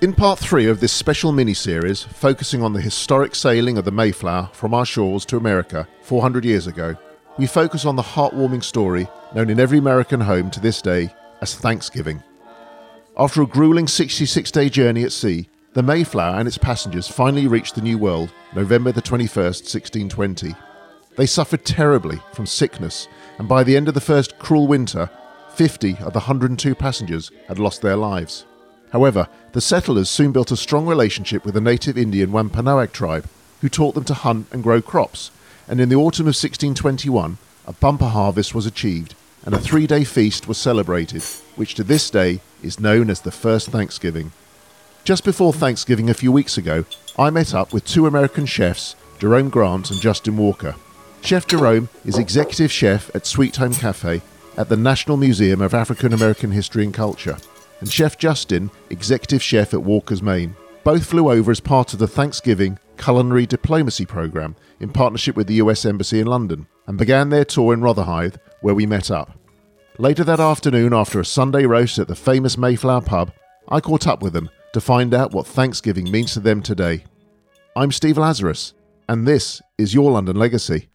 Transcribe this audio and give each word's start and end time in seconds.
In 0.00 0.14
part 0.14 0.38
three 0.38 0.64
of 0.64 0.80
this 0.80 0.94
special 0.94 1.30
mini 1.30 1.52
series, 1.52 2.02
focusing 2.02 2.62
on 2.62 2.72
the 2.72 2.80
historic 2.80 3.34
sailing 3.34 3.76
of 3.76 3.84
the 3.84 3.90
Mayflower 3.90 4.48
from 4.54 4.72
our 4.72 4.86
shores 4.86 5.26
to 5.26 5.36
America 5.36 5.86
400 6.00 6.42
years 6.42 6.66
ago, 6.66 6.96
we 7.36 7.46
focus 7.46 7.84
on 7.84 7.96
the 7.96 8.02
heartwarming 8.02 8.64
story 8.64 9.06
known 9.34 9.50
in 9.50 9.60
every 9.60 9.76
American 9.76 10.22
home 10.22 10.50
to 10.52 10.60
this 10.60 10.80
day 10.80 11.14
as 11.42 11.54
Thanksgiving. 11.54 12.22
After 13.18 13.42
a 13.42 13.46
grueling 13.46 13.86
66 13.86 14.50
day 14.50 14.70
journey 14.70 15.04
at 15.04 15.12
sea, 15.12 15.50
the 15.74 15.82
Mayflower 15.82 16.38
and 16.38 16.48
its 16.48 16.56
passengers 16.56 17.06
finally 17.06 17.46
reached 17.46 17.74
the 17.74 17.82
New 17.82 17.98
World 17.98 18.32
November 18.54 18.92
the 18.92 19.02
21st, 19.02 19.68
1620. 19.68 20.54
They 21.16 21.26
suffered 21.26 21.66
terribly 21.66 22.18
from 22.32 22.46
sickness, 22.46 23.06
and 23.38 23.46
by 23.46 23.64
the 23.64 23.76
end 23.76 23.86
of 23.86 23.92
the 23.92 24.00
first 24.00 24.38
cruel 24.38 24.66
winter, 24.66 25.10
50 25.56 25.98
of 25.98 26.14
the 26.14 26.20
102 26.20 26.74
passengers 26.74 27.30
had 27.48 27.58
lost 27.58 27.82
their 27.82 27.96
lives. 27.96 28.46
However, 28.92 29.28
the 29.52 29.60
settlers 29.60 30.10
soon 30.10 30.32
built 30.32 30.50
a 30.50 30.56
strong 30.56 30.86
relationship 30.86 31.44
with 31.44 31.54
the 31.54 31.60
native 31.60 31.96
Indian 31.96 32.32
Wampanoag 32.32 32.92
tribe, 32.92 33.26
who 33.60 33.68
taught 33.68 33.94
them 33.94 34.04
to 34.04 34.14
hunt 34.14 34.46
and 34.52 34.62
grow 34.62 34.82
crops, 34.82 35.30
and 35.68 35.80
in 35.80 35.88
the 35.88 35.96
autumn 35.96 36.26
of 36.26 36.34
1621, 36.34 37.38
a 37.66 37.72
bumper 37.72 38.08
harvest 38.08 38.54
was 38.54 38.66
achieved, 38.66 39.14
and 39.44 39.54
a 39.54 39.58
three 39.58 39.86
day 39.86 40.04
feast 40.04 40.48
was 40.48 40.58
celebrated, 40.58 41.22
which 41.56 41.74
to 41.74 41.84
this 41.84 42.10
day 42.10 42.40
is 42.62 42.80
known 42.80 43.10
as 43.10 43.20
the 43.20 43.30
First 43.30 43.68
Thanksgiving. 43.68 44.32
Just 45.04 45.24
before 45.24 45.52
Thanksgiving 45.52 46.10
a 46.10 46.14
few 46.14 46.32
weeks 46.32 46.58
ago, 46.58 46.84
I 47.18 47.30
met 47.30 47.54
up 47.54 47.72
with 47.72 47.84
two 47.84 48.06
American 48.06 48.46
chefs, 48.46 48.96
Jerome 49.18 49.50
Grant 49.50 49.90
and 49.90 50.00
Justin 50.00 50.36
Walker. 50.36 50.74
Chef 51.22 51.46
Jerome 51.46 51.88
is 52.04 52.18
executive 52.18 52.72
chef 52.72 53.14
at 53.14 53.26
Sweet 53.26 53.56
Home 53.56 53.74
Cafe 53.74 54.22
at 54.56 54.68
the 54.68 54.76
National 54.76 55.16
Museum 55.16 55.60
of 55.60 55.74
African 55.74 56.12
American 56.12 56.50
History 56.50 56.84
and 56.84 56.94
Culture 56.94 57.36
and 57.80 57.90
Chef 57.90 58.16
Justin, 58.18 58.70
executive 58.90 59.42
chef 59.42 59.74
at 59.74 59.82
Walker's 59.82 60.22
Maine. 60.22 60.54
Both 60.84 61.06
flew 61.06 61.30
over 61.30 61.50
as 61.50 61.60
part 61.60 61.92
of 61.92 61.98
the 61.98 62.08
Thanksgiving 62.08 62.78
Culinary 62.96 63.46
Diplomacy 63.46 64.06
Programme 64.06 64.54
in 64.78 64.90
partnership 64.90 65.36
with 65.36 65.46
the 65.46 65.54
US 65.54 65.84
Embassy 65.84 66.20
in 66.20 66.26
London 66.26 66.66
and 66.86 66.98
began 66.98 67.30
their 67.30 67.44
tour 67.44 67.74
in 67.74 67.80
Rotherhithe, 67.80 68.36
where 68.60 68.74
we 68.74 68.86
met 68.86 69.10
up. 69.10 69.38
Later 69.98 70.24
that 70.24 70.40
afternoon, 70.40 70.94
after 70.94 71.20
a 71.20 71.24
Sunday 71.24 71.66
roast 71.66 71.98
at 71.98 72.08
the 72.08 72.14
famous 72.14 72.56
Mayflower 72.56 73.02
pub, 73.02 73.32
I 73.68 73.80
caught 73.80 74.06
up 74.06 74.22
with 74.22 74.32
them 74.32 74.50
to 74.72 74.80
find 74.80 75.14
out 75.14 75.32
what 75.32 75.46
Thanksgiving 75.46 76.10
means 76.10 76.34
to 76.34 76.40
them 76.40 76.62
today. 76.62 77.04
I'm 77.74 77.92
Steve 77.92 78.18
Lazarus, 78.18 78.74
and 79.08 79.26
this 79.26 79.60
is 79.78 79.94
Your 79.94 80.12
London 80.12 80.36
Legacy. 80.36 80.89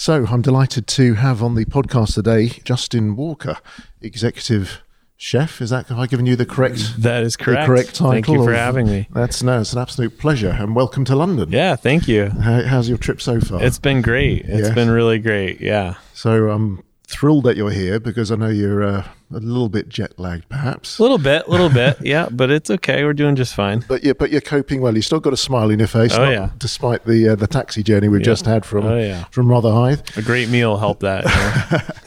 So 0.00 0.24
I'm 0.30 0.40
delighted 0.40 0.86
to 0.86 1.12
have 1.12 1.42
on 1.42 1.56
the 1.56 1.66
podcast 1.66 2.14
today 2.14 2.48
Justin 2.64 3.16
Walker, 3.16 3.58
executive 4.00 4.80
chef. 5.18 5.60
Is 5.60 5.68
that 5.68 5.88
have 5.88 5.98
I 5.98 6.06
given 6.06 6.24
you 6.24 6.36
the 6.36 6.46
correct? 6.46 7.02
That 7.02 7.22
is 7.22 7.36
correct. 7.36 7.64
The 7.64 7.66
correct 7.66 7.88
title. 7.96 8.12
Thank 8.12 8.28
you 8.28 8.42
for 8.42 8.50
of- 8.52 8.56
having 8.58 8.86
me. 8.86 9.08
That's 9.12 9.42
no, 9.42 9.60
it's 9.60 9.74
an 9.74 9.78
absolute 9.78 10.18
pleasure, 10.18 10.56
and 10.58 10.74
welcome 10.74 11.04
to 11.04 11.14
London. 11.14 11.52
Yeah, 11.52 11.76
thank 11.76 12.08
you. 12.08 12.30
How, 12.30 12.62
how's 12.62 12.88
your 12.88 12.96
trip 12.96 13.20
so 13.20 13.40
far? 13.40 13.62
It's 13.62 13.78
been 13.78 14.00
great. 14.00 14.46
It's 14.46 14.68
Yeah. 14.68 14.74
been 14.74 14.88
really 14.88 15.18
great. 15.18 15.60
Yeah. 15.60 15.96
so 16.14 16.48
I'm 16.48 16.82
thrilled 17.10 17.44
that 17.44 17.56
you're 17.56 17.70
here 17.70 17.98
because 18.00 18.30
I 18.30 18.36
know 18.36 18.48
you're 18.48 18.82
uh, 18.82 19.04
a 19.32 19.38
little 19.38 19.68
bit 19.68 19.88
jet 19.88 20.18
lagged, 20.18 20.48
perhaps. 20.48 20.98
A 20.98 21.02
little 21.02 21.18
bit, 21.18 21.46
a 21.46 21.50
little 21.50 21.68
bit. 21.68 21.98
Yeah, 22.02 22.28
but 22.30 22.50
it's 22.50 22.70
okay. 22.70 23.04
We're 23.04 23.12
doing 23.12 23.36
just 23.36 23.54
fine. 23.54 23.84
But 23.88 24.02
yeah, 24.04 24.12
but 24.14 24.30
you're 24.30 24.40
coping 24.40 24.80
well. 24.80 24.94
You 24.96 25.02
still 25.02 25.20
got 25.20 25.32
a 25.32 25.36
smile 25.36 25.70
on 25.72 25.78
your 25.78 25.88
face, 25.88 26.14
Oh, 26.14 26.24
not- 26.24 26.30
yeah. 26.32 26.50
despite 26.58 27.04
the 27.04 27.30
uh, 27.30 27.34
the 27.34 27.46
taxi 27.46 27.82
journey 27.82 28.08
we've 28.08 28.22
just 28.22 28.46
had 28.46 28.64
from 28.64 28.86
Oh, 28.86 28.96
yeah. 28.98 29.24
from 29.30 29.48
Rotherhithe. 29.48 30.16
A 30.16 30.22
great 30.22 30.48
meal 30.48 30.76
helped 30.78 31.00
that. 31.00 31.24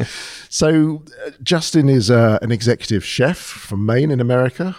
So, 0.50 1.02
uh, 1.26 1.32
Justin 1.42 1.90
is 1.90 2.12
uh, 2.12 2.38
an 2.44 2.52
executive 2.52 3.04
chef 3.04 3.38
from 3.40 3.88
Maine 3.88 4.12
in 4.12 4.20
America, 4.20 4.76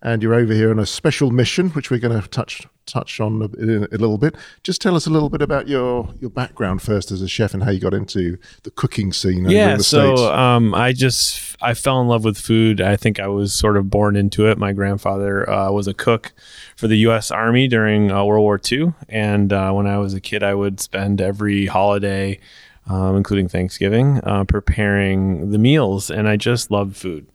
and 0.00 0.22
you're 0.22 0.32
over 0.32 0.54
here 0.54 0.70
on 0.70 0.78
a 0.78 0.86
special 0.86 1.30
mission, 1.30 1.68
which 1.72 1.90
we're 1.90 2.00
going 2.00 2.18
to 2.18 2.26
touch 2.28 2.66
touch 2.86 3.20
on 3.20 3.42
a, 3.42 3.46
a 3.46 3.98
little 3.98 4.18
bit. 4.18 4.34
Just 4.62 4.80
tell 4.80 4.96
us 4.96 5.06
a 5.06 5.10
little 5.10 5.28
bit 5.28 5.42
about 5.42 5.68
your 5.68 6.08
your 6.20 6.30
background 6.30 6.82
first 6.82 7.10
as 7.10 7.22
a 7.22 7.28
chef 7.28 7.54
and 7.54 7.62
how 7.62 7.70
you 7.70 7.80
got 7.80 7.94
into 7.94 8.38
the 8.62 8.70
cooking 8.70 9.12
scene 9.12 9.48
yeah. 9.48 9.72
in 9.72 9.78
the 9.78 9.84
So 9.84 10.32
um, 10.32 10.74
I 10.74 10.92
just 10.92 11.56
I 11.60 11.74
fell 11.74 12.00
in 12.00 12.08
love 12.08 12.24
with 12.24 12.38
food. 12.38 12.80
I 12.80 12.96
think 12.96 13.20
I 13.20 13.28
was 13.28 13.52
sort 13.52 13.76
of 13.76 13.90
born 13.90 14.16
into 14.16 14.46
it. 14.48 14.58
My 14.58 14.72
grandfather 14.72 15.48
uh, 15.48 15.70
was 15.70 15.86
a 15.86 15.94
cook 15.94 16.32
for 16.76 16.88
the 16.88 16.96
U.S. 16.98 17.30
Army 17.30 17.68
during 17.68 18.10
uh, 18.10 18.24
World 18.24 18.42
War 18.42 18.60
II, 18.70 18.92
and 19.08 19.52
uh, 19.52 19.72
when 19.72 19.86
I 19.86 19.98
was 19.98 20.14
a 20.14 20.20
kid, 20.20 20.42
I 20.42 20.54
would 20.54 20.80
spend 20.80 21.20
every 21.20 21.66
holiday. 21.66 22.38
Um, 22.88 23.14
including 23.14 23.46
Thanksgiving, 23.46 24.20
uh, 24.24 24.42
preparing 24.42 25.52
the 25.52 25.58
meals, 25.58 26.10
and 26.10 26.28
I 26.28 26.36
just 26.36 26.72
loved 26.72 26.96
food. 26.96 27.28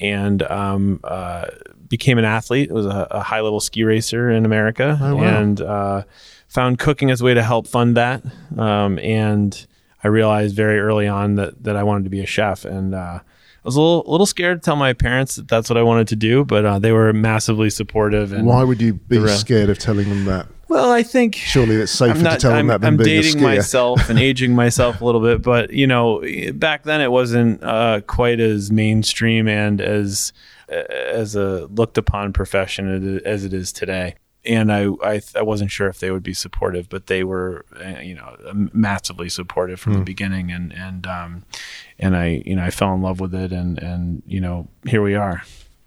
And 0.00 0.42
um, 0.44 1.00
uh, 1.04 1.48
became 1.88 2.18
an 2.18 2.24
athlete. 2.24 2.70
It 2.70 2.72
Was 2.74 2.86
a, 2.86 3.06
a 3.10 3.20
high 3.22 3.40
level 3.40 3.60
ski 3.60 3.84
racer 3.84 4.30
in 4.30 4.44
America, 4.44 4.98
Oh, 5.00 5.16
wow. 5.16 5.22
and 5.24 5.60
uh, 5.60 6.02
found 6.48 6.78
cooking 6.78 7.10
as 7.10 7.20
a 7.20 7.24
way 7.24 7.34
to 7.34 7.42
help 7.42 7.66
fund 7.66 7.96
that. 7.96 8.22
Um, 8.56 8.98
and 9.00 9.66
I 10.04 10.08
realized 10.08 10.54
very 10.56 10.78
early 10.78 11.08
on 11.08 11.34
that 11.36 11.62
that 11.64 11.76
I 11.76 11.82
wanted 11.82 12.04
to 12.04 12.10
be 12.10 12.20
a 12.20 12.26
chef, 12.26 12.64
and 12.64 12.94
uh, 12.94 13.18
I 13.20 13.22
was 13.64 13.74
a 13.76 13.80
little, 13.80 14.08
a 14.08 14.10
little 14.10 14.26
scared 14.26 14.62
to 14.62 14.64
tell 14.64 14.76
my 14.76 14.92
parents 14.92 15.36
that 15.36 15.48
that's 15.48 15.68
what 15.68 15.76
I 15.76 15.82
wanted 15.82 16.06
to 16.08 16.16
do, 16.16 16.44
but 16.44 16.64
uh, 16.64 16.78
they 16.78 16.92
were 16.92 17.12
massively 17.12 17.70
supportive. 17.70 18.32
And 18.32 18.46
Why 18.46 18.62
would 18.62 18.80
you 18.80 18.94
be 18.94 19.18
re- 19.18 19.28
scared 19.36 19.70
of 19.70 19.78
telling 19.78 20.08
them 20.08 20.24
that? 20.26 20.46
well, 20.68 20.90
I 20.90 21.04
think 21.04 21.36
Surely 21.36 21.76
it's 21.76 21.92
safer 21.92 22.18
I'm 22.18 22.24
to 22.24 22.36
tell 22.38 22.50
them 22.50 22.58
I'm, 22.58 22.66
that 22.68 22.80
than 22.80 22.94
I'm 22.94 22.96
being 22.96 23.18
a 23.18 23.22
dating 23.22 23.40
skier. 23.40 23.56
myself 23.56 24.10
and 24.10 24.18
aging 24.28 24.52
myself 24.54 25.00
a 25.00 25.04
little 25.04 25.20
bit, 25.20 25.40
but 25.42 25.72
you 25.72 25.86
know, 25.86 26.22
back 26.54 26.82
then 26.84 27.00
it 27.00 27.10
wasn't 27.10 27.62
uh, 27.62 28.00
quite 28.06 28.38
as 28.40 28.70
mainstream 28.72 29.46
and 29.48 29.80
as 29.80 30.32
as 30.68 31.36
a 31.36 31.66
looked 31.66 31.98
upon 31.98 32.32
profession 32.32 33.20
as 33.24 33.44
it 33.44 33.52
is 33.52 33.72
today. 33.72 34.16
And 34.44 34.72
I, 34.72 34.86
I, 35.02 35.20
I 35.34 35.42
wasn't 35.42 35.72
sure 35.72 35.88
if 35.88 35.98
they 35.98 36.12
would 36.12 36.22
be 36.22 36.34
supportive, 36.34 36.88
but 36.88 37.08
they 37.08 37.24
were, 37.24 37.66
uh, 37.84 37.98
you 38.00 38.14
know, 38.14 38.36
massively 38.72 39.28
supportive 39.28 39.80
from 39.80 39.94
the 39.94 40.00
beginning. 40.04 40.52
And 40.52 40.72
and 40.72 41.04
um, 41.06 41.44
and 41.98 42.16
I, 42.16 42.42
you 42.46 42.54
know, 42.54 42.62
I 42.62 42.70
fell 42.70 42.94
in 42.94 43.02
love 43.02 43.18
with 43.18 43.34
it, 43.34 43.52
and 43.52 43.76
and 43.78 44.22
you 44.24 44.40
know, 44.40 44.68
here 44.86 45.02
we 45.02 45.16
are. 45.16 45.42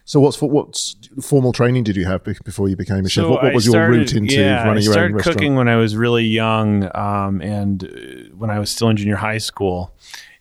So, 0.09 0.19
what's 0.19 0.37
for, 0.37 0.49
what's 0.49 0.95
formal 1.21 1.53
training 1.53 1.83
did 1.83 1.95
you 1.95 2.05
have 2.05 2.23
before 2.23 2.67
you 2.67 2.75
became 2.75 3.05
a 3.05 3.09
chef? 3.09 3.25
So 3.25 3.29
What, 3.29 3.43
what 3.43 3.51
I 3.51 3.55
was 3.55 3.67
your 3.67 3.87
route 3.87 4.13
into 4.13 4.33
yeah, 4.33 4.65
running 4.65 4.83
your 4.83 4.97
own 4.97 5.13
restaurant? 5.13 5.21
Started 5.21 5.37
cooking 5.37 5.55
when 5.55 5.69
I 5.69 5.75
was 5.75 5.95
really 5.95 6.25
young, 6.25 6.89
um, 6.97 7.41
and 7.43 7.83
uh, 7.83 8.35
when 8.35 8.49
I 8.49 8.57
was 8.57 8.71
still 8.71 8.89
in 8.89 8.97
junior 8.97 9.17
high 9.17 9.37
school. 9.37 9.93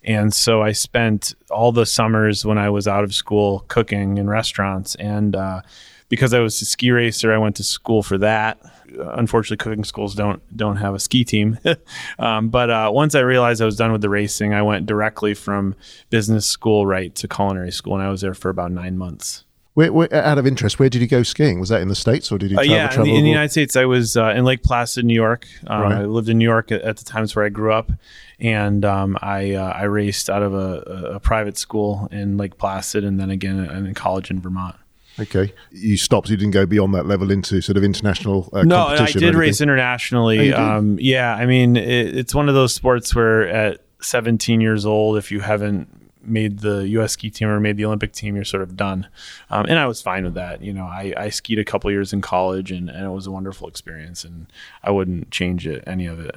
And 0.09 0.33
so 0.35 0.63
I 0.63 0.73
spent 0.73 1.35
all 1.51 1.71
the 1.71 1.87
summers 1.87 2.45
when 2.45 2.59
I 2.59 2.71
was 2.71 2.89
out 2.89 3.05
of 3.05 3.15
school 3.15 3.65
cooking 3.69 4.17
in 4.19 4.29
restaurants. 4.29 4.95
And 4.97 5.37
uh, 5.37 5.61
because 6.09 6.33
I 6.33 6.41
was 6.41 6.61
a 6.63 6.65
ski 6.65 6.91
racer, 6.91 7.33
I 7.33 7.39
went 7.39 7.57
to 7.57 7.63
school 7.63 8.03
for 8.03 8.17
that. 8.19 8.59
Uh, 8.99 9.11
Unfortunately, 9.11 9.59
cooking 9.63 9.85
schools 9.85 10.15
don't 10.15 10.41
don't 10.57 10.77
have 10.77 10.95
a 10.95 10.99
ski 10.99 11.25
team. 11.25 11.59
um, 12.19 12.49
but 12.49 12.71
uh, 12.71 12.91
once 12.93 13.15
I 13.15 13.21
realized 13.21 13.61
I 13.61 13.67
was 13.67 13.77
done 13.77 13.93
with 13.93 14.01
the 14.01 14.09
racing, 14.09 14.55
I 14.55 14.63
went 14.63 14.87
directly 14.87 15.35
from 15.35 15.75
business 16.09 16.47
school 16.47 16.87
right 16.87 17.15
to 17.17 17.29
culinary 17.29 17.71
school, 17.71 17.95
and 17.95 18.03
I 18.03 18.09
was 18.09 18.23
there 18.23 18.33
for 18.35 18.49
about 18.49 18.73
nine 18.73 18.97
months. 18.97 19.45
Where, 19.75 19.93
where, 19.93 20.13
out 20.13 20.39
of 20.39 20.47
interest, 20.47 20.81
where 20.81 20.89
did 20.89 21.03
you 21.03 21.07
go 21.07 21.23
skiing? 21.23 21.61
Was 21.61 21.69
that 21.69 21.81
in 21.83 21.87
the 21.87 21.95
states 21.95 22.33
or 22.33 22.39
did 22.39 22.51
you 22.51 22.57
Uh, 22.59 22.65
travel? 22.65 22.75
yeah, 22.77 22.95
in 22.97 23.03
the, 23.05 23.15
in 23.19 23.23
the? 23.25 23.31
United 23.31 23.51
States, 23.53 23.77
I 23.77 23.85
was 23.85 24.17
uh, 24.17 24.31
in 24.35 24.45
Lake 24.45 24.65
Placid, 24.65 25.05
New 25.05 25.15
York. 25.15 25.47
Um, 25.69 25.83
Right. 25.83 25.93
I 25.99 26.05
lived 26.07 26.29
in 26.29 26.37
New 26.39 26.45
York 26.49 26.73
at, 26.73 26.81
at 26.83 26.97
the 26.97 27.05
times 27.05 27.37
where 27.37 27.45
I 27.45 27.49
grew 27.49 27.73
up, 27.73 27.93
and 28.41 28.85
um, 28.85 29.19
I 29.21 29.55
uh, 29.55 29.73
I 29.73 29.85
raced 29.85 30.31
out 30.31 30.43
of 30.43 30.55
a, 30.55 30.81
a, 31.15 31.21
private 31.21 31.59
school 31.59 32.09
in 32.13 32.37
Lake 32.37 32.57
Placid, 32.57 33.05
and 33.05 33.19
then 33.19 33.31
again 33.31 33.59
in 33.59 33.95
college 33.95 34.31
in 34.31 34.41
Vermont. 34.41 34.77
Okay, 35.21 35.53
you 35.73 35.97
stopped. 35.97 36.31
You 36.31 36.37
didn't 36.37 36.53
go 36.53 36.65
beyond 36.65 36.95
that 36.95 37.07
level 37.07 37.31
into 37.33 37.61
sort 37.61 37.77
of 37.77 37.83
international 37.83 38.49
uh, 38.53 38.63
No, 38.63 38.87
I 38.87 39.11
did 39.11 39.35
race 39.35 39.61
internationally. 39.61 40.53
Oh, 40.55 40.63
um, 40.63 40.99
yeah, 41.01 41.35
I 41.35 41.47
mean, 41.47 41.77
it, 41.77 42.17
it's 42.17 42.35
one 42.35 42.49
of 42.49 42.55
those 42.55 42.73
sports 42.73 43.15
where 43.15 43.49
at 43.49 43.81
17 44.01 44.61
years 44.61 44.87
old, 44.87 45.17
if 45.17 45.33
you 45.33 45.41
haven't 45.41 45.89
made 46.23 46.61
the 46.61 46.87
U.S. 46.89 47.13
ski 47.13 47.31
team 47.31 47.49
or 47.49 47.59
made 47.59 47.77
the 47.77 47.85
Olympic 47.85 48.13
team, 48.13 48.37
you're 48.37 48.45
sort 48.45 48.63
of 48.63 48.77
done. 48.77 49.09
Um, 49.51 49.67
and 49.69 49.79
I 49.79 49.87
was 49.87 50.01
fine 50.01 50.25
with 50.25 50.35
that. 50.35 50.63
You 50.63 50.73
know, 50.73 50.85
I, 50.85 51.13
I 51.17 51.31
skied 51.31 51.59
a 51.59 51.65
couple 51.65 51.91
years 51.91 52.13
in 52.13 52.21
college, 52.21 52.71
and, 52.71 52.89
and 52.89 53.05
it 53.05 53.11
was 53.11 53.27
a 53.27 53.33
wonderful 53.33 53.67
experience, 53.67 54.25
and 54.25 54.47
I 54.85 54.93
wouldn't 54.93 55.33
change 55.33 55.67
it 55.67 55.83
any 55.87 56.07
of 56.07 56.21
it. 56.21 56.35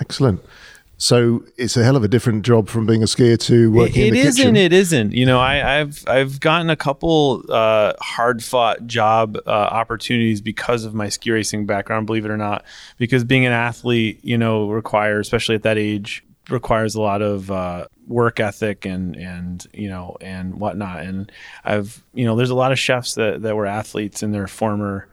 Excellent. 0.00 0.42
So 0.98 1.44
it's 1.58 1.76
a 1.76 1.84
hell 1.84 1.96
of 1.96 2.04
a 2.04 2.08
different 2.08 2.42
job 2.44 2.68
from 2.68 2.86
being 2.86 3.02
a 3.02 3.06
skier 3.06 3.38
to 3.40 3.70
working 3.70 4.02
It 4.02 4.08
in 4.08 4.14
the 4.14 4.20
isn't. 4.20 4.36
kitchen. 4.36 4.56
It 4.56 4.72
isn't. 4.72 5.12
You 5.12 5.26
know, 5.26 5.38
I, 5.38 5.80
I've 5.80 6.02
I've 6.08 6.40
gotten 6.40 6.70
a 6.70 6.76
couple 6.76 7.44
uh, 7.50 7.92
hard 8.00 8.42
fought 8.42 8.86
job 8.86 9.36
uh, 9.46 9.50
opportunities 9.50 10.40
because 10.40 10.84
of 10.84 10.94
my 10.94 11.10
ski 11.10 11.30
racing 11.32 11.66
background. 11.66 12.06
Believe 12.06 12.24
it 12.24 12.30
or 12.30 12.38
not, 12.38 12.64
because 12.96 13.24
being 13.24 13.44
an 13.44 13.52
athlete, 13.52 14.20
you 14.22 14.38
know, 14.38 14.70
requires, 14.70 15.26
especially 15.26 15.54
at 15.54 15.64
that 15.64 15.76
age, 15.76 16.24
requires 16.48 16.94
a 16.94 17.00
lot 17.02 17.20
of 17.20 17.50
uh, 17.50 17.86
work 18.06 18.40
ethic 18.40 18.86
and 18.86 19.16
and 19.16 19.66
you 19.74 19.90
know 19.90 20.16
and 20.22 20.54
whatnot. 20.58 21.00
And 21.00 21.30
I've 21.62 22.02
you 22.14 22.24
know, 22.24 22.36
there's 22.36 22.50
a 22.50 22.54
lot 22.54 22.72
of 22.72 22.78
chefs 22.78 23.16
that 23.16 23.42
that 23.42 23.54
were 23.54 23.66
athletes 23.66 24.22
in 24.22 24.32
their 24.32 24.46
former 24.46 25.08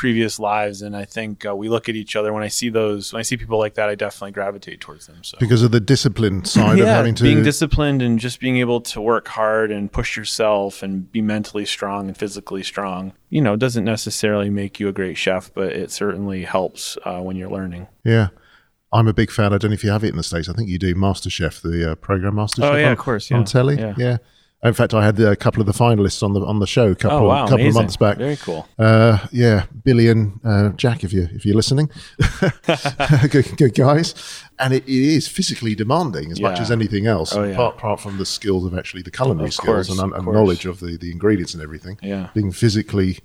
previous 0.00 0.38
lives, 0.38 0.80
and 0.80 0.96
I 0.96 1.04
think 1.04 1.44
uh, 1.44 1.54
we 1.54 1.68
look 1.68 1.86
at 1.90 1.94
each 1.94 2.16
other 2.16 2.32
when 2.32 2.42
I 2.42 2.48
see 2.48 2.70
those 2.70 3.12
when 3.12 3.20
I 3.20 3.22
see 3.22 3.36
people 3.36 3.58
like 3.58 3.74
that, 3.74 3.90
I 3.90 3.94
definitely 3.94 4.32
gravitate 4.32 4.80
towards 4.80 5.06
them. 5.06 5.22
So 5.22 5.36
because 5.38 5.62
of 5.62 5.72
the 5.72 5.80
discipline 5.80 6.46
side 6.46 6.78
yeah, 6.78 6.84
of 6.84 6.88
having 6.88 7.14
to 7.16 7.22
being 7.22 7.42
disciplined 7.42 8.00
and 8.00 8.18
just 8.18 8.40
being 8.40 8.56
able 8.56 8.80
to 8.80 9.00
work 9.02 9.28
hard 9.28 9.70
and 9.70 9.92
push 9.92 10.16
yourself 10.16 10.82
and 10.82 11.12
be 11.12 11.20
mentally 11.20 11.66
strong 11.66 12.08
and 12.08 12.16
physically 12.16 12.62
strong. 12.62 13.12
You 13.28 13.42
know, 13.42 13.56
doesn't 13.56 13.84
necessarily 13.84 14.48
make 14.48 14.80
you 14.80 14.88
a 14.88 14.92
great 14.92 15.18
chef, 15.18 15.52
but 15.52 15.74
it 15.74 15.90
certainly 15.90 16.44
helps 16.44 16.96
uh, 17.04 17.20
when 17.20 17.36
you're 17.36 17.50
learning. 17.50 17.86
Yeah. 18.02 18.28
I'm 18.92 19.06
a 19.06 19.12
big 19.12 19.30
fan. 19.30 19.52
I 19.52 19.58
don't 19.58 19.70
know 19.70 19.74
if 19.74 19.84
you 19.84 19.90
have 19.90 20.02
it 20.02 20.08
in 20.08 20.16
the 20.16 20.22
states. 20.22 20.48
I 20.48 20.54
think 20.54 20.70
you 20.70 20.78
do 20.78 20.94
MasterChef, 20.94 21.60
the 21.60 21.92
uh, 21.92 21.94
program 21.96 22.36
MasterChef. 22.36 22.72
Oh 22.72 22.74
yeah, 22.74 22.86
on, 22.86 22.92
of 22.92 22.98
course, 22.98 23.30
yeah. 23.30 23.36
on 23.36 23.44
telly. 23.44 23.76
Yeah. 23.76 23.94
yeah. 23.98 24.16
In 24.62 24.74
fact, 24.74 24.92
I 24.92 25.02
had 25.04 25.18
a 25.18 25.34
couple 25.36 25.62
of 25.62 25.66
the 25.66 25.72
finalists 25.72 26.22
on 26.22 26.34
the 26.34 26.40
on 26.44 26.58
the 26.58 26.66
show 26.66 26.90
a 26.90 26.94
couple, 26.94 27.18
Oh 27.20 27.28
wow, 27.28 27.46
couple 27.48 27.66
of 27.66 27.72
months 27.74 27.96
back. 27.96 28.18
Very 28.18 28.36
cool. 28.36 28.68
Uh, 28.78 29.18
yeah, 29.32 29.64
Billy 29.84 30.08
and 30.08 30.38
uh, 30.44 30.68
Jack, 30.70 31.02
if 31.02 31.12
you 31.14 31.28
if 31.32 31.46
you're 31.46 31.56
listening, 31.56 31.88
good, 33.30 33.56
good 33.56 33.74
guys. 33.74 34.14
And 34.58 34.74
it, 34.74 34.84
it 34.84 34.90
is 34.92 35.26
physically 35.28 35.74
demanding 35.74 36.30
as 36.30 36.40
much 36.40 36.60
as 36.60 36.70
anything 36.70 37.06
else, 37.06 37.34
Oh, 37.34 37.42
yeah. 37.44 37.52
apart, 37.52 37.76
apart 37.76 38.00
from 38.00 38.18
the 38.18 38.26
skills 38.26 38.66
of 38.66 38.76
actually 38.76 39.00
the 39.02 39.10
culinary 39.10 39.48
Of 39.48 39.54
skills 39.54 39.86
course, 39.88 39.98
and, 39.98 40.12
and 40.12 40.26
knowledge 40.26 40.66
of 40.66 40.80
the, 40.80 40.98
the 40.98 41.10
ingredients 41.10 41.54
and 41.54 41.62
everything. 41.62 41.98
Yeah. 42.02 42.28
being 42.34 42.52
physically 42.52 43.12
the 43.12 43.20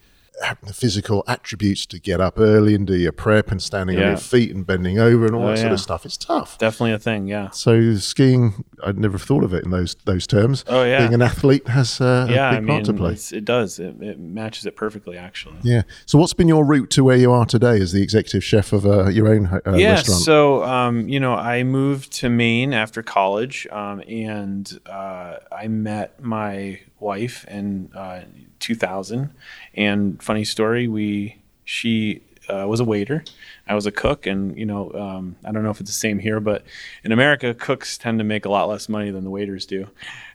physical 0.71 1.23
attributes 1.27 1.85
to 1.87 1.99
get 1.99 2.19
up 2.19 2.39
early 2.39 2.75
and 2.75 2.85
do 2.85 2.95
your 2.95 3.11
prep 3.11 3.51
and 3.51 3.61
standing 3.61 3.97
on 3.97 4.03
your 4.03 4.17
feet 4.17 4.53
and 4.53 4.65
bending 4.65 4.99
over 4.99 5.25
and 5.25 5.33
all 5.35 5.43
Oh, 5.43 5.47
that 5.49 5.59
sort 5.59 5.71
of 5.71 5.79
stuff. 5.79 6.05
It's 6.05 6.17
tough. 6.17 6.57
Definitely 6.57 6.93
a 6.93 6.99
thing. 6.99 7.27
Yeah. 7.27 7.49
So 7.51 7.95
skiing, 7.95 8.65
I'd 8.83 8.97
never 8.99 9.17
thought 9.17 9.43
of 9.43 9.53
it 9.53 9.63
in 9.63 9.71
those 9.71 9.95
those 10.05 10.27
terms. 10.27 10.63
Oh, 10.67 10.83
yeah. 10.83 10.99
being 10.99 11.13
an 11.13 11.21
athlete 11.21 11.67
has 11.67 12.01
uh, 12.01 12.27
Yeah, 12.29 12.49
a 12.49 12.51
big 12.51 12.57
I 12.57 12.59
mean, 12.61 12.67
part 12.67 12.85
to 12.85 12.93
play. 12.93 13.37
it 13.37 13.45
does. 13.45 13.79
It, 13.79 14.01
it 14.01 14.19
matches 14.19 14.65
it 14.65 14.75
perfectly, 14.75 15.17
actually. 15.17 15.55
Yeah. 15.61 15.83
So, 16.05 16.17
what's 16.17 16.33
been 16.33 16.47
your 16.47 16.65
route 16.65 16.89
to 16.91 17.03
where 17.03 17.17
you 17.17 17.31
are 17.31 17.45
today 17.45 17.79
as 17.79 17.91
the 17.91 18.01
executive 18.03 18.43
chef 18.43 18.73
of 18.73 18.85
uh, 18.85 19.07
your 19.07 19.27
own 19.29 19.45
uh, 19.47 19.75
yeah, 19.75 19.91
restaurant? 19.91 20.21
so 20.21 20.63
um, 20.63 21.07
you 21.07 21.19
know, 21.19 21.33
I 21.35 21.63
moved 21.63 22.11
to 22.13 22.29
Maine 22.29 22.73
after 22.73 23.01
college, 23.03 23.67
um, 23.71 24.01
and 24.07 24.79
uh, 24.85 25.37
I 25.51 25.67
met 25.67 26.21
my 26.23 26.79
wife 26.99 27.45
and 27.47 27.91
uh, 27.95 28.21
2000. 28.65 29.29
And 29.75 30.21
funny 30.21 30.43
story, 30.43 30.87
we 30.87 31.37
she 31.63 32.21
uh, 32.49 32.65
was 32.67 32.79
a 32.79 32.83
waiter, 32.83 33.23
I 33.67 33.75
was 33.75 33.85
a 33.85 33.91
cook, 33.91 34.25
and 34.25 34.57
you 34.57 34.65
know, 34.65 34.91
um, 34.93 35.35
I 35.43 35.51
don't 35.51 35.63
know 35.63 35.69
if 35.69 35.79
it's 35.79 35.89
the 35.89 35.95
same 35.95 36.19
here, 36.19 36.39
but 36.39 36.63
in 37.03 37.11
America, 37.11 37.53
cooks 37.53 37.97
tend 37.97 38.19
to 38.19 38.23
make 38.23 38.45
a 38.45 38.49
lot 38.49 38.67
less 38.67 38.89
money 38.89 39.11
than 39.11 39.23
the 39.23 39.29
waiters 39.29 39.65
do, 39.65 39.87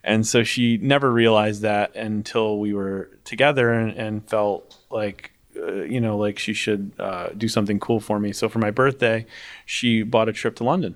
and 0.02 0.26
so 0.26 0.42
she 0.42 0.76
never 0.78 1.12
realized 1.12 1.62
that 1.62 1.94
until 1.94 2.58
we 2.58 2.72
were 2.72 3.10
together 3.24 3.72
and, 3.72 3.96
and 3.96 4.28
felt 4.28 4.76
like 4.90 5.32
uh, 5.56 5.82
you 5.82 6.00
know, 6.00 6.16
like 6.16 6.38
she 6.38 6.52
should 6.52 6.92
uh, 6.98 7.28
do 7.36 7.48
something 7.48 7.80
cool 7.80 8.00
for 8.00 8.20
me. 8.20 8.32
So 8.32 8.48
for 8.48 8.60
my 8.60 8.70
birthday, 8.70 9.26
she 9.66 10.02
bought 10.02 10.28
a 10.28 10.32
trip 10.32 10.56
to 10.56 10.64
London. 10.64 10.94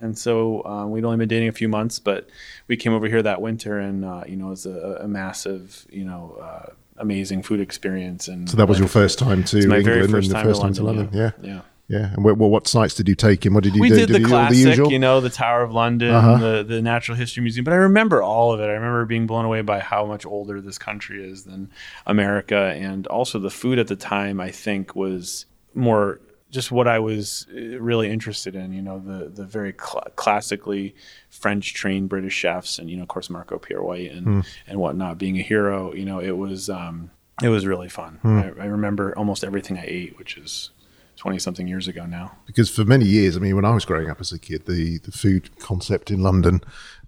And 0.00 0.16
so 0.18 0.64
uh, 0.66 0.86
we'd 0.86 1.04
only 1.04 1.16
been 1.16 1.28
dating 1.28 1.48
a 1.48 1.52
few 1.52 1.68
months, 1.68 1.98
but 1.98 2.28
we 2.68 2.76
came 2.76 2.92
over 2.92 3.06
here 3.08 3.22
that 3.22 3.40
winter, 3.40 3.78
and 3.78 4.04
uh, 4.04 4.24
you 4.28 4.36
know, 4.36 4.48
it 4.48 4.50
was 4.50 4.66
a, 4.66 5.00
a 5.02 5.08
massive, 5.08 5.86
you 5.90 6.04
know, 6.04 6.36
uh, 6.40 6.70
amazing 6.98 7.42
food 7.42 7.60
experience. 7.60 8.28
And 8.28 8.48
So 8.48 8.56
that 8.56 8.68
was 8.68 8.78
your 8.78 8.88
first 8.88 9.18
time 9.18 9.44
to 9.44 9.56
my 9.68 9.78
England 9.78 9.84
very 9.84 10.08
first 10.08 10.26
and 10.28 10.30
the 10.30 10.34
time 10.34 10.44
first 10.46 10.60
to 10.60 10.64
time 10.66 10.74
to 10.74 10.82
London. 10.82 11.04
London. 11.12 11.34
Yeah. 11.42 11.50
yeah. 11.54 11.60
Yeah. 11.88 12.12
And 12.14 12.24
what, 12.24 12.36
what 12.36 12.66
sites 12.66 12.94
did 12.94 13.08
you 13.08 13.14
take 13.14 13.46
in? 13.46 13.54
What 13.54 13.62
did 13.62 13.76
you 13.76 13.80
we 13.80 13.88
do? 13.90 13.94
did 13.94 14.08
the 14.08 14.18
you 14.18 14.26
do 14.26 14.34
all 14.34 14.40
classic, 14.48 14.66
usual? 14.66 14.90
you 14.90 14.98
know, 14.98 15.20
the 15.20 15.30
Tower 15.30 15.62
of 15.62 15.70
London, 15.72 16.10
Uh-huh. 16.12 16.36
the 16.38 16.64
the 16.64 16.82
Natural 16.82 17.16
History 17.16 17.42
Museum. 17.44 17.62
But 17.64 17.74
I 17.74 17.76
remember 17.76 18.22
all 18.24 18.52
of 18.52 18.58
it. 18.58 18.64
I 18.64 18.72
remember 18.72 19.04
being 19.04 19.28
blown 19.28 19.44
away 19.44 19.60
by 19.62 19.78
how 19.78 20.04
much 20.04 20.26
older 20.26 20.60
this 20.60 20.78
country 20.78 21.24
is 21.24 21.44
than 21.44 21.70
America, 22.04 22.58
and 22.76 23.06
also 23.06 23.38
the 23.38 23.50
food 23.50 23.78
at 23.78 23.86
the 23.86 23.94
time. 23.94 24.40
I 24.40 24.50
think 24.50 24.96
was 24.96 25.46
more 25.74 26.18
just 26.50 26.70
what 26.70 26.86
I 26.88 26.98
was 26.98 27.46
uh, 27.54 27.78
really 27.80 28.08
interested 28.10 28.54
in. 28.54 28.72
You 28.72 28.82
know, 28.82 28.98
the 28.98 29.28
the 29.28 29.44
very 29.44 29.72
cl- 29.78 30.06
classically 30.16 30.94
French 31.30 31.74
trained 31.74 32.08
British 32.08 32.34
chefs, 32.34 32.78
and 32.78 32.88
you 32.90 32.96
know, 32.96 33.02
of 33.02 33.08
course, 33.08 33.28
Marco 33.30 33.58
Pierre 33.58 33.82
White 33.82 34.12
and 34.12 34.24
Hmm. 34.26 34.40
and 34.66 34.78
whatnot. 34.78 35.18
Being 35.18 35.38
a 35.38 35.42
hero, 35.42 35.92
you 35.92 36.04
know, 36.04 36.18
it 36.20 36.36
was 36.36 36.68
um, 36.70 37.10
it 37.42 37.48
was 37.48 37.66
really 37.66 37.88
fun. 37.88 38.18
Hmm. 38.22 38.38
I, 38.38 38.46
I 38.62 38.66
remember 38.66 39.16
almost 39.18 39.44
everything 39.44 39.78
I 39.78 39.84
ate, 39.86 40.18
which 40.18 40.36
is. 40.38 40.70
20 41.18 41.38
something 41.38 41.66
years 41.66 41.88
ago 41.88 42.04
now. 42.04 42.36
because 42.46 42.68
for 42.68 42.84
many 42.84 43.06
years, 43.06 43.38
I 43.38 43.40
mean, 43.40 43.56
when 43.56 43.64
I 43.64 43.70
was 43.72 43.86
growing 43.86 44.10
up 44.10 44.20
as 44.20 44.32
a 44.32 44.38
kid, 44.38 44.66
the, 44.66 44.98
the 44.98 45.10
food 45.10 45.48
concept 45.58 46.10
in 46.10 46.20
London, 46.22 46.60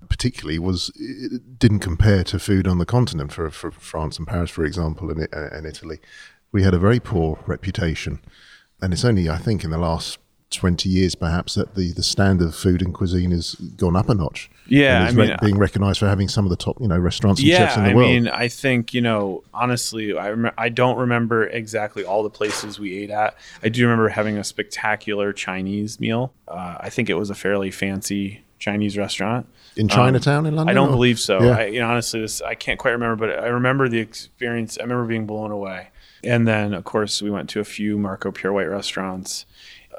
particularly, 0.09 0.59
was 0.59 0.89
didn't 1.59 1.81
compare 1.81 2.25
to 2.25 2.39
food 2.39 2.67
on 2.67 2.79
the 2.79 2.87
continent 2.87 3.33
for, 3.33 3.51
for 3.51 3.71
France 3.71 4.17
and 4.17 4.27
Paris, 4.27 4.51
for 4.51 4.65
example, 4.65 5.11
and, 5.11 5.29
uh, 5.31 5.49
and 5.53 5.67
Italy. 5.67 5.99
We 6.53 6.63
had 6.63 6.73
a 6.73 6.79
very 6.79 7.01
poor 7.01 7.39
reputation, 7.47 8.21
and 8.81 8.93
it's 8.93 9.05
only, 9.05 9.29
I 9.29 9.39
think, 9.39 9.65
in 9.65 9.71
the 9.71 9.79
last 9.79 10.19
twenty 10.51 10.89
years, 10.89 11.15
perhaps, 11.15 11.55
that 11.57 11.75
the, 11.75 11.93
the 11.93 12.03
standard 12.03 12.49
of 12.49 12.55
food 12.55 12.81
and 12.81 12.95
cuisine 12.95 13.33
has 13.33 13.55
gone 13.55 13.97
up 13.97 14.09
a 14.09 14.15
notch. 14.15 14.51
Yeah, 14.67 15.07
and 15.07 15.09
I 15.09 15.23
mean, 15.23 15.31
re- 15.31 15.37
being 15.43 15.59
recognised 15.59 15.99
for 15.99 16.09
having 16.09 16.29
some 16.29 16.45
of 16.47 16.51
the 16.51 16.57
top, 16.57 16.77
you 16.81 16.89
know, 16.89 16.99
restaurants 16.99 17.41
and 17.41 17.49
yeah, 17.49 17.59
chefs 17.59 17.77
in 17.77 17.85
the 17.85 17.91
I 17.91 17.95
world. 17.95 18.09
I 18.09 18.13
mean, 18.13 18.29
I 18.29 18.49
think 18.49 18.95
you 18.95 19.01
know, 19.01 19.45
honestly, 19.53 20.17
I 20.17 20.31
rem- 20.31 20.53
I 20.57 20.69
don't 20.71 20.97
remember 20.97 21.47
exactly 21.47 22.05
all 22.05 22.23
the 22.23 22.31
places 22.31 22.79
we 22.79 22.97
ate 22.99 23.11
at. 23.11 23.37
I 23.63 23.69
do 23.69 23.83
remember 23.83 24.09
having 24.09 24.39
a 24.39 24.45
spectacular 24.45 25.33
Chinese 25.33 26.01
meal. 26.01 26.33
Uh, 26.47 26.77
I 26.81 26.91
think 26.91 27.11
it 27.11 27.15
was 27.15 27.31
a 27.31 27.35
fairly 27.35 27.71
fancy 27.71 28.43
Chinese 28.59 28.97
restaurant. 28.99 29.47
in 29.77 29.87
Chinatown 29.89 30.47
in 30.47 30.57
London, 30.57 30.71
I 30.71 30.75
don't 30.75 30.89
or- 30.89 30.93
believe 30.93 31.19
so. 31.21 31.43
Yeah. 31.43 31.57
I, 31.59 31.67
you 31.67 31.81
know, 31.81 31.89
honestly, 31.89 32.21
this 32.21 32.41
I 32.43 32.55
can't 32.55 32.79
quite 32.79 32.93
remember, 32.93 33.27
but 33.27 33.39
I 33.45 33.49
remember 33.49 33.89
the 33.89 33.99
experience. 33.99 34.79
I 34.79 34.83
remember 34.83 35.05
being 35.05 35.27
blown 35.27 35.51
away. 35.51 35.89
And 36.25 36.47
then, 36.49 36.75
of 36.75 36.85
course, 36.85 37.23
we 37.23 37.31
went 37.31 37.49
to 37.51 37.61
a 37.61 37.65
few 37.65 37.99
Marco 37.99 38.33
Pierre 38.33 38.53
White 38.53 38.69
restaurants, 38.69 39.47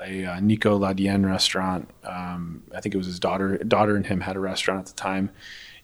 a 0.01 0.25
uh, 0.25 0.39
Nico 0.39 0.77
Ladenis 0.79 1.25
restaurant. 1.25 1.89
Um, 2.03 2.63
I 2.75 2.81
think 2.81 2.93
it 2.95 2.97
was 2.97 3.07
his 3.07 3.19
daughter. 3.19 3.57
Daughter 3.59 3.95
and 3.95 4.05
him 4.05 4.21
had 4.21 4.35
a 4.35 4.39
restaurant 4.39 4.79
at 4.81 4.85
the 4.87 5.01
time, 5.01 5.29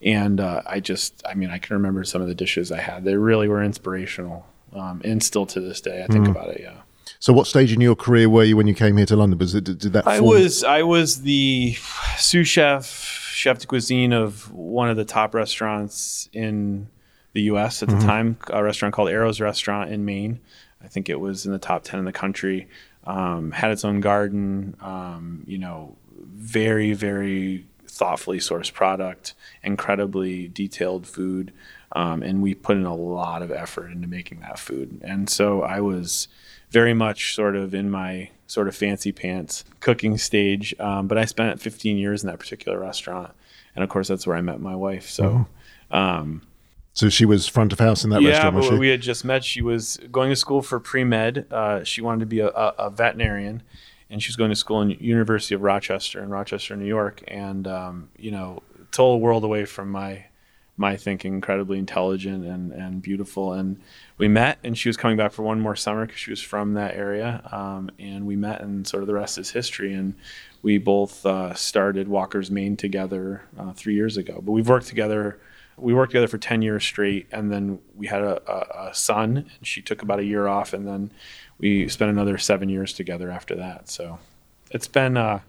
and 0.01 0.39
uh, 0.39 0.61
I 0.65 0.79
just, 0.79 1.21
I 1.29 1.33
mean, 1.35 1.49
I 1.49 1.57
can 1.57 1.75
remember 1.75 2.03
some 2.03 2.21
of 2.21 2.27
the 2.27 2.35
dishes 2.35 2.71
I 2.71 2.81
had. 2.81 3.03
They 3.05 3.15
really 3.15 3.47
were 3.47 3.63
inspirational, 3.63 4.45
um, 4.73 5.01
and 5.03 5.21
still 5.23 5.45
to 5.47 5.59
this 5.61 5.81
day, 5.81 6.03
I 6.03 6.07
Mm. 6.07 6.13
think 6.13 6.27
about 6.27 6.49
it. 6.49 6.59
Yeah. 6.61 6.81
So, 7.19 7.33
what 7.33 7.47
stage 7.47 7.71
in 7.71 7.81
your 7.81 7.95
career 7.95 8.27
were 8.29 8.43
you 8.43 8.57
when 8.57 8.67
you 8.67 8.73
came 8.75 8.97
here 8.97 9.05
to 9.07 9.15
London? 9.15 9.38
Was 9.39 9.55
it, 9.55 9.63
did, 9.63 9.79
did 9.79 9.93
that? 9.93 10.07
I 10.07 10.19
was 10.19 10.63
I 10.63 10.81
was 10.83 11.21
the 11.21 11.75
sous 12.17 12.47
chef, 12.47 12.85
chef 12.85 13.59
de 13.59 13.67
cuisine 13.67 14.11
of 14.13 14.51
one 14.51 14.89
of 14.89 14.97
the 14.97 15.05
top 15.05 15.33
restaurants 15.33 16.29
in 16.33 16.88
the 17.35 17.43
U.S. 17.43 17.83
at 17.83 17.89
the 17.89 17.99
time, 17.99 18.37
a 18.49 18.63
restaurant 18.63 18.95
called 18.95 19.09
Arrows 19.09 19.41
Restaurant 19.41 19.91
in 19.91 20.05
Maine. 20.05 20.39
I 20.81 20.87
think 20.87 21.09
it 21.09 21.19
was 21.19 21.45
in 21.45 21.51
the 21.51 21.59
top 21.59 21.83
ten 21.83 21.99
in 21.99 22.05
the 22.05 22.13
country. 22.13 22.67
Um, 23.03 23.51
had 23.51 23.71
its 23.71 23.83
own 23.83 23.99
garden. 23.99 24.75
Um, 24.79 25.43
you 25.45 25.57
know, 25.57 25.98
very 26.17 26.93
very 26.93 27.65
thoughtfully 27.88 28.39
sourced 28.39 28.74
product, 28.74 29.33
incredibly 29.63 30.48
detailed 30.48 31.05
food, 31.05 31.51
um, 31.91 32.24
and 32.24 32.41
we 32.41 32.55
put 32.55 32.77
in 32.77 32.86
a 32.86 32.95
lot 32.95 33.41
of 33.41 33.51
effort 33.51 33.91
into 33.91 34.07
making 34.07 34.39
that 34.39 34.57
food. 34.57 35.01
And 35.03 35.29
so 35.29 35.62
I 35.62 35.81
was 35.81 36.29
very 36.71 36.93
much 36.93 37.36
sort 37.36 37.57
of 37.57 37.75
in 37.75 37.91
my 37.91 38.29
sort 38.48 38.69
of 38.69 38.75
fancy 38.75 39.12
pants 39.12 39.65
cooking 39.81 40.17
stage. 40.17 40.74
Um, 40.79 41.07
but 41.07 41.17
I 41.17 41.25
spent 41.25 41.60
15 41.60 41.98
years 41.98 42.24
in 42.24 42.29
that 42.29 42.39
particular 42.39 42.79
restaurant, 42.79 43.33
and 43.75 43.83
of 43.83 43.89
course 43.89 44.07
that's 44.07 44.25
where 44.25 44.38
I 44.38 44.41
met 44.41 44.62
my 44.62 44.75
wife. 44.75 45.10
So. 45.10 45.48
Um, 45.91 46.41
So 46.95 47.09
she 47.09 47.25
was 47.25 47.45
front 47.45 47.73
of 47.73 47.79
house 47.79 48.05
in 48.05 48.09
that 48.11 48.21
yeah, 48.21 48.29
restaurant, 48.29 48.69
but 48.69 48.79
we 48.79 48.87
had 48.87 49.01
just 49.01 49.25
met. 49.25 49.43
She 49.43 49.61
was 49.61 49.99
going 50.13 50.29
to 50.29 50.35
school 50.35 50.61
for 50.61 50.79
pre 50.79 51.03
med. 51.03 51.45
Uh, 51.51 51.83
she 51.83 51.99
wanted 51.99 52.21
to 52.21 52.25
be 52.25 52.39
a, 52.39 52.47
a, 52.47 52.73
a 52.79 52.89
veterinarian, 52.89 53.63
and 54.09 54.23
she 54.23 54.29
was 54.29 54.37
going 54.37 54.49
to 54.49 54.55
school 54.55 54.81
in 54.81 54.91
University 54.91 55.53
of 55.53 55.61
Rochester 55.61 56.23
in 56.23 56.29
Rochester, 56.29 56.73
New 56.77 56.85
York. 56.85 57.21
And 57.27 57.67
um, 57.67 58.09
you 58.17 58.31
know, 58.31 58.63
total 58.91 59.19
world 59.19 59.43
away 59.43 59.65
from 59.65 59.91
my 59.91 60.23
my 60.77 60.95
thinking. 60.95 61.33
Incredibly 61.33 61.79
intelligent 61.79 62.45
and 62.45 62.71
and 62.71 63.01
beautiful. 63.01 63.51
And 63.51 63.81
we 64.17 64.29
met, 64.29 64.59
and 64.63 64.77
she 64.77 64.87
was 64.87 64.95
coming 64.95 65.17
back 65.17 65.33
for 65.33 65.43
one 65.43 65.59
more 65.59 65.75
summer 65.75 66.05
because 66.05 66.21
she 66.21 66.31
was 66.31 66.41
from 66.41 66.75
that 66.75 66.95
area. 66.95 67.45
Um, 67.51 67.91
and 67.99 68.25
we 68.25 68.37
met, 68.37 68.61
and 68.61 68.87
sort 68.87 69.03
of 69.03 69.07
the 69.07 69.15
rest 69.15 69.37
is 69.37 69.51
history. 69.51 69.93
And 69.93 70.15
we 70.61 70.77
both 70.77 71.25
uh, 71.25 71.55
started 71.55 72.07
Walker's 72.07 72.49
Maine 72.49 72.77
together 72.77 73.43
uh, 73.59 73.73
three 73.73 73.95
years 73.95 74.15
ago. 74.15 74.41
But 74.41 74.53
we've 74.53 74.69
worked 74.69 74.87
together 74.87 75.41
we 75.77 75.94
worked 75.94 76.12
together 76.12 76.27
for 76.27 76.38
10 76.38 76.62
years 76.62 76.84
straight 76.84 77.27
and 77.32 77.51
then 77.51 77.79
we 77.96 78.08
had 78.08 78.22
a, 78.22 78.41
a, 78.51 78.89
a 78.89 78.94
son 78.94 79.38
and 79.38 79.67
she 79.67 79.82
took 79.82 80.01
about 80.01 80.20
a 80.20 80.24
year 80.24 80.48
off 80.48 80.74
and 80.74 80.88
then 80.88 81.12
we 81.58 81.88
spent 81.89 82.10
another 82.10 82.38
seven 82.38 82.70
years 82.70 82.94
together 82.94 83.29
after 83.32 83.55
that 83.55 83.89
so 83.89 84.20
it's 84.72 84.88
been 84.88 85.17
uh 85.17 85.39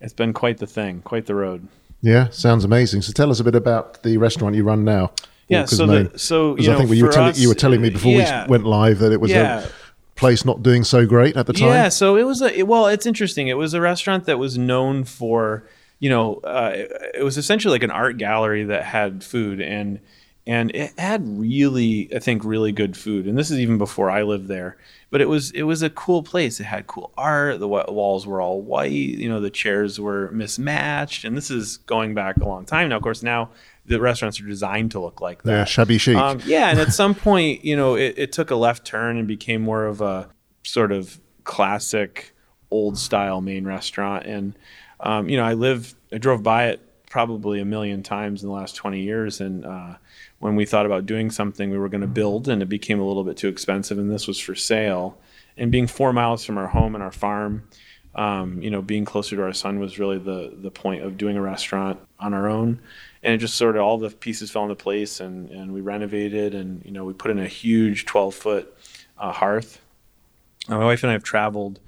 it's 0.00 0.12
been 0.14 0.32
quite 0.32 0.58
the 0.58 0.66
thing 0.66 1.00
quite 1.02 1.26
the 1.26 1.34
road 1.34 1.68
Yeah, 2.00 2.28
sounds 2.30 2.64
amazing. 2.64 3.02
So 3.02 3.12
tell 3.12 3.30
us 3.30 3.40
a 3.40 3.44
bit 3.44 3.54
about 3.56 4.02
the 4.04 4.16
restaurant 4.18 4.54
you 4.54 4.64
run 4.64 4.84
now. 4.84 5.12
yeah 5.48 5.60
Walker's 5.60 5.76
so 5.76 5.86
the 5.86 6.18
so 6.18 6.56
you 6.58 6.70
I 6.70 6.72
know 6.72 6.78
think 6.78 6.90
you 6.96 7.04
were, 7.04 7.18
us- 7.18 7.38
you 7.38 7.48
were 7.48 7.54
telling 7.54 7.80
me 7.80 7.90
before 7.90 8.12
yeah, 8.12 8.44
we 8.46 8.50
went 8.52 8.64
live 8.64 8.98
that 9.00 9.12
it 9.12 9.20
was 9.20 9.30
yeah. 9.32 9.64
a 9.64 9.68
place 10.14 10.44
not 10.44 10.62
doing 10.62 10.82
so 10.84 11.06
great 11.06 11.36
at 11.36 11.46
the 11.46 11.52
time. 11.52 11.68
Yeah, 11.68 11.88
so 11.90 12.16
it 12.16 12.24
was 12.24 12.40
a 12.42 12.62
well, 12.64 12.86
it's 12.86 13.06
interesting. 13.06 13.48
It 13.48 13.56
was 13.56 13.74
a 13.74 13.80
restaurant 13.80 14.24
that 14.26 14.38
was 14.38 14.56
known 14.58 15.04
for, 15.04 15.64
you 15.98 16.10
know, 16.10 16.36
uh, 16.36 16.72
it, 17.14 17.24
was 17.24 17.36
essentially 17.36 17.72
like 17.72 17.82
an 17.82 17.90
art 17.90 18.18
gallery 18.18 18.64
that 18.64 18.84
had 18.84 19.24
food 19.24 19.60
and 19.60 20.00
and 20.46 20.70
it 20.74 20.98
had 20.98 21.28
really 21.38 22.08
i 22.14 22.18
think 22.18 22.42
really 22.42 22.72
good 22.72 22.96
food. 22.96 23.26
And 23.26 23.36
this 23.36 23.50
is 23.50 23.58
even 23.58 23.78
before 23.78 24.10
i 24.10 24.22
lived 24.22 24.48
there. 24.48 24.78
But 25.10 25.20
it 25.20 25.28
was 25.28 25.50
it 25.52 25.62
was 25.62 25.82
a 25.82 25.90
cool 25.90 26.22
place. 26.22 26.60
It 26.60 26.64
had 26.64 26.86
cool 26.86 27.12
art. 27.16 27.60
The 27.60 27.68
walls 27.68 28.26
were 28.26 28.40
all 28.40 28.62
white. 28.62 28.92
You 28.92 29.28
know 29.28 29.40
the 29.40 29.50
chairs 29.50 30.00
were 30.00 30.30
mismatched. 30.30 31.24
And 31.24 31.36
this 31.36 31.50
is 31.50 31.78
going 31.78 32.14
back 32.14 32.36
a 32.36 32.46
long 32.46 32.64
time. 32.64 32.88
Now 32.88 32.96
of 32.96 33.02
course 33.02 33.22
now 33.22 33.50
the 33.84 34.00
restaurants 34.00 34.40
are 34.40 34.46
designed 34.46 34.90
to 34.92 35.00
look 35.00 35.20
like 35.20 35.42
that. 35.42 35.50
yeah 35.50 35.64
shabby 35.64 35.96
chic 35.96 36.14
um, 36.14 36.40
yeah 36.44 36.68
and 36.68 36.78
at 36.78 36.92
some 36.92 37.14
point 37.14 37.64
you 37.64 37.74
know 37.74 37.94
it, 37.94 38.14
it 38.18 38.32
took 38.32 38.50
a 38.50 38.54
left 38.54 38.84
turn 38.84 39.16
and 39.16 39.26
became 39.26 39.62
more 39.62 39.86
of 39.86 40.02
a 40.02 40.28
sort 40.62 40.92
of 40.92 41.18
classic 41.44 42.34
old 42.70 42.98
style 42.98 43.40
Maine 43.40 43.64
restaurant. 43.64 44.26
And 44.26 44.54
um, 45.00 45.28
you 45.28 45.36
know 45.36 45.44
i 45.44 45.54
live 45.54 45.94
i 46.12 46.18
drove 46.18 46.42
by 46.42 46.66
it 46.66 46.80
probably 47.08 47.60
a 47.60 47.64
million 47.64 48.02
times 48.02 48.42
in 48.42 48.48
the 48.48 48.54
last 48.54 48.76
20 48.76 49.00
years 49.00 49.40
and 49.40 49.64
uh, 49.64 49.94
when 50.40 50.56
we 50.56 50.66
thought 50.66 50.86
about 50.86 51.06
doing 51.06 51.30
something 51.30 51.70
we 51.70 51.78
were 51.78 51.88
going 51.88 52.00
to 52.00 52.06
build 52.06 52.48
and 52.48 52.62
it 52.62 52.68
became 52.68 53.00
a 53.00 53.06
little 53.06 53.24
bit 53.24 53.36
too 53.36 53.48
expensive 53.48 53.98
and 53.98 54.10
this 54.10 54.26
was 54.26 54.38
for 54.38 54.54
sale. 54.54 55.18
And 55.56 55.72
being 55.72 55.88
four 55.88 56.12
miles 56.12 56.44
from 56.44 56.58
our 56.58 56.68
home 56.68 56.94
and 56.94 57.02
our 57.02 57.10
farm 57.10 57.68
um, 58.14 58.60
you 58.62 58.70
know 58.70 58.82
being 58.82 59.04
closer 59.04 59.36
to 59.36 59.42
our 59.42 59.52
son 59.52 59.78
was 59.78 59.98
really 59.98 60.18
the 60.18 60.52
the 60.56 60.70
point 60.70 61.02
of 61.02 61.16
doing 61.16 61.36
a 61.36 61.42
restaurant 61.42 62.00
on 62.20 62.34
our 62.34 62.48
own. 62.48 62.80
And 63.22 63.34
it 63.34 63.38
just 63.38 63.56
sort 63.56 63.76
of 63.76 63.82
all 63.82 63.98
the 63.98 64.10
pieces 64.10 64.50
fell 64.50 64.62
into 64.62 64.74
place 64.74 65.20
and 65.20 65.50
and 65.50 65.72
we 65.72 65.80
renovated 65.80 66.54
and 66.54 66.84
you 66.84 66.92
know 66.92 67.04
we 67.04 67.12
put 67.12 67.30
in 67.30 67.38
a 67.38 67.48
huge 67.48 68.06
12 68.06 68.34
foot 68.34 68.76
uh, 69.18 69.32
hearth. 69.32 69.80
My 70.68 70.84
wife 70.84 71.02
and 71.02 71.10
i 71.10 71.14
have 71.14 71.24
traveled 71.24 71.80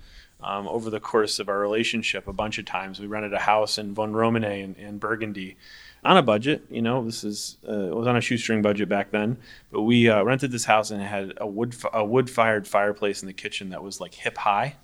um, 0.43 0.69
over 0.69 0.91
the 0.91 1.01
course 1.01 1.39
of 1.39 1.49
our 1.49 1.59
relationship 1.59 2.27
a 2.29 2.33
bunch 2.33 2.59
of 2.59 2.65
times 2.65 3.01
we 3.01 3.07
rented 3.07 3.33
a 3.33 3.39
house 3.39 3.79
in 3.79 3.95
Vosne-Romanée 3.95 4.63
in, 4.63 4.75
in 4.75 4.99
burgundy 4.99 5.57
on 6.05 6.17
a 6.17 6.23
budget. 6.23 6.65
You 6.71 6.83
know, 6.83 7.05
this 7.05 7.25
is 7.25 7.57
uh, 7.69 7.73
it 7.73 7.95
was 7.95 8.07
on 8.07 8.17
a 8.17 8.21
shoestring 8.21 8.63
budget 8.63 8.89
back 8.89 9.11
then, 9.11 9.39
but 9.71 9.83
we 9.83 10.09
uh, 10.09 10.23
rented 10.23 10.51
this 10.51 10.65
house 10.65 10.91
and 10.91 11.03
it 11.03 11.07
had 11.07 11.35
a 11.37 11.47
wood 11.47 11.75
a 11.93 12.05
wood 12.05 12.31
fired 12.31 12.67
fireplace 12.67 13.23
in 13.23 13.27
the 13.27 13.33
kitchen 13.33 13.71
that 13.71 13.83
was 13.83 14.01
like 14.01 14.15
hip 14.15 14.39
high, 14.39 14.77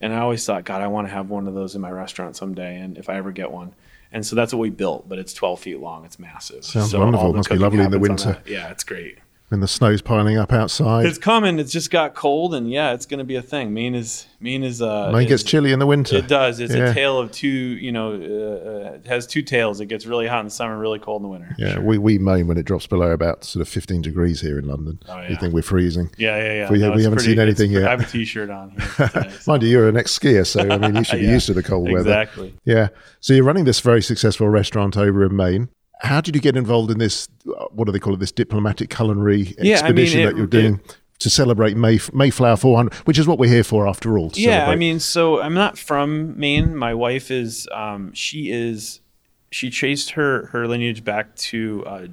and 0.00 0.12
I 0.12 0.18
always 0.18 0.44
thought, 0.44 0.64
God, 0.64 0.82
I 0.82 0.86
want 0.86 1.08
to 1.08 1.12
have 1.12 1.30
one 1.30 1.46
of 1.46 1.54
those 1.54 1.74
in 1.74 1.80
my 1.80 1.90
restaurant 1.90 2.36
someday, 2.36 2.78
and 2.78 2.98
if 2.98 3.08
I 3.08 3.16
ever 3.16 3.32
get 3.32 3.50
one. 3.50 3.74
And 4.14 4.26
so 4.26 4.36
that's 4.36 4.52
what 4.52 4.60
we 4.60 4.68
built, 4.68 5.08
but 5.08 5.18
it's 5.18 5.32
12 5.32 5.60
feet 5.60 5.80
long. 5.80 6.04
It's 6.04 6.18
massive. 6.18 6.66
Sounds 6.66 6.90
so 6.90 6.98
wonderful. 6.98 7.30
It 7.30 7.36
must 7.36 7.48
be 7.48 7.56
lovely 7.56 7.82
in 7.82 7.90
the 7.90 7.98
winter. 7.98 8.42
Yeah, 8.46 8.70
it's 8.70 8.84
great 8.84 9.21
when 9.52 9.60
the 9.60 9.68
snow's 9.68 10.00
piling 10.00 10.38
up 10.38 10.50
outside. 10.50 11.04
It's 11.04 11.18
coming. 11.18 11.58
It's 11.58 11.70
just 11.70 11.90
got 11.90 12.14
cold, 12.14 12.54
and 12.54 12.70
yeah, 12.70 12.94
it's 12.94 13.04
going 13.04 13.18
to 13.18 13.24
be 13.24 13.36
a 13.36 13.42
thing. 13.42 13.72
Maine 13.72 13.94
is 13.94 14.26
Maine 14.40 14.64
is. 14.64 14.80
Uh, 14.80 15.12
Maine 15.12 15.28
gets 15.28 15.42
chilly 15.42 15.72
in 15.72 15.78
the 15.78 15.86
winter. 15.86 16.16
It 16.16 16.26
does. 16.26 16.58
It's 16.58 16.74
yeah. 16.74 16.90
a 16.90 16.94
tale 16.94 17.18
of 17.18 17.30
two. 17.30 17.48
You 17.48 17.92
know, 17.92 18.12
uh, 18.14 18.94
it 18.94 19.06
has 19.06 19.26
two 19.26 19.42
tails. 19.42 19.80
It 19.80 19.86
gets 19.86 20.06
really 20.06 20.26
hot 20.26 20.40
in 20.40 20.46
the 20.46 20.50
summer, 20.50 20.76
really 20.78 20.98
cold 20.98 21.20
in 21.20 21.24
the 21.24 21.28
winter. 21.28 21.54
Yeah, 21.58 21.74
sure. 21.74 21.82
we 21.82 21.98
we 21.98 22.18
moan 22.18 22.48
when 22.48 22.56
it 22.56 22.64
drops 22.64 22.86
below 22.86 23.10
about 23.10 23.44
sort 23.44 23.60
of 23.60 23.68
15 23.68 24.00
degrees 24.00 24.40
here 24.40 24.58
in 24.58 24.66
London. 24.66 24.98
Oh, 25.06 25.20
yeah. 25.20 25.28
We 25.28 25.36
think 25.36 25.52
we're 25.52 25.62
freezing. 25.62 26.10
Yeah, 26.16 26.38
yeah, 26.38 26.52
yeah. 26.54 26.70
We, 26.70 26.78
no, 26.78 26.92
we 26.92 27.02
haven't 27.02 27.18
pretty, 27.18 27.32
seen 27.32 27.38
anything 27.38 27.70
yet. 27.70 27.84
I 27.84 27.90
have 27.90 28.00
a 28.00 28.06
t-shirt 28.06 28.48
on. 28.48 28.70
Here 28.70 29.08
today, 29.08 29.30
so. 29.38 29.42
Mind 29.52 29.62
you, 29.62 29.68
you're 29.68 29.88
an 29.88 29.98
ex-skier, 29.98 30.46
so 30.46 30.60
I 30.60 30.78
mean, 30.78 30.96
you 30.96 31.04
should 31.04 31.20
be 31.20 31.26
yeah, 31.26 31.32
used 31.32 31.46
to 31.46 31.52
the 31.52 31.62
cold 31.62 31.92
weather. 31.92 32.08
Exactly. 32.08 32.54
Yeah. 32.64 32.88
So 33.20 33.34
you're 33.34 33.44
running 33.44 33.64
this 33.64 33.80
very 33.80 34.02
successful 34.02 34.48
restaurant 34.48 34.96
over 34.96 35.24
in 35.26 35.36
Maine 35.36 35.68
how 36.02 36.20
did 36.20 36.34
you 36.34 36.40
get 36.40 36.56
involved 36.56 36.90
in 36.90 36.98
this? 36.98 37.28
What 37.44 37.86
do 37.86 37.92
they 37.92 37.98
call 37.98 38.14
it? 38.14 38.20
This 38.20 38.32
diplomatic 38.32 38.90
culinary 38.90 39.54
yeah, 39.58 39.74
expedition 39.74 40.20
I 40.20 40.22
mean, 40.22 40.28
it, 40.28 40.30
that 40.32 40.36
you're 40.36 40.46
doing 40.46 40.74
it, 40.84 40.96
to 41.20 41.30
celebrate 41.30 41.76
Mayf- 41.76 42.12
Mayflower 42.12 42.56
400, 42.56 42.92
which 43.06 43.18
is 43.18 43.28
what 43.28 43.38
we're 43.38 43.50
here 43.50 43.62
for 43.62 43.86
after 43.86 44.18
all. 44.18 44.32
yeah, 44.34 44.58
celebrate. 44.58 44.72
I 44.72 44.76
mean, 44.76 45.00
so 45.00 45.40
I'm 45.40 45.54
not 45.54 45.78
from 45.78 46.38
Maine. 46.38 46.76
My 46.76 46.92
wife 46.92 47.30
is. 47.30 47.68
Um, 47.72 48.12
she 48.12 48.50
is. 48.50 49.00
She 49.50 49.70
traced 49.70 50.10
her 50.10 50.46
her 50.46 50.66
lineage 50.66 51.04
back 51.04 51.36
to 51.36 51.84
uh, 51.86 52.06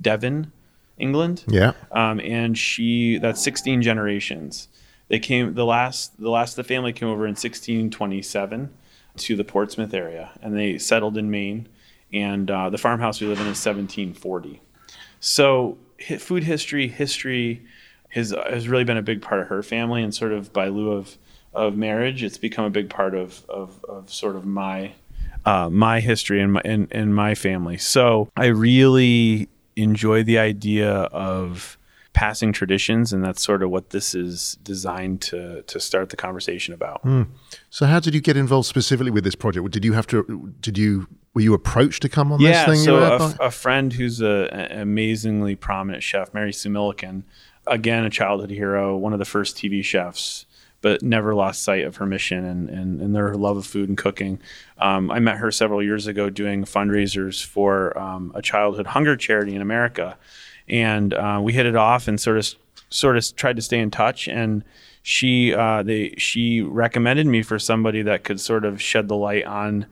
Devon, 0.00 0.52
England. 0.98 1.44
Yeah. 1.48 1.72
Um, 1.92 2.20
and 2.20 2.58
she 2.58 3.18
that's 3.18 3.42
16 3.42 3.80
generations. 3.82 4.68
They 5.08 5.18
came 5.18 5.54
the 5.54 5.64
last 5.64 6.20
the 6.20 6.30
last 6.30 6.58
of 6.58 6.66
the 6.66 6.74
family 6.74 6.92
came 6.92 7.08
over 7.08 7.24
in 7.24 7.30
1627 7.30 8.70
to 9.16 9.36
the 9.36 9.44
Portsmouth 9.44 9.94
area, 9.94 10.30
and 10.42 10.54
they 10.54 10.76
settled 10.76 11.16
in 11.16 11.30
Maine 11.30 11.68
and 12.12 12.50
uh, 12.50 12.70
the 12.70 12.78
farmhouse 12.78 13.20
we 13.20 13.26
live 13.26 13.38
in 13.38 13.46
is 13.46 13.64
1740. 13.64 14.60
So 15.20 15.78
food 16.18 16.44
history, 16.44 16.88
history 16.88 17.66
has 18.10 18.34
has 18.48 18.68
really 18.68 18.84
been 18.84 18.96
a 18.96 19.02
big 19.02 19.20
part 19.22 19.40
of 19.40 19.48
her 19.48 19.62
family, 19.62 20.02
and 20.02 20.14
sort 20.14 20.32
of 20.32 20.52
by 20.52 20.68
lieu 20.68 20.92
of 20.92 21.18
of 21.54 21.76
marriage, 21.76 22.22
it's 22.22 22.38
become 22.38 22.64
a 22.64 22.70
big 22.70 22.90
part 22.90 23.14
of 23.14 23.44
of, 23.48 23.84
of 23.88 24.12
sort 24.12 24.36
of 24.36 24.46
my 24.46 24.92
uh, 25.44 25.68
my 25.70 26.00
history 26.00 26.40
and 26.40 26.52
my 26.52 26.62
and, 26.64 26.88
and 26.90 27.14
my 27.14 27.34
family. 27.34 27.78
So 27.78 28.28
I 28.36 28.46
really 28.46 29.48
enjoy 29.76 30.22
the 30.22 30.38
idea 30.38 30.90
of 30.90 31.78
passing 32.18 32.52
traditions, 32.52 33.12
and 33.12 33.24
that's 33.24 33.40
sort 33.40 33.62
of 33.62 33.70
what 33.70 33.90
this 33.90 34.12
is 34.12 34.58
designed 34.64 35.20
to 35.20 35.62
to 35.62 35.78
start 35.78 36.10
the 36.10 36.16
conversation 36.16 36.74
about. 36.74 37.04
Mm. 37.04 37.28
So, 37.70 37.86
how 37.86 38.00
did 38.00 38.12
you 38.12 38.20
get 38.20 38.36
involved 38.36 38.66
specifically 38.66 39.12
with 39.12 39.22
this 39.22 39.36
project? 39.36 39.70
Did 39.70 39.84
you 39.84 39.92
have 39.92 40.08
to? 40.08 40.52
Did 40.60 40.76
you 40.76 41.06
were 41.34 41.42
you 41.42 41.54
approached 41.54 42.02
to 42.02 42.08
come 42.08 42.32
on 42.32 42.40
yeah, 42.40 42.66
this 42.66 42.78
thing? 42.78 42.84
so 42.84 42.98
a, 42.98 43.46
a, 43.46 43.50
friend 43.52 43.92
who's 43.92 44.20
a, 44.20 44.48
an 44.52 44.80
amazingly 44.80 45.54
prominent 45.54 46.02
chef, 46.02 46.34
Mary 46.34 46.52
Sue 46.52 46.70
Milliken, 46.70 47.22
again 47.68 48.04
a 48.04 48.10
childhood 48.10 48.50
hero, 48.50 48.96
one 48.96 49.12
of 49.12 49.20
the 49.20 49.24
first 49.24 49.56
TV 49.56 49.84
chefs 49.84 50.44
but 50.80 51.02
never 51.02 51.34
lost 51.34 51.64
sight 51.64 51.84
of 51.84 51.96
her 51.96 52.06
mission 52.06 52.44
and, 52.44 52.70
and, 52.70 53.00
and 53.00 53.12
their 53.12 53.34
love 53.34 53.56
of 53.56 53.66
food 53.66 53.88
and 53.88 53.98
cooking. 53.98 54.40
Um, 54.78 55.10
I 55.10 55.18
met 55.18 55.38
her 55.38 55.50
several 55.50 55.82
years 55.82 56.06
ago 56.06 56.30
doing 56.30 56.62
fundraisers 56.62 57.44
for 57.44 57.98
um, 57.98 58.30
a 58.32 58.40
childhood 58.40 58.86
hunger 58.86 59.16
charity 59.16 59.56
in 59.56 59.60
America 59.60 60.16
and 60.68 61.14
uh, 61.14 61.40
we 61.42 61.52
hit 61.52 61.66
it 61.66 61.76
off 61.76 62.08
and 62.08 62.20
sort 62.20 62.38
of 62.38 62.54
sort 62.90 63.16
of 63.16 63.36
tried 63.36 63.56
to 63.56 63.62
stay 63.62 63.78
in 63.78 63.90
touch 63.90 64.28
and 64.28 64.64
she 65.02 65.54
uh, 65.54 65.82
they 65.82 66.14
she 66.18 66.60
recommended 66.60 67.26
me 67.26 67.42
for 67.42 67.58
somebody 67.58 68.02
that 68.02 68.24
could 68.24 68.40
sort 68.40 68.64
of 68.64 68.80
shed 68.80 69.08
the 69.08 69.16
light 69.16 69.44
on 69.44 69.86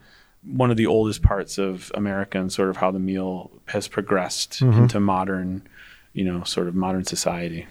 one 0.47 0.71
of 0.71 0.77
the 0.77 0.87
oldest 0.87 1.23
parts 1.23 1.59
of 1.59 1.91
America 1.95 2.39
and 2.39 2.53
sort 2.53 2.69
of 2.69 2.77
how 2.77 2.91
the 2.91 2.99
meal 2.99 3.51
has 3.67 3.89
progressed 3.89 4.61
mm-hmm. 4.61 4.83
into 4.83 5.01
modern, 5.01 5.67
you 6.13 6.25
know, 6.25 6.45
sort 6.45 6.69
of 6.69 6.75
modern 6.75 7.05
society. 7.05 7.67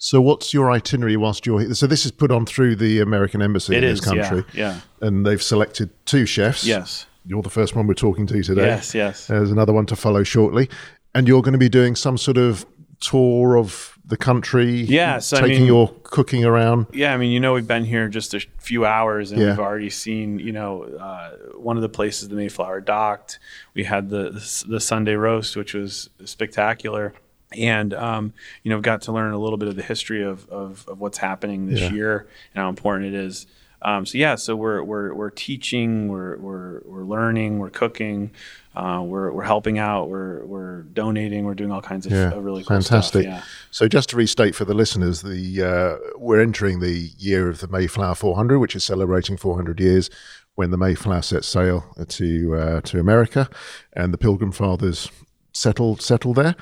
So, 0.00 0.20
what's 0.20 0.54
your 0.54 0.70
itinerary 0.70 1.16
whilst 1.16 1.46
you're 1.46 1.60
here? 1.60 1.74
So, 1.74 1.86
this 1.86 2.04
is 2.04 2.12
put 2.12 2.30
on 2.30 2.46
through 2.46 2.76
the 2.76 3.00
American 3.00 3.42
Embassy 3.42 3.74
it 3.76 3.82
in 3.82 3.90
is, 3.90 4.00
this 4.00 4.08
country. 4.08 4.44
Yeah, 4.52 4.80
yeah. 5.00 5.06
And 5.06 5.26
they've 5.26 5.42
selected 5.42 5.90
two 6.06 6.26
chefs. 6.26 6.64
Yes. 6.64 7.06
You're 7.26 7.42
the 7.42 7.50
first 7.50 7.74
one 7.74 7.86
we're 7.86 7.94
talking 7.94 8.26
to 8.28 8.42
today. 8.42 8.66
Yes, 8.66 8.94
yes. 8.94 9.26
There's 9.26 9.50
another 9.50 9.72
one 9.72 9.86
to 9.86 9.96
follow 9.96 10.22
shortly 10.22 10.70
and 11.14 11.26
you're 11.28 11.42
going 11.42 11.52
to 11.52 11.58
be 11.58 11.68
doing 11.68 11.94
some 11.94 12.18
sort 12.18 12.38
of 12.38 12.66
tour 13.00 13.56
of 13.56 13.98
the 14.04 14.16
country. 14.16 14.70
Yeah, 14.70 15.18
so 15.18 15.36
taking 15.36 15.56
I 15.56 15.58
mean, 15.58 15.66
your 15.66 15.94
cooking 16.02 16.44
around. 16.44 16.86
Yeah, 16.92 17.12
I 17.12 17.18
mean, 17.18 17.30
you 17.30 17.40
know, 17.40 17.52
we've 17.52 17.66
been 17.66 17.84
here 17.84 18.08
just 18.08 18.34
a 18.34 18.40
few 18.58 18.86
hours, 18.86 19.30
and 19.30 19.40
yeah. 19.40 19.50
we've 19.50 19.58
already 19.58 19.90
seen, 19.90 20.38
you 20.38 20.52
know, 20.52 20.84
uh, 20.84 21.30
one 21.58 21.76
of 21.76 21.82
the 21.82 21.88
places 21.88 22.28
the 22.28 22.36
Mayflower 22.36 22.80
docked. 22.80 23.38
We 23.74 23.84
had 23.84 24.08
the 24.08 24.30
the 24.66 24.80
Sunday 24.80 25.14
roast, 25.14 25.56
which 25.56 25.74
was 25.74 26.08
spectacular, 26.24 27.12
and 27.52 27.92
um, 27.94 28.32
you 28.62 28.70
know, 28.70 28.76
we've 28.76 28.82
got 28.82 29.02
to 29.02 29.12
learn 29.12 29.32
a 29.32 29.38
little 29.38 29.58
bit 29.58 29.68
of 29.68 29.76
the 29.76 29.82
history 29.82 30.22
of 30.22 30.48
of, 30.48 30.88
of 30.88 31.00
what's 31.00 31.18
happening 31.18 31.66
this 31.66 31.80
yeah. 31.80 31.92
year 31.92 32.28
and 32.54 32.62
how 32.62 32.68
important 32.68 33.06
it 33.06 33.14
is. 33.14 33.46
Um, 33.82 34.04
so 34.06 34.18
yeah, 34.18 34.34
so 34.34 34.56
we're 34.56 34.82
we're 34.82 35.14
we're 35.14 35.30
teaching, 35.30 36.08
we're 36.08 36.36
we're 36.38 36.80
we're 36.84 37.04
learning, 37.04 37.58
we're 37.58 37.70
cooking, 37.70 38.32
uh, 38.74 39.02
we're 39.04 39.30
we're 39.30 39.44
helping 39.44 39.78
out, 39.78 40.08
we're 40.08 40.44
we're 40.44 40.82
donating, 40.82 41.44
we're 41.44 41.54
doing 41.54 41.70
all 41.70 41.80
kinds 41.80 42.04
of, 42.06 42.12
yeah, 42.12 42.32
really 42.34 42.64
cool 42.64 42.76
fantastic. 42.76 43.22
Stuff, 43.22 43.34
yeah. 43.34 43.42
So 43.70 43.86
just 43.86 44.10
to 44.10 44.16
restate 44.16 44.54
for 44.54 44.64
the 44.64 44.74
listeners, 44.74 45.22
the 45.22 45.62
uh, 45.62 46.18
we're 46.18 46.40
entering 46.40 46.80
the 46.80 47.10
year 47.18 47.48
of 47.48 47.60
the 47.60 47.68
Mayflower 47.68 48.16
400, 48.16 48.58
which 48.58 48.74
is 48.74 48.84
celebrating 48.84 49.36
400 49.36 49.78
years 49.78 50.10
when 50.56 50.72
the 50.72 50.76
Mayflower 50.76 51.22
set 51.22 51.44
sail 51.44 51.84
to 52.08 52.54
uh, 52.56 52.80
to 52.80 52.98
America, 52.98 53.48
and 53.92 54.12
the 54.12 54.18
Pilgrim 54.18 54.50
Fathers 54.50 55.08
settled 55.52 56.02
settled 56.02 56.36
there 56.36 56.56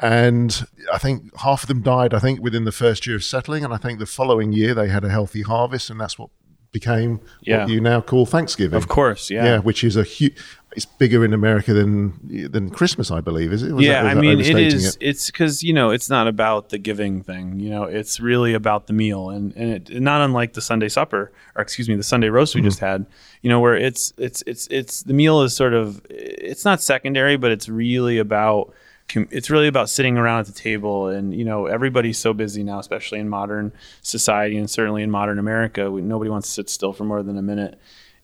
and 0.00 0.66
I 0.92 0.98
think 0.98 1.36
half 1.38 1.64
of 1.64 1.68
them 1.68 1.82
died. 1.82 2.14
I 2.14 2.20
think 2.20 2.40
within 2.40 2.64
the 2.64 2.72
first 2.72 3.06
year 3.06 3.16
of 3.16 3.24
settling, 3.24 3.64
and 3.64 3.74
I 3.74 3.78
think 3.78 3.98
the 3.98 4.06
following 4.06 4.52
year 4.52 4.74
they 4.74 4.88
had 4.88 5.04
a 5.04 5.08
healthy 5.08 5.42
harvest, 5.42 5.90
and 5.90 6.00
that's 6.00 6.18
what 6.18 6.30
became 6.72 7.20
yeah. 7.42 7.60
what 7.60 7.70
you 7.70 7.80
now 7.80 8.00
call 8.00 8.26
Thanksgiving. 8.26 8.76
Of 8.76 8.88
course, 8.88 9.30
yeah, 9.30 9.44
yeah, 9.44 9.58
which 9.58 9.84
is 9.84 9.96
a 9.96 10.02
huge. 10.02 10.36
It's 10.72 10.84
bigger 10.84 11.24
in 11.24 11.32
America 11.32 11.72
than 11.72 12.48
than 12.50 12.70
Christmas, 12.70 13.10
I 13.10 13.20
believe. 13.20 13.52
Is 13.52 13.62
it? 13.62 13.72
Was 13.72 13.84
yeah, 13.84 14.02
that, 14.02 14.16
I 14.16 14.20
mean, 14.20 14.38
it 14.38 14.58
is. 14.58 14.96
It? 14.96 14.98
It's 15.00 15.26
because 15.26 15.62
you 15.62 15.72
know 15.72 15.90
it's 15.90 16.10
not 16.10 16.28
about 16.28 16.68
the 16.68 16.78
giving 16.78 17.22
thing. 17.22 17.58
You 17.58 17.70
know, 17.70 17.84
it's 17.84 18.20
really 18.20 18.54
about 18.54 18.86
the 18.86 18.92
meal, 18.92 19.30
and 19.30 19.56
and 19.56 19.90
it, 19.90 20.00
not 20.00 20.20
unlike 20.20 20.52
the 20.52 20.60
Sunday 20.60 20.88
supper, 20.88 21.32
or 21.56 21.62
excuse 21.62 21.88
me, 21.88 21.96
the 21.96 22.02
Sunday 22.02 22.28
roast 22.28 22.54
we 22.54 22.60
mm-hmm. 22.60 22.68
just 22.68 22.80
had. 22.80 23.06
You 23.42 23.48
know, 23.48 23.60
where 23.60 23.76
it's 23.76 24.12
it's 24.18 24.42
it's 24.46 24.66
it's 24.68 25.02
the 25.02 25.14
meal 25.14 25.42
is 25.42 25.56
sort 25.56 25.72
of 25.72 26.02
it's 26.10 26.64
not 26.64 26.82
secondary, 26.82 27.36
but 27.36 27.50
it's 27.50 27.68
really 27.68 28.18
about 28.18 28.74
it's 29.14 29.50
really 29.50 29.68
about 29.68 29.88
sitting 29.88 30.18
around 30.18 30.40
at 30.40 30.46
the 30.46 30.52
table 30.52 31.08
and 31.08 31.34
you 31.34 31.44
know 31.44 31.66
everybody's 31.66 32.18
so 32.18 32.34
busy 32.34 32.62
now 32.62 32.78
especially 32.78 33.18
in 33.18 33.28
modern 33.28 33.72
society 34.02 34.56
and 34.58 34.70
certainly 34.70 35.02
in 35.02 35.10
modern 35.10 35.38
america 35.38 35.90
we, 35.90 36.02
nobody 36.02 36.30
wants 36.30 36.48
to 36.48 36.54
sit 36.54 36.70
still 36.70 36.92
for 36.92 37.04
more 37.04 37.22
than 37.22 37.38
a 37.38 37.42
minute. 37.42 37.80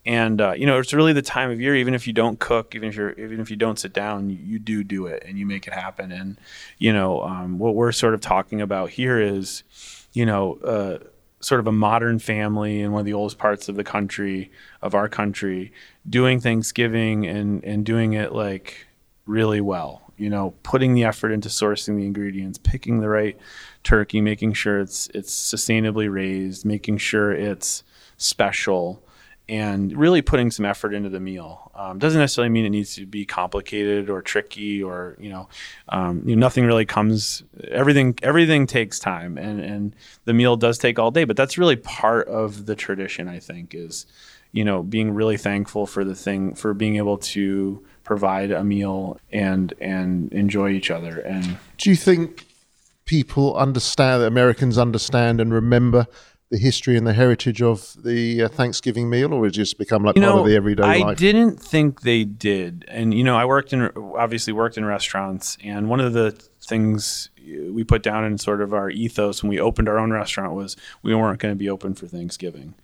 And 0.07 0.39
uh, 0.39 0.53
you 0.53 0.67
know 0.67 0.79
it's 0.79 0.93
really 0.93 1.15
the 1.15 1.23
time 1.23 1.51
of 1.51 1.63
year 1.63 1.75
even 1.75 1.95
if 1.95 2.07
you 2.07 2.13
don't 2.13 2.39
cook 2.39 2.75
even 2.75 2.91
if 2.91 2.95
you're 2.95 3.13
even 3.13 3.41
if 3.41 3.51
you 3.51 3.57
don't 3.57 3.79
sit 3.79 3.95
down 3.95 4.29
you, 4.29 4.37
you 4.37 4.59
do 4.59 4.85
do 4.85 5.07
it 5.07 5.23
and 5.27 5.39
you 5.39 5.47
make 5.47 5.67
it 5.67 5.73
happen. 5.73 6.13
And 6.13 6.39
you 6.77 6.93
know 6.93 7.23
um, 7.23 7.59
what 7.59 7.75
we're 7.75 7.93
sort 7.93 8.13
of 8.13 8.21
talking 8.21 8.61
about 8.61 8.91
here 8.91 9.19
is 9.19 9.63
you 10.13 10.27
know 10.27 10.57
uh, 10.57 10.99
sort 11.41 11.61
of 11.61 11.67
a 11.67 11.73
modern 11.73 12.19
family 12.19 12.83
in 12.83 12.93
one 12.93 13.01
of 13.01 13.07
the 13.07 13.15
oldest 13.15 13.39
parts 13.39 13.71
of 13.71 13.77
the 13.77 13.85
country 13.85 14.51
of 14.83 14.95
our 14.95 15.09
country 15.09 15.73
doing 16.07 16.39
thanksgiving 16.39 17.27
and 17.27 17.65
and 17.65 17.87
doing 17.87 18.13
it 18.13 18.33
like 18.33 18.87
really 19.25 19.63
well 19.63 20.04
you 20.25 20.31
know 20.31 20.55
putting 20.63 20.95
the 20.95 21.05
effort 21.05 21.33
into 21.33 21.51
sourcing 21.51 21.97
the 21.97 22.07
ingredients 22.07 22.59
picking 22.59 23.01
the 23.01 23.09
right 23.11 23.37
turkey 23.83 24.23
making 24.23 24.55
sure 24.55 24.81
it's 24.81 25.09
it's 25.13 25.33
sustainably 25.53 26.11
raised 26.11 26.65
making 26.65 26.97
sure 26.97 27.31
it's 27.31 27.85
special 28.17 29.05
and 29.47 29.95
really 29.95 30.23
putting 30.23 30.51
some 30.51 30.65
effort 30.65 30.95
into 30.95 31.11
the 31.11 31.21
meal. 31.21 31.71
Um, 31.75 31.99
doesn't 31.99 32.19
necessarily 32.19 32.49
mean 32.49 32.65
it 32.65 32.71
needs 32.71 32.95
to 32.95 33.05
be 33.05 33.27
complicated 33.27 34.09
or 34.09 34.23
tricky 34.23 34.83
or 34.83 35.17
you 35.21 35.29
know, 35.29 35.51
um, 35.91 36.23
you 36.25 36.35
know, 36.35 36.41
nothing 36.41 36.65
really 36.65 36.87
comes 36.87 37.43
everything 37.69 38.19
everything 38.23 38.67
takes 38.67 38.99
time 38.99 39.37
and 39.37 39.61
and 39.61 39.97
the 40.25 40.33
meal 40.33 40.57
does 40.57 40.79
take 40.79 40.99
all 40.99 41.11
day 41.11 41.25
but 41.25 41.37
that's 41.37 41.59
really 41.59 41.77
part 41.77 42.27
of 42.29 42.65
the 42.67 42.75
tradition 42.75 43.29
i 43.29 43.39
think 43.39 43.75
is 43.75 44.07
you 44.53 44.65
know 44.65 44.83
being 44.83 45.13
really 45.13 45.37
thankful 45.37 45.87
for 45.87 46.05
the 46.05 46.15
thing 46.15 46.55
for 46.55 46.73
being 46.73 46.97
able 46.97 47.19
to 47.19 47.85
provide 48.05 48.51
a 48.51 48.63
meal 48.63 49.19
and 49.33 49.75
and 49.81 50.33
enjoy 50.33 50.71
each 50.71 50.91
other. 50.91 51.19
And 51.21 51.59
do 51.79 51.91
you 51.91 51.97
think 51.97 52.47
people 53.07 53.55
understand 53.57 54.23
that 54.23 54.27
americans 54.27 54.79
understand 54.79 55.39
and 55.39 55.53
remember 55.53 56.07
the 56.55 56.61
history 56.61 56.97
and 56.97 57.05
the 57.05 57.13
heritage 57.13 57.61
of 57.61 57.97
the 58.05 58.45
uh, 58.45 58.49
Thanksgiving 58.49 59.11
meal, 59.11 59.33
or 59.33 59.45
has 59.45 59.53
it 59.53 59.57
just 59.57 59.77
become 59.77 60.05
like 60.05 60.15
you 60.15 60.23
part 60.23 60.35
know, 60.37 60.41
of 60.43 60.47
the 60.47 60.55
everyday 60.55 60.85
I 60.85 60.99
life? 60.99 61.05
I 61.05 61.15
didn't 61.15 61.59
think 61.59 62.03
they 62.03 62.23
did, 62.23 62.85
and 62.87 63.13
you 63.13 63.25
know, 63.25 63.37
I 63.37 63.45
worked 63.45 63.73
in 63.73 63.91
obviously 64.17 64.53
worked 64.53 64.79
in 64.79 64.85
restaurants, 64.85 65.59
and 65.65 65.89
one 65.89 65.99
of 65.99 66.13
the 66.13 66.31
things 66.63 67.31
we 67.45 67.83
put 67.83 68.05
down 68.05 68.25
in 68.25 68.39
sort 68.39 68.61
of 68.61 68.73
our 68.73 68.89
ethos 68.89 69.43
when 69.43 69.51
we 69.51 69.59
opened 69.59 69.89
our 69.89 69.99
own 69.99 70.13
restaurant 70.13 70.53
was 70.53 70.77
we 71.03 71.15
weren't 71.15 71.41
going 71.41 71.53
to 71.53 71.59
be 71.59 71.69
open 71.69 71.95
for 71.95 72.07
Thanksgiving, 72.07 72.75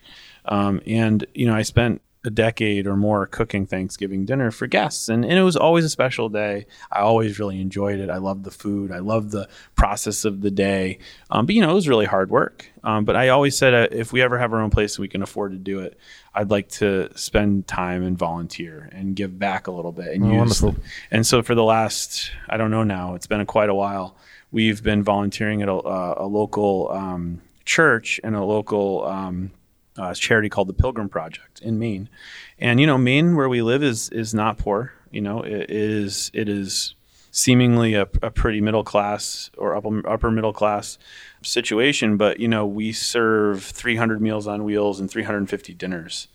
um, 0.47 0.81
and 0.85 1.25
you 1.35 1.47
know, 1.47 1.55
I 1.55 1.63
spent 1.63 2.03
a 2.23 2.31
decade 2.31 2.87
or 2.87 2.97
more 2.97 3.27
cooking 3.27 3.67
Thanksgiving 3.67 4.27
dinner 4.27 4.51
for 4.51 4.67
guests. 4.67 5.09
And, 5.09 5.25
and 5.25 5.39
it 5.39 5.43
was 5.43 5.57
always 5.57 5.87
a 5.87 5.89
special 5.89 6.29
day. 6.29 6.67
I 6.93 7.01
always 7.01 7.39
really 7.39 7.61
enjoyed 7.61 7.99
it. 7.99 8.11
I 8.11 8.19
loved 8.19 8.45
the 8.45 8.51
food. 8.51 8.93
I 8.93 8.99
loved 8.99 9.31
the 9.31 9.49
process 9.75 10.27
of 10.27 10.43
the 10.43 10.51
day. 10.51 10.99
Um, 11.31 11.47
but, 11.47 11.55
you 11.55 11.63
know, 11.63 11.71
it 11.71 11.75
was 11.75 11.89
really 11.89 12.05
hard 12.05 12.31
work. 12.31 12.71
Um, 12.85 13.07
but 13.07 13.17
I 13.17 13.29
always 13.29 13.57
said 13.57 13.73
uh, 13.73 13.89
if 13.91 14.13
we 14.13 14.21
ever 14.21 14.39
have 14.39 14.53
our 14.53 14.61
own 14.61 14.69
place 14.69 14.97
and 14.97 15.03
we 15.03 15.09
can 15.09 15.23
afford 15.23 15.53
to 15.53 15.59
do 15.59 15.81
it, 15.81 15.99
I'd 16.35 16.51
like 16.51 16.69
to 16.73 17.09
spend 17.17 17.67
time 17.67 18.03
and 18.03 18.19
volunteer 18.19 18.91
and 18.93 19.17
give 19.17 19.39
back 19.39 19.67
a 19.67 19.73
little 19.73 19.93
bit. 19.93 20.09
And, 20.09 20.25
oh, 20.25 20.45
use 20.45 20.61
the, 20.61 20.77
and 21.11 21.27
so 21.27 21.43
for 21.43 21.55
the 21.55 21.65
last, 21.65 22.31
I 22.51 22.59
don't 22.59 22.71
know 22.71 22.85
now, 22.85 23.15
it's 23.15 23.27
been 23.27 23.41
a, 23.41 23.47
quite 23.47 23.71
a 23.71 23.75
while, 23.75 24.17
we've 24.53 24.83
been 24.83 25.03
volunteering 25.03 25.63
at 25.63 25.69
a, 25.69 25.75
uh, 25.75 26.15
a 26.19 26.27
local 26.27 26.91
um, 26.93 27.41
church 27.65 28.21
and 28.23 28.37
a 28.37 28.45
local 28.45 29.07
um, 29.07 29.53
uh, 29.97 30.15
charity 30.15 30.49
called 30.49 30.69
the 30.69 30.75
Pilgrim 30.75 31.09
Project 31.09 31.61
in 31.61 31.79
Maine. 31.79 32.09
And 32.59 32.81
you 32.81 32.87
know, 32.87 32.99
Maine, 32.99 33.37
where 33.37 33.49
we 33.49 33.63
live, 33.63 33.83
is 33.83 34.09
is 34.11 34.35
not 34.35 34.59
poor. 34.59 34.93
You 35.11 35.21
know, 35.21 35.43
it 35.43 35.71
is 35.71 36.31
it 36.35 36.49
is 36.49 36.95
seemingly 37.33 37.95
a, 37.95 38.03
a 38.23 38.31
pretty 38.31 38.61
middle 38.61 38.83
class 38.83 39.51
or 39.57 39.77
upper, 39.77 40.07
upper 40.09 40.31
middle 40.31 40.53
class 40.53 40.99
situation. 41.43 42.17
But 42.17 42.41
you 42.41 42.49
know, 42.49 42.67
we 42.67 42.93
serve 42.93 43.63
300 43.63 44.21
meals 44.21 44.47
on 44.47 44.65
wheels 44.65 45.01
and 45.01 45.11
350 45.11 45.75
dinners 45.75 46.29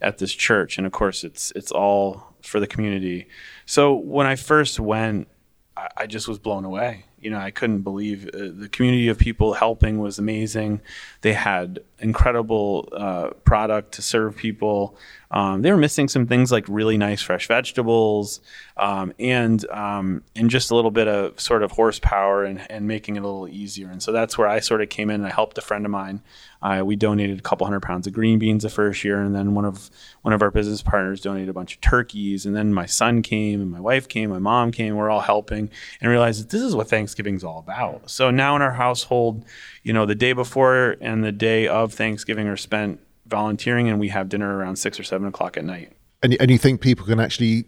at 0.00 0.18
this 0.18 0.32
church, 0.32 0.78
and 0.78 0.86
of 0.86 0.92
course, 0.92 1.24
it's 1.24 1.52
it's 1.56 1.70
all 1.70 2.34
for 2.42 2.60
the 2.60 2.66
community. 2.66 3.28
So 3.64 3.94
when 3.94 4.26
I 4.26 4.36
first 4.36 4.78
went, 4.78 5.28
I, 5.76 5.88
I 5.96 6.06
just 6.06 6.28
was 6.28 6.38
blown 6.38 6.64
away 6.64 7.04
you 7.18 7.30
know, 7.30 7.38
I 7.38 7.50
couldn't 7.50 7.80
believe 7.82 8.28
uh, 8.28 8.50
the 8.54 8.68
community 8.70 9.08
of 9.08 9.18
people 9.18 9.54
helping 9.54 9.98
was 9.98 10.18
amazing. 10.18 10.80
They 11.22 11.32
had 11.32 11.80
incredible 11.98 12.88
uh, 12.92 13.30
product 13.44 13.92
to 13.92 14.02
serve 14.02 14.36
people. 14.36 14.96
Um, 15.30 15.62
they 15.62 15.72
were 15.72 15.78
missing 15.78 16.08
some 16.08 16.26
things 16.26 16.52
like 16.52 16.64
really 16.68 16.96
nice 16.98 17.22
fresh 17.22 17.48
vegetables 17.48 18.40
um, 18.76 19.12
and 19.18 19.68
um, 19.70 20.22
and 20.36 20.50
just 20.50 20.70
a 20.70 20.74
little 20.74 20.90
bit 20.90 21.08
of 21.08 21.40
sort 21.40 21.62
of 21.62 21.72
horsepower 21.72 22.44
and, 22.44 22.70
and 22.70 22.86
making 22.86 23.16
it 23.16 23.20
a 23.20 23.22
little 23.22 23.48
easier. 23.48 23.88
And 23.88 24.02
so 24.02 24.12
that's 24.12 24.38
where 24.38 24.46
I 24.46 24.60
sort 24.60 24.82
of 24.82 24.88
came 24.88 25.10
in. 25.10 25.16
and 25.16 25.26
I 25.26 25.34
helped 25.34 25.58
a 25.58 25.62
friend 25.62 25.84
of 25.84 25.90
mine. 25.90 26.22
Uh, 26.62 26.82
we 26.84 26.96
donated 26.96 27.38
a 27.38 27.42
couple 27.42 27.66
hundred 27.66 27.80
pounds 27.80 28.06
of 28.06 28.12
green 28.12 28.38
beans 28.38 28.62
the 28.62 28.68
first 28.68 29.04
year, 29.04 29.20
and 29.20 29.34
then 29.34 29.54
one 29.54 29.64
of 29.64 29.90
one 30.22 30.34
of 30.34 30.42
our 30.42 30.50
business 30.50 30.82
partners 30.82 31.20
donated 31.20 31.48
a 31.48 31.52
bunch 31.52 31.74
of 31.74 31.80
turkeys. 31.80 32.46
And 32.46 32.54
then 32.54 32.72
my 32.72 32.86
son 32.86 33.22
came, 33.22 33.60
and 33.60 33.70
my 33.70 33.80
wife 33.80 34.08
came, 34.08 34.30
my 34.30 34.38
mom 34.38 34.70
came. 34.70 34.96
We're 34.96 35.10
all 35.10 35.20
helping, 35.20 35.70
and 36.00 36.10
realized 36.10 36.40
that 36.40 36.50
this 36.50 36.62
is 36.62 36.74
what 36.74 36.88
Thanksgiving's 37.06 37.44
all 37.44 37.60
about. 37.60 38.10
So 38.10 38.32
now 38.32 38.56
in 38.56 38.62
our 38.62 38.72
household, 38.72 39.44
you 39.84 39.92
know, 39.92 40.06
the 40.06 40.16
day 40.16 40.32
before 40.32 40.96
and 41.00 41.22
the 41.22 41.30
day 41.30 41.68
of 41.68 41.94
Thanksgiving 41.94 42.48
are 42.48 42.56
spent 42.56 42.98
volunteering, 43.26 43.88
and 43.88 44.00
we 44.00 44.08
have 44.08 44.28
dinner 44.28 44.56
around 44.56 44.76
six 44.76 44.98
or 44.98 45.04
seven 45.04 45.28
o'clock 45.28 45.56
at 45.56 45.64
night. 45.64 45.92
And, 46.24 46.36
and 46.40 46.50
you 46.50 46.58
think 46.58 46.80
people 46.80 47.06
can 47.06 47.20
actually 47.20 47.66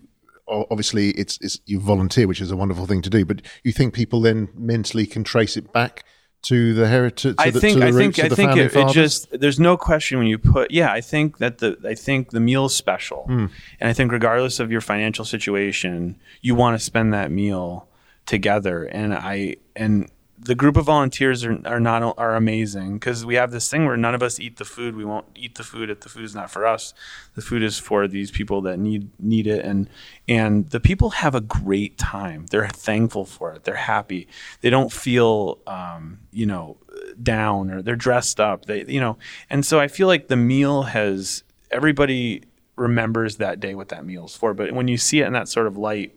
obviously 0.49 1.11
it's, 1.11 1.39
it's 1.41 1.61
you 1.67 1.79
volunteer, 1.79 2.27
which 2.27 2.41
is 2.41 2.51
a 2.51 2.57
wonderful 2.57 2.87
thing 2.87 3.03
to 3.03 3.11
do, 3.11 3.25
but 3.25 3.43
you 3.63 3.71
think 3.71 3.95
people 3.95 4.21
then 4.21 4.49
mentally 4.57 5.07
can 5.07 5.23
trace 5.23 5.57
it 5.57 5.73
back 5.73 6.05
to 6.43 6.75
the 6.75 6.89
heritage. 6.89 7.37
I 7.39 7.51
the, 7.51 7.61
think 7.61 7.81
I 7.81 7.93
think 7.93 8.19
I 8.19 8.29
think 8.29 8.57
it, 8.57 8.75
it, 8.75 8.89
just 8.89 9.39
there's 9.39 9.61
no 9.61 9.77
question 9.77 10.19
when 10.19 10.27
you 10.27 10.39
put 10.39 10.71
yeah 10.71 10.91
I 10.91 11.01
think 11.01 11.39
that 11.39 11.59
the 11.59 11.77
I 11.85 11.95
think 11.95 12.31
the 12.31 12.41
meal 12.41 12.67
is 12.67 12.75
special, 12.75 13.27
mm. 13.29 13.51
and 13.81 13.89
I 13.89 13.93
think 13.93 14.11
regardless 14.11 14.59
of 14.59 14.73
your 14.73 14.81
financial 14.81 15.25
situation, 15.25 16.19
you 16.41 16.55
want 16.55 16.79
to 16.79 16.85
spend 16.85 17.13
that 17.13 17.31
meal 17.31 17.88
together, 18.29 18.85
and 18.85 19.13
I 19.15 19.57
and 19.75 20.09
the 20.39 20.55
group 20.55 20.77
of 20.77 20.85
volunteers 20.85 21.45
are, 21.45 21.59
are 21.65 21.81
not 21.81 22.15
are 22.17 22.37
amazing 22.37 22.95
because 22.95 23.25
we 23.27 23.35
have 23.35 23.51
this 23.51 23.69
thing 23.69 23.87
where 23.87 23.97
none 23.97 24.15
of 24.15 24.23
us 24.23 24.39
eat 24.39 24.59
the 24.59 24.65
food. 24.65 24.95
We 24.95 25.05
won't 25.05 25.27
eat 25.35 25.57
the 25.57 25.65
food 25.65 25.91
if 25.91 26.01
the 26.01 26.09
food 26.09 26.25
is 26.25 26.35
not 26.35 26.51
for 26.51 26.65
us. 26.67 26.95
The 27.35 27.43
food 27.43 27.63
is 27.63 27.79
for 27.79 28.07
these 28.07 28.31
people 28.31 28.61
that 28.63 28.79
need 28.79 29.11
need 29.19 29.47
it, 29.47 29.65
and 29.65 29.89
and 30.29 30.69
the 30.71 30.79
people 30.79 31.11
have 31.11 31.35
a 31.35 31.41
great 31.41 31.99
time. 31.99 32.47
They're 32.51 32.69
thankful 32.69 33.25
for 33.25 33.53
it. 33.55 33.65
They're 33.65 33.75
happy. 33.75 34.29
They 34.61 34.71
don't 34.71 34.93
feel 34.93 35.59
um, 35.67 36.21
you 36.31 36.47
know 36.47 36.77
down 37.21 37.71
or 37.71 37.83
they're 37.83 37.97
dressed 37.97 38.39
up. 38.39 38.67
They 38.67 38.85
you 38.87 39.01
know, 39.01 39.19
and 39.51 39.67
so 39.67 39.81
I 39.81 39.89
feel 39.89 40.07
like 40.07 40.29
the 40.29 40.37
meal 40.37 40.85
has 40.85 41.43
everybody 41.71 42.45
remembers 42.77 43.37
that 43.37 43.59
day 43.59 43.75
what 43.75 43.89
that 43.89 44.05
meal's 44.05 44.37
for. 44.37 44.55
But 44.55 44.73
when 44.73 44.87
you 44.87 44.99
see 44.99 45.21
it 45.21 45.27
in 45.27 45.33
that 45.33 45.49
sort 45.49 45.67
of 45.67 45.77
light, 45.77 46.15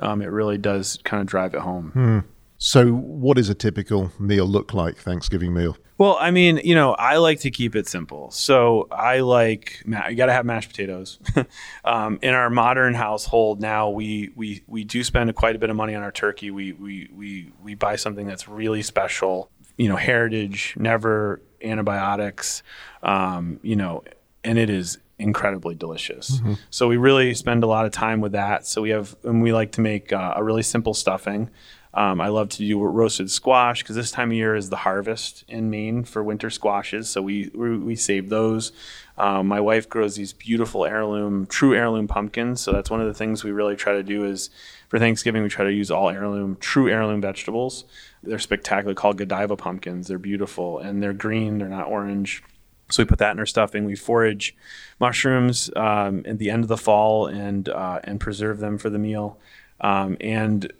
um, 0.00 0.22
it 0.22 0.26
really 0.26 0.58
does 0.58 0.98
kind 1.04 1.20
of 1.20 1.26
drive 1.26 1.54
it 1.54 1.60
home. 1.60 1.90
Hmm. 1.92 2.18
So, 2.60 2.92
what 2.92 3.36
does 3.36 3.48
a 3.48 3.54
typical 3.54 4.10
meal 4.18 4.44
look 4.44 4.74
like? 4.74 4.96
Thanksgiving 4.96 5.54
meal. 5.54 5.76
Well, 5.98 6.16
I 6.20 6.30
mean, 6.30 6.60
you 6.62 6.76
know, 6.76 6.92
I 6.94 7.16
like 7.16 7.40
to 7.40 7.50
keep 7.50 7.74
it 7.74 7.88
simple. 7.88 8.30
So 8.30 8.86
I 8.92 9.18
like 9.18 9.82
you 9.84 10.14
got 10.14 10.26
to 10.26 10.32
have 10.32 10.46
mashed 10.46 10.70
potatoes. 10.70 11.18
um, 11.84 12.20
in 12.22 12.34
our 12.34 12.50
modern 12.50 12.94
household 12.94 13.60
now, 13.60 13.90
we 13.90 14.30
we 14.36 14.62
we 14.68 14.84
do 14.84 15.02
spend 15.02 15.34
quite 15.34 15.56
a 15.56 15.58
bit 15.58 15.70
of 15.70 15.76
money 15.76 15.96
on 15.96 16.04
our 16.04 16.12
turkey. 16.12 16.52
We 16.52 16.72
we 16.72 17.10
we 17.12 17.52
we 17.60 17.74
buy 17.74 17.96
something 17.96 18.28
that's 18.28 18.46
really 18.46 18.82
special. 18.82 19.50
You 19.76 19.88
know, 19.88 19.96
heritage, 19.96 20.74
never 20.76 21.42
antibiotics. 21.62 22.62
Um, 23.02 23.58
you 23.62 23.74
know, 23.74 24.04
and 24.44 24.56
it 24.56 24.70
is 24.70 24.98
incredibly 25.18 25.74
delicious. 25.74 26.38
Mm-hmm. 26.38 26.54
So 26.70 26.88
we 26.88 26.96
really 26.96 27.34
spend 27.34 27.64
a 27.64 27.66
lot 27.66 27.86
of 27.86 27.92
time 27.92 28.20
with 28.20 28.32
that. 28.32 28.66
So 28.66 28.82
we 28.82 28.90
have, 28.90 29.16
and 29.24 29.42
we 29.42 29.52
like 29.52 29.72
to 29.72 29.80
make 29.80 30.12
uh, 30.12 30.34
a 30.36 30.44
really 30.44 30.62
simple 30.62 30.94
stuffing. 30.94 31.50
Um, 31.94 32.20
I 32.20 32.28
love 32.28 32.50
to 32.50 32.58
do 32.58 32.80
roasted 32.80 33.30
squash 33.30 33.82
because 33.82 33.96
this 33.96 34.10
time 34.10 34.30
of 34.30 34.36
year 34.36 34.54
is 34.54 34.70
the 34.70 34.76
harvest 34.76 35.44
in 35.48 35.70
Maine 35.70 36.04
for 36.04 36.22
winter 36.22 36.50
squashes. 36.50 37.08
So 37.08 37.22
we 37.22 37.50
we, 37.54 37.78
we 37.78 37.96
save 37.96 38.28
those. 38.28 38.72
Um, 39.16 39.48
my 39.48 39.58
wife 39.58 39.88
grows 39.88 40.14
these 40.14 40.32
beautiful 40.32 40.84
heirloom, 40.84 41.46
true 41.46 41.74
heirloom 41.74 42.06
pumpkins. 42.06 42.60
So 42.60 42.72
that's 42.72 42.90
one 42.90 43.00
of 43.00 43.06
the 43.06 43.14
things 43.14 43.42
we 43.42 43.50
really 43.50 43.74
try 43.74 43.94
to 43.94 44.02
do 44.02 44.24
is 44.24 44.50
for 44.88 44.98
Thanksgiving 44.98 45.42
we 45.42 45.48
try 45.48 45.64
to 45.64 45.72
use 45.72 45.90
all 45.90 46.08
heirloom, 46.08 46.56
true 46.60 46.88
heirloom 46.88 47.20
vegetables. 47.20 47.84
They're 48.22 48.38
spectacular, 48.38 48.94
called 48.94 49.16
Godiva 49.16 49.56
pumpkins. 49.56 50.06
They're 50.06 50.18
beautiful 50.18 50.78
and 50.78 51.02
they're 51.02 51.12
green. 51.12 51.58
They're 51.58 51.68
not 51.68 51.88
orange. 51.88 52.44
So 52.90 53.02
we 53.02 53.06
put 53.06 53.18
that 53.18 53.32
in 53.32 53.38
our 53.38 53.46
stuffing. 53.46 53.84
We 53.84 53.96
forage 53.96 54.56
mushrooms 54.98 55.70
um, 55.76 56.22
at 56.26 56.38
the 56.38 56.50
end 56.50 56.64
of 56.64 56.68
the 56.68 56.76
fall 56.76 57.26
and 57.26 57.68
uh, 57.68 58.00
and 58.04 58.18
preserve 58.18 58.58
them 58.58 58.78
for 58.78 58.90
the 58.90 58.98
meal. 58.98 59.38
Um, 59.80 60.16
and 60.20 60.72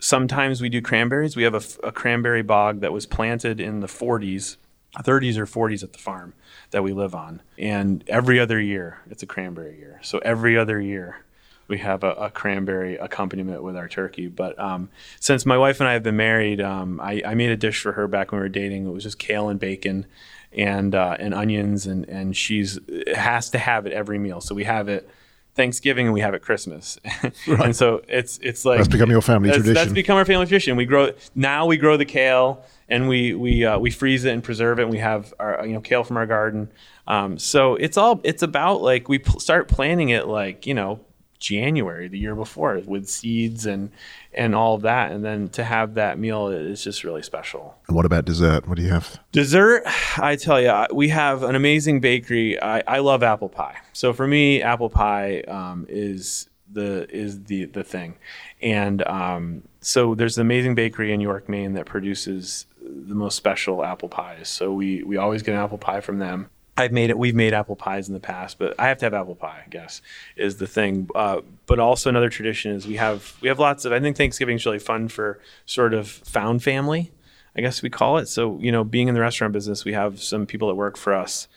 sometimes 0.00 0.60
we 0.60 0.68
do 0.68 0.82
cranberries. 0.82 1.36
We 1.36 1.44
have 1.44 1.54
a, 1.54 1.86
a, 1.86 1.92
cranberry 1.92 2.42
bog 2.42 2.80
that 2.80 2.92
was 2.92 3.06
planted 3.06 3.60
in 3.60 3.80
the 3.80 3.86
40s, 3.86 4.56
30s 4.96 5.36
or 5.36 5.46
40s 5.46 5.84
at 5.84 5.92
the 5.92 5.98
farm 5.98 6.34
that 6.72 6.82
we 6.82 6.92
live 6.92 7.14
on. 7.14 7.42
And 7.58 8.02
every 8.08 8.40
other 8.40 8.60
year, 8.60 8.98
it's 9.08 9.22
a 9.22 9.26
cranberry 9.26 9.78
year. 9.78 10.00
So 10.02 10.18
every 10.18 10.58
other 10.58 10.80
year, 10.80 11.24
we 11.68 11.78
have 11.78 12.02
a, 12.02 12.10
a 12.14 12.30
cranberry 12.30 12.96
accompaniment 12.96 13.62
with 13.62 13.76
our 13.76 13.86
turkey. 13.86 14.26
But 14.26 14.58
um, 14.58 14.90
since 15.20 15.46
my 15.46 15.56
wife 15.56 15.78
and 15.78 15.88
I 15.88 15.92
have 15.92 16.02
been 16.02 16.16
married, 16.16 16.60
um, 16.60 17.00
I, 17.00 17.22
I, 17.24 17.34
made 17.34 17.50
a 17.50 17.56
dish 17.56 17.80
for 17.80 17.92
her 17.92 18.08
back 18.08 18.32
when 18.32 18.40
we 18.40 18.44
were 18.44 18.48
dating. 18.48 18.86
It 18.86 18.90
was 18.90 19.04
just 19.04 19.20
kale 19.20 19.48
and 19.48 19.60
bacon 19.60 20.06
and 20.52 20.94
uh, 20.94 21.16
and 21.18 21.34
onions, 21.34 21.86
and 21.86 22.08
and 22.08 22.36
she's 22.36 22.78
has 23.14 23.50
to 23.50 23.58
have 23.58 23.86
it 23.86 23.92
every 23.92 24.18
meal. 24.18 24.40
So 24.40 24.54
we 24.54 24.64
have 24.64 24.88
it. 24.88 25.08
Thanksgiving 25.56 26.06
and 26.06 26.14
we 26.14 26.20
have 26.20 26.32
it 26.32 26.42
Christmas, 26.42 26.96
and 27.46 27.74
so 27.74 28.02
it's 28.06 28.38
it's 28.38 28.64
like 28.64 28.78
That's 28.78 28.88
become 28.88 29.10
your 29.10 29.20
family 29.20 29.48
that's, 29.48 29.58
tradition. 29.58 29.74
That's 29.74 29.92
become 29.92 30.16
our 30.16 30.24
family 30.24 30.46
tradition. 30.46 30.76
We 30.76 30.86
grow 30.86 31.10
now. 31.34 31.66
We 31.66 31.76
grow 31.76 31.96
the 31.96 32.04
kale 32.04 32.64
and 32.90 33.08
we 33.08 33.34
we 33.34 33.64
uh, 33.64 33.78
we 33.78 33.90
freeze 33.90 34.24
it 34.24 34.32
and 34.32 34.42
preserve 34.42 34.78
it. 34.78 34.82
And 34.82 34.90
we 34.90 34.98
have 34.98 35.32
our 35.38 35.66
you 35.66 35.72
know 35.72 35.80
kale 35.80 36.04
from 36.04 36.16
our 36.16 36.26
garden. 36.26 36.70
Um, 37.06 37.38
so 37.38 37.76
it's 37.76 37.96
all 37.96 38.20
it's 38.24 38.42
about 38.42 38.82
like 38.82 39.08
we 39.08 39.18
pl- 39.18 39.40
start 39.40 39.68
planning 39.68 40.10
it 40.10 40.26
like 40.26 40.66
you 40.66 40.74
know 40.74 41.00
January 41.38 42.08
the 42.08 42.18
year 42.18 42.34
before 42.34 42.80
with 42.84 43.08
seeds 43.08 43.64
and 43.64 43.90
and 44.32 44.54
all 44.54 44.74
of 44.74 44.82
that, 44.82 45.10
and 45.10 45.24
then 45.24 45.48
to 45.50 45.64
have 45.64 45.94
that 45.94 46.18
meal 46.18 46.48
is 46.48 46.84
just 46.84 47.02
really 47.04 47.22
special. 47.22 47.76
and 47.88 47.96
what 47.96 48.06
about 48.06 48.24
dessert? 48.24 48.68
What 48.68 48.76
do 48.76 48.82
you 48.82 48.90
have? 48.90 49.18
Dessert, 49.32 49.82
I 50.18 50.36
tell 50.36 50.60
you, 50.60 50.86
we 50.94 51.08
have 51.08 51.42
an 51.42 51.54
amazing 51.54 52.00
bakery. 52.00 52.60
I, 52.60 52.82
I 52.86 52.98
love 53.00 53.22
apple 53.22 53.48
pie. 53.48 53.76
So 53.92 54.12
for 54.12 54.26
me, 54.26 54.62
apple 54.62 54.90
pie 54.90 55.40
um, 55.42 55.86
is 55.88 56.48
the 56.72 57.08
is 57.10 57.44
the 57.44 57.64
the 57.64 57.82
thing, 57.82 58.16
and 58.62 59.06
um, 59.08 59.62
so 59.80 60.14
there's 60.14 60.36
an 60.38 60.42
amazing 60.42 60.74
bakery 60.74 61.12
in 61.12 61.20
York, 61.20 61.48
Maine 61.48 61.72
that 61.72 61.86
produces 61.86 62.66
the 62.80 63.14
most 63.14 63.36
special 63.36 63.84
apple 63.84 64.08
pies. 64.08 64.48
So 64.48 64.72
we 64.72 65.02
we 65.02 65.16
always 65.16 65.42
get 65.42 65.54
an 65.54 65.60
apple 65.60 65.78
pie 65.78 66.00
from 66.00 66.18
them. 66.18 66.50
I've 66.80 66.92
made 66.92 67.10
it. 67.10 67.18
We've 67.18 67.34
made 67.34 67.52
apple 67.52 67.76
pies 67.76 68.08
in 68.08 68.14
the 68.14 68.20
past, 68.20 68.58
but 68.58 68.74
I 68.78 68.88
have 68.88 68.98
to 68.98 69.06
have 69.06 69.14
apple 69.14 69.34
pie. 69.34 69.62
I 69.64 69.68
guess 69.68 70.02
is 70.36 70.56
the 70.56 70.66
thing. 70.66 71.08
Uh, 71.14 71.42
but 71.66 71.78
also 71.78 72.08
another 72.08 72.30
tradition 72.30 72.72
is 72.72 72.86
we 72.86 72.96
have 72.96 73.36
we 73.40 73.48
have 73.48 73.58
lots 73.58 73.84
of. 73.84 73.92
I 73.92 74.00
think 74.00 74.16
Thanksgiving 74.16 74.56
is 74.56 74.66
really 74.66 74.78
fun 74.78 75.08
for 75.08 75.40
sort 75.66 75.94
of 75.94 76.08
found 76.08 76.62
family. 76.62 77.12
I 77.56 77.60
guess 77.60 77.82
we 77.82 77.90
call 77.90 78.18
it. 78.18 78.26
So, 78.26 78.58
you 78.60 78.72
know, 78.72 78.84
being 78.84 79.08
in 79.08 79.14
the 79.14 79.20
restaurant 79.20 79.52
business, 79.52 79.84
we 79.84 79.92
have 79.92 80.22
some 80.22 80.46
people 80.46 80.68
that 80.68 80.76
work 80.76 80.96
for 80.96 81.12
us 81.12 81.48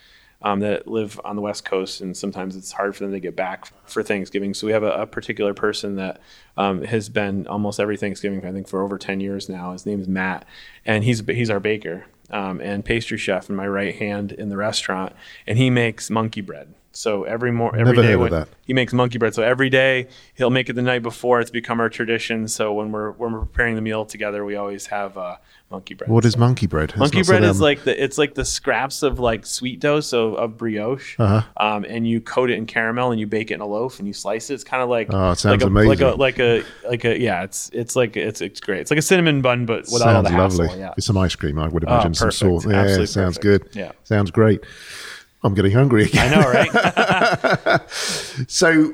um, 0.42 0.60
that 0.60 0.88
live 0.88 1.22
on 1.24 1.36
the 1.36 1.42
West 1.42 1.66
Coast, 1.66 2.02
and 2.02 2.18
sometimes 2.18 2.56
it's 2.56 2.72
hard 2.72 2.96
for 2.96 3.04
them 3.04 3.14
to 3.14 3.20
get 3.20 3.36
back 3.36 3.68
for 3.88 4.04
Thanksgiving. 4.04 4.54
So, 4.54 4.68
we 4.68 4.74
have 4.74 4.84
a, 4.84 4.92
a 4.92 5.08
particular 5.08 5.54
person 5.54 5.96
that 5.98 6.20
um, 6.58 6.84
has 6.84 7.10
been 7.10 7.48
almost 7.48 7.80
every 7.80 7.96
Thanksgiving, 7.96 8.46
I 8.46 8.52
think, 8.52 8.68
for 8.68 8.82
over 8.82 8.98
10 8.98 9.20
years 9.20 9.48
now. 9.48 9.72
His 9.72 9.86
name 9.86 10.02
is 10.02 10.08
Matt, 10.08 10.46
and 10.86 11.04
he's, 11.04 11.26
he's 11.28 11.50
our 11.50 11.60
baker 11.60 12.06
um, 12.30 12.62
and 12.62 12.86
pastry 12.86 13.18
chef 13.18 13.50
in 13.50 13.56
my 13.56 13.68
right 13.68 13.96
hand 13.96 14.32
in 14.32 14.50
the 14.50 14.58
restaurant, 14.58 15.14
and 15.46 15.58
he 15.58 15.70
makes 15.70 16.10
monkey 16.10 16.42
bread. 16.42 16.74
So 16.96 17.24
every 17.24 17.52
more 17.52 17.76
every 17.76 17.96
Never 17.96 18.08
day 18.08 18.16
when- 18.16 18.32
that. 18.32 18.48
he 18.66 18.74
makes 18.74 18.94
monkey 18.94 19.18
bread. 19.18 19.34
So 19.34 19.42
every 19.44 19.70
day 19.70 20.08
he'll 20.36 20.50
make 20.52 20.70
it 20.70 20.74
the 20.74 20.82
night 20.84 21.02
before. 21.04 21.42
It's 21.42 21.50
become 21.52 21.80
our 21.80 21.90
tradition. 21.90 22.48
So 22.48 22.72
when 22.74 22.92
we're 22.92 23.12
when 23.12 23.34
we're 23.34 23.40
preparing 23.42 23.76
the 23.76 23.82
meal 23.82 24.06
together, 24.06 24.46
we 24.46 24.56
always 24.56 24.86
have 24.88 25.18
uh, 25.18 25.38
monkey 25.72 25.96
bread. 25.96 26.10
What 26.10 26.24
is 26.24 26.34
So- 26.34 26.40
monkey 26.40 26.68
bread? 26.68 26.90
It's 26.92 27.00
Monkey 27.00 27.18
not 27.18 27.26
so 27.26 27.32
bread 27.34 27.44
is 27.46 27.60
like 27.60 27.84
the 27.84 28.04
it's 28.04 28.18
like 28.20 28.36
the 28.36 28.46
scraps 28.46 29.02
of 29.02 29.20
like 29.20 29.46
sweet 29.46 29.80
dough, 29.80 30.02
so 30.02 30.36
of 30.36 30.56
brioche, 30.58 31.16
Uh-huh. 31.20 31.42
um, 31.58 31.84
and 31.90 32.08
you 32.08 32.22
coat 32.22 32.52
it 32.52 32.58
in 32.58 32.68
caramel 32.68 33.10
and 33.12 33.20
you 33.20 33.26
bake 33.26 33.50
it 33.50 33.56
in 33.56 33.62
a 33.62 33.66
loaf 33.68 33.98
and 33.98 34.08
you 34.08 34.14
slice 34.14 34.52
it. 34.52 34.54
It's 34.54 34.64
kind 34.64 34.84
of 34.84 34.90
like 34.90 35.08
Oh, 35.12 35.32
it 35.32 35.40
sounds 35.40 35.64
like 35.64 35.72
a, 35.72 35.74
like 35.74 36.02
a 36.02 36.10
like 36.12 36.40
a 36.40 36.64
like 36.88 37.06
a 37.06 37.20
yeah. 37.20 37.44
It's 37.44 37.72
it's 37.74 37.96
like 37.96 38.16
it's 38.16 38.40
it's 38.42 38.60
great. 38.60 38.82
It's 38.82 38.92
like 38.92 39.00
a 39.00 39.02
cinnamon 39.02 39.42
bun, 39.42 39.66
but 39.66 39.86
without 39.92 40.16
all 40.16 40.24
Sounds 40.24 40.28
the 40.28 40.32
hassle. 40.32 40.66
lovely. 40.66 40.80
Yeah. 40.80 40.94
With 40.96 41.06
some 41.06 41.18
ice 41.18 41.36
cream, 41.36 41.58
I 41.58 41.68
would 41.70 41.84
imagine. 41.84 42.14
some 42.14 42.28
perfect. 42.28 42.40
salt. 42.40 42.66
Yeah, 42.72 42.80
Absolutely 42.82 43.06
sounds 43.08 43.38
perfect. 43.40 43.74
good. 43.74 43.80
Yeah. 43.80 43.92
Sounds 44.04 44.30
great. 44.30 44.62
I'm 45.44 45.54
getting 45.54 45.72
hungry 45.74 46.06
again. 46.06 46.34
I 46.34 46.36
know, 46.36 46.50
right? 46.50 47.82
So 48.48 48.94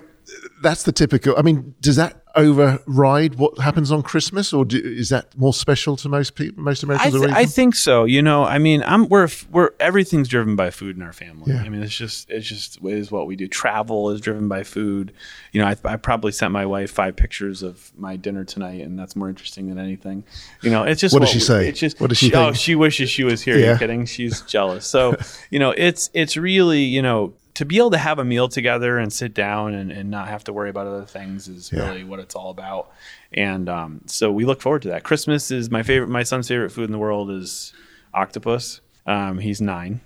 that's 0.61 0.83
the 0.83 0.91
typical. 0.91 1.35
I 1.37 1.41
mean, 1.41 1.75
does 1.81 1.95
that 1.95 2.23
override 2.35 3.35
what 3.35 3.57
happens 3.59 3.91
on 3.91 4.03
Christmas, 4.03 4.53
or 4.53 4.65
do, 4.65 4.77
is 4.83 5.09
that 5.09 5.35
more 5.37 5.53
special 5.53 5.95
to 5.97 6.09
most 6.09 6.35
people, 6.35 6.63
most 6.63 6.83
I, 6.83 6.87
Americans? 6.87 7.13
th- 7.15 7.29
or 7.31 7.33
I 7.35 7.45
think 7.45 7.75
so. 7.75 8.05
You 8.05 8.21
know, 8.21 8.43
I 8.43 8.57
mean, 8.57 8.83
I'm 8.85 9.07
we're 9.09 9.27
we're 9.51 9.71
everything's 9.79 10.27
driven 10.27 10.55
by 10.55 10.69
food 10.69 10.95
in 10.95 11.01
our 11.01 11.13
family. 11.13 11.53
Yeah. 11.53 11.61
I 11.61 11.69
mean, 11.69 11.81
it's 11.83 11.95
just 11.95 12.29
it's 12.29 12.47
just 12.47 12.77
it 12.83 12.93
is 12.93 13.11
what 13.11 13.27
we 13.27 13.35
do. 13.35 13.47
Travel 13.47 14.09
is 14.11 14.21
driven 14.21 14.47
by 14.47 14.63
food. 14.63 15.13
You 15.51 15.61
know, 15.61 15.67
I, 15.67 15.75
I 15.85 15.95
probably 15.97 16.31
sent 16.31 16.51
my 16.51 16.65
wife 16.65 16.91
five 16.91 17.15
pictures 17.15 17.63
of 17.63 17.91
my 17.97 18.15
dinner 18.15 18.43
tonight, 18.43 18.81
and 18.81 18.97
that's 18.97 19.15
more 19.15 19.29
interesting 19.29 19.67
than 19.69 19.79
anything. 19.79 20.23
You 20.61 20.71
know, 20.71 20.83
it's 20.83 21.01
just 21.01 21.13
What 21.13 21.21
does 21.21 21.29
she 21.31 21.39
say? 21.39 21.67
It's 21.67 21.79
just 21.79 21.99
What 21.99 22.09
does 22.09 22.17
she 22.17 22.33
Oh, 22.33 22.45
think? 22.45 22.57
she 22.57 22.75
wishes 22.75 23.09
she 23.09 23.23
was 23.23 23.41
here. 23.41 23.57
Yeah. 23.57 23.65
You're 23.69 23.77
kidding? 23.79 24.05
She's 24.05 24.41
jealous. 24.41 24.85
So 24.85 25.15
you 25.49 25.59
know, 25.59 25.71
it's 25.71 26.09
it's 26.13 26.37
really 26.37 26.81
you 26.83 27.01
know. 27.01 27.33
To 27.59 27.65
be 27.65 27.77
able 27.77 27.91
to 27.91 27.97
have 27.97 28.19
a 28.19 28.23
meal 28.23 28.47
together 28.47 28.97
and 28.97 29.11
sit 29.11 29.33
down 29.33 29.73
and, 29.73 29.91
and 29.91 30.09
not 30.09 30.29
have 30.29 30.45
to 30.45 30.53
worry 30.53 30.69
about 30.69 30.87
other 30.87 31.03
things 31.05 31.49
is 31.49 31.73
Yeah. 31.73 31.89
really 31.89 32.05
what 32.05 32.21
it's 32.21 32.33
all 32.33 32.51
about. 32.51 32.89
And 33.33 33.67
um, 33.67 33.99
so 34.05 34.31
we 34.31 34.45
look 34.45 34.61
forward 34.61 34.81
to 34.83 34.87
that. 34.87 35.03
Christmas 35.03 35.51
is 35.51 35.69
my 35.69 35.83
favorite. 35.83 36.07
My 36.07 36.23
son's 36.23 36.47
favorite 36.47 36.69
food 36.69 36.85
in 36.85 36.93
the 36.93 36.97
world 36.97 37.29
is 37.29 37.73
octopus. 38.13 38.79
Um, 39.05 39.39
he's 39.39 39.59
nine, 39.59 39.99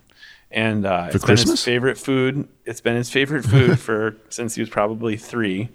and 0.49 0.83
uh, 0.83 1.03
it's 1.11 1.17
been 1.17 1.27
Christmas? 1.27 1.51
his 1.59 1.63
favorite 1.63 1.99
food. 1.99 2.47
It's 2.65 2.81
been 2.81 2.95
his 2.95 3.11
favorite 3.11 3.43
food 3.45 3.77
for 3.79 4.17
since 4.29 4.55
he 4.55 4.61
was 4.61 4.69
probably 4.71 5.15
three. 5.15 5.69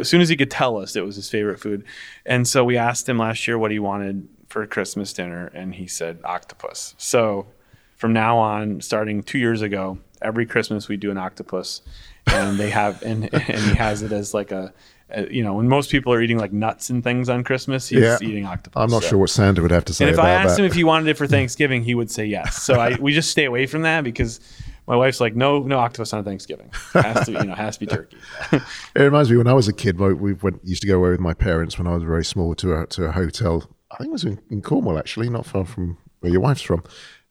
As 0.00 0.08
soon 0.08 0.22
as 0.22 0.30
he 0.30 0.36
could 0.36 0.50
tell 0.50 0.78
us, 0.78 0.96
it 0.96 1.04
was 1.04 1.16
his 1.16 1.28
favorite 1.28 1.60
food. 1.60 1.84
And 2.24 2.48
so 2.48 2.64
we 2.64 2.78
asked 2.78 3.06
him 3.06 3.18
last 3.18 3.46
year 3.46 3.58
what 3.58 3.70
he 3.70 3.78
wanted 3.78 4.28
for 4.48 4.66
Christmas 4.66 5.12
dinner, 5.12 5.48
and 5.52 5.74
he 5.74 5.86
said 5.88 6.20
octopus. 6.24 6.94
So 6.96 7.48
from 7.96 8.14
now 8.14 8.38
on, 8.38 8.80
starting 8.80 9.22
two 9.22 9.38
years 9.38 9.60
ago, 9.60 9.98
every 10.22 10.46
Christmas 10.46 10.88
we 10.88 10.96
do 10.96 11.10
an 11.10 11.18
octopus, 11.18 11.82
and 12.26 12.58
they 12.58 12.70
have 12.70 13.02
and 13.02 13.24
and 13.34 13.58
he 13.58 13.74
has 13.74 14.02
it 14.02 14.12
as 14.12 14.34
like 14.34 14.50
a, 14.52 14.72
a 15.10 15.32
you 15.32 15.42
know 15.42 15.54
when 15.54 15.68
most 15.68 15.90
people 15.90 16.12
are 16.12 16.20
eating 16.22 16.38
like 16.38 16.52
nuts 16.52 16.90
and 16.90 17.02
things 17.04 17.28
on 17.28 17.44
Christmas, 17.44 17.88
he's 17.88 18.00
Yeah. 18.00 18.18
eating 18.22 18.46
octopus. 18.46 18.80
I'm 18.82 18.90
not 18.90 19.02
So- 19.02 19.10
sure 19.10 19.18
what 19.18 19.30
Santa 19.30 19.62
would 19.62 19.70
have 19.70 19.84
to 19.86 19.94
say 19.94 20.04
And 20.06 20.12
if 20.14 20.18
I 20.20 20.30
asked 20.30 20.56
that. 20.56 20.62
him 20.62 20.66
if 20.66 20.74
he 20.74 20.84
wanted 20.84 21.08
it 21.08 21.16
for 21.16 21.26
Thanksgiving, 21.36 21.82
he 21.84 21.94
would 21.94 22.10
say 22.10 22.24
yes. 22.26 22.62
So 22.62 22.74
I 22.74 22.96
we 23.00 23.12
just 23.12 23.30
stay 23.30 23.44
away 23.44 23.66
from 23.66 23.82
that 23.82 24.04
because 24.04 24.40
my 24.88 24.94
wife's 24.94 25.20
like, 25.20 25.34
no, 25.34 25.62
no 25.64 25.78
octopus 25.80 26.12
on 26.12 26.22
Thanksgiving. 26.22 26.70
has 26.92 27.26
to, 27.26 27.32
you 27.32 27.42
know, 27.44 27.54
has 27.56 27.76
to 27.76 27.80
be 27.80 27.86
turkey. 27.86 28.16
It 28.52 28.62
reminds 29.02 29.28
me 29.30 29.36
when 29.36 29.48
I 29.48 29.52
was 29.52 29.66
a 29.68 29.72
kid. 29.72 29.98
We 29.98 30.14
we 30.14 30.32
went 30.34 30.60
used 30.64 30.80
to 30.82 30.88
go 30.88 30.96
away 30.96 31.10
with 31.10 31.20
my 31.20 31.34
parents 31.34 31.76
when 31.76 31.86
I 31.88 31.94
was 31.94 32.04
very 32.04 32.24
small 32.24 32.54
to 32.56 32.74
a 32.82 32.86
to 32.88 33.04
a 33.06 33.12
hotel. 33.12 33.68
I 33.90 33.96
think 33.98 34.08
it 34.08 34.12
was 34.12 34.24
in, 34.24 34.40
in 34.50 34.62
Cornwall, 34.62 34.98
actually, 34.98 35.28
not 35.28 35.44
far 35.46 35.64
from 35.64 35.96
where 36.20 36.30
your 36.32 36.40
wife's 36.40 36.62
from. 36.62 36.82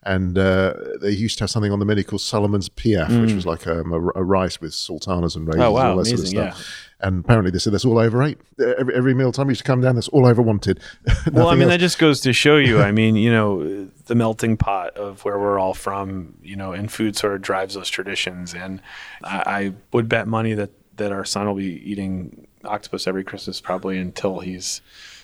And 0.07 0.37
uh, 0.37 0.73
they 1.01 1.09
used 1.09 1.39
to 1.39 1.43
have 1.45 1.49
something 1.49 1.71
on 1.71 1.79
the 1.79 1.85
menu 1.85 2.03
called 2.03 2.21
Solomon's 2.21 2.69
Piaf, 2.69 3.09
which 3.21 3.33
was 3.33 3.47
like 3.47 3.65
um, 3.65 3.91
a, 3.91 3.97
a 4.19 4.23
rice 4.23 4.61
with 4.61 4.73
sultanas 4.75 5.35
and 5.35 5.47
raisins 5.47 5.63
Mm. 5.63 5.67
Oh, 5.67 5.71
wow, 5.71 5.79
and 5.79 5.89
all 5.89 6.03
that 6.03 6.09
amazing, 6.11 6.17
sort 6.37 6.47
of 6.49 6.53
stuff. 6.55 6.89
And 7.01 7.25
apparently 7.25 7.49
they 7.51 7.57
said 7.57 7.73
that's 7.73 7.85
all 7.85 7.97
over 7.97 8.21
eight. 8.21 8.37
Every, 8.59 8.93
every 8.93 9.13
meal 9.15 9.31
time 9.31 9.47
we 9.47 9.51
used 9.51 9.61
to 9.61 9.65
come 9.67 9.81
down, 9.81 9.95
that's 9.95 10.07
all 10.09 10.27
over 10.27 10.41
wanted. 10.43 10.79
Well, 11.31 11.47
I 11.47 11.53
mean, 11.55 11.63
else. 11.63 11.71
that 11.71 11.79
just 11.79 11.97
goes 11.97 12.21
to 12.21 12.33
show 12.33 12.57
you. 12.57 12.81
I 12.81 12.91
mean, 12.91 13.15
you 13.15 13.31
know, 13.31 13.87
the 14.05 14.13
melting 14.15 14.57
pot 14.57 14.95
of 14.95 15.25
where 15.25 15.39
we're 15.39 15.57
all 15.57 15.73
from, 15.73 16.35
you 16.43 16.55
know, 16.55 16.71
and 16.71 16.91
food 16.91 17.17
sort 17.17 17.33
of 17.33 17.41
drives 17.41 17.73
those 17.73 17.89
traditions. 17.89 18.53
And 18.53 18.81
I, 19.23 19.37
I 19.47 19.73
would 19.91 20.07
bet 20.07 20.27
money 20.27 20.53
that 20.53 20.69
that 20.97 21.11
our 21.11 21.25
son 21.25 21.47
will 21.47 21.55
be 21.55 21.81
eating 21.91 22.47
octopus 22.63 23.07
every 23.07 23.23
Christmas 23.23 23.59
probably 23.59 23.97
until 23.97 24.39
he's 24.39 24.81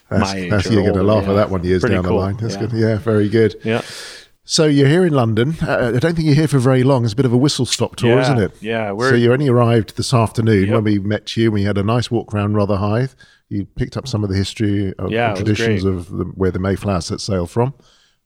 that's, 0.10 0.34
my 0.34 0.40
age. 0.40 0.50
that's 0.50 0.70
you're 0.70 0.82
going 0.84 0.96
to 0.96 1.04
laugh 1.04 1.24
Yeah. 1.24 1.30
at 1.32 1.36
that 1.36 1.50
one 1.52 1.64
years 1.64 1.82
Pretty 1.82 1.96
down 1.96 2.04
cool. 2.04 2.18
the 2.18 2.26
line. 2.26 2.38
That's 2.38 2.56
yeah. 2.56 2.60
good. 2.62 2.72
Yeah, 2.74 2.98
very 2.98 3.30
good. 3.30 3.56
Yeah. 3.64 3.82
So 4.44 4.66
you're 4.66 4.88
here 4.88 5.06
in 5.06 5.14
London. 5.14 5.56
Uh, 5.62 5.94
I 5.96 6.00
don't 6.00 6.16
think 6.16 6.26
you're 6.26 6.36
here 6.36 6.48
for 6.48 6.58
very 6.60 6.84
long. 6.84 7.04
It's 7.04 7.14
a 7.14 7.16
bit 7.16 7.26
of 7.28 7.34
a 7.34 7.38
whistle 7.38 7.66
stop 7.66 7.96
tour, 7.96 8.16
Yeah, 8.16 8.22
isn't 8.22 8.38
it? 8.40 8.52
yeah, 8.60 8.90
So 8.98 9.14
you 9.14 9.32
only 9.32 9.48
arrived 9.48 9.98
this 9.98 10.14
afternoon 10.14 10.66
Yep. 10.66 10.74
when 10.74 10.84
we 10.84 11.00
met 11.00 11.38
you. 11.38 11.52
We 11.52 11.64
had 11.64 11.78
a 11.78 11.84
nice 11.84 12.10
walk 12.10 12.34
around 12.34 12.56
Rotherhithe. 12.56 13.12
You 13.50 13.66
picked 13.66 13.98
up 13.98 14.08
some 14.08 14.24
of 14.24 14.30
the 14.30 14.36
history 14.36 14.94
of 14.98 15.12
Yeah, 15.12 15.34
the 15.34 15.44
traditions 15.44 15.84
of 15.86 16.10
the, 16.10 16.24
where 16.26 16.52
the 16.52 16.60
Mayflower 16.60 17.02
set 17.02 17.22
sail 17.22 17.46
from. 17.46 17.74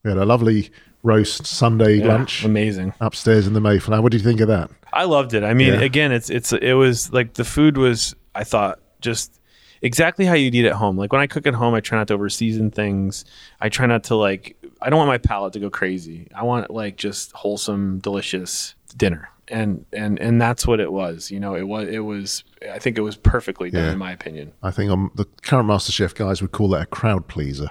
We 0.03 0.11
had 0.11 0.17
a 0.17 0.25
lovely 0.25 0.69
roast 1.03 1.45
Sunday 1.45 1.95
Yeah, 1.95 2.07
lunch 2.07 2.45
Amazing. 2.45 2.93
upstairs 3.01 3.45
in 3.45 3.53
the 3.53 3.61
Mayflower. 3.61 4.01
What 4.01 4.11
do 4.11 4.17
you 4.17 4.23
think 4.23 4.39
of 4.39 4.47
that? 4.47 4.71
I 4.93 5.03
loved 5.03 5.33
it. 5.33 5.43
I 5.43 5.53
mean, 5.53 5.73
Yeah. 5.73 5.81
again, 5.81 6.11
it's 6.13 6.29
it's 6.29 6.53
it 6.53 6.73
was 6.73 7.11
like 7.11 7.33
the 7.33 7.43
food 7.43 7.77
was 7.77 8.15
I 8.33 8.43
thought 8.45 8.79
just 9.01 9.39
exactly 9.81 10.25
how 10.25 10.33
you'd 10.33 10.55
eat 10.55 10.65
at 10.65 10.73
home. 10.73 10.95
Like 10.97 11.11
when 11.11 11.21
I 11.21 11.27
cook 11.27 11.45
at 11.45 11.53
home, 11.55 11.73
I 11.73 11.81
try 11.81 11.97
not 11.97 12.07
to 12.07 12.13
over 12.13 12.29
season 12.29 12.71
things. 12.71 13.25
I 13.59 13.67
try 13.69 13.85
not 13.87 14.05
to 14.05 14.15
like 14.15 14.55
I 14.85 14.89
don't 14.89 14.97
want 14.99 15.07
my 15.09 15.17
palate 15.17 15.53
to 15.53 15.59
go 15.59 15.69
crazy. 15.69 16.27
I 16.35 16.43
want 16.43 16.69
like 16.69 16.95
just 16.95 17.31
wholesome, 17.33 17.99
delicious 17.99 18.75
dinner. 18.95 19.29
And 19.47 19.85
and 19.91 20.19
and 20.19 20.41
that's 20.41 20.65
what 20.65 20.79
it 20.79 20.91
was. 20.91 21.29
You 21.31 21.39
know, 21.39 21.55
it 21.55 21.67
was 21.67 21.87
it 21.89 21.99
was 21.99 22.43
I 22.71 22.79
think 22.79 22.97
it 22.97 23.01
was 23.01 23.15
perfectly 23.15 23.69
done 23.71 23.83
Yeah. 23.85 23.91
in 23.91 23.97
my 23.97 24.11
opinion. 24.11 24.53
I 24.63 24.71
think 24.71 24.91
um, 24.91 25.11
the 25.15 25.25
current 25.43 25.67
master 25.67 25.91
chef 25.91 26.13
guys 26.15 26.41
would 26.41 26.51
call 26.51 26.69
that 26.69 26.81
a 26.83 26.85
crowd 26.85 27.27
pleaser. 27.27 27.69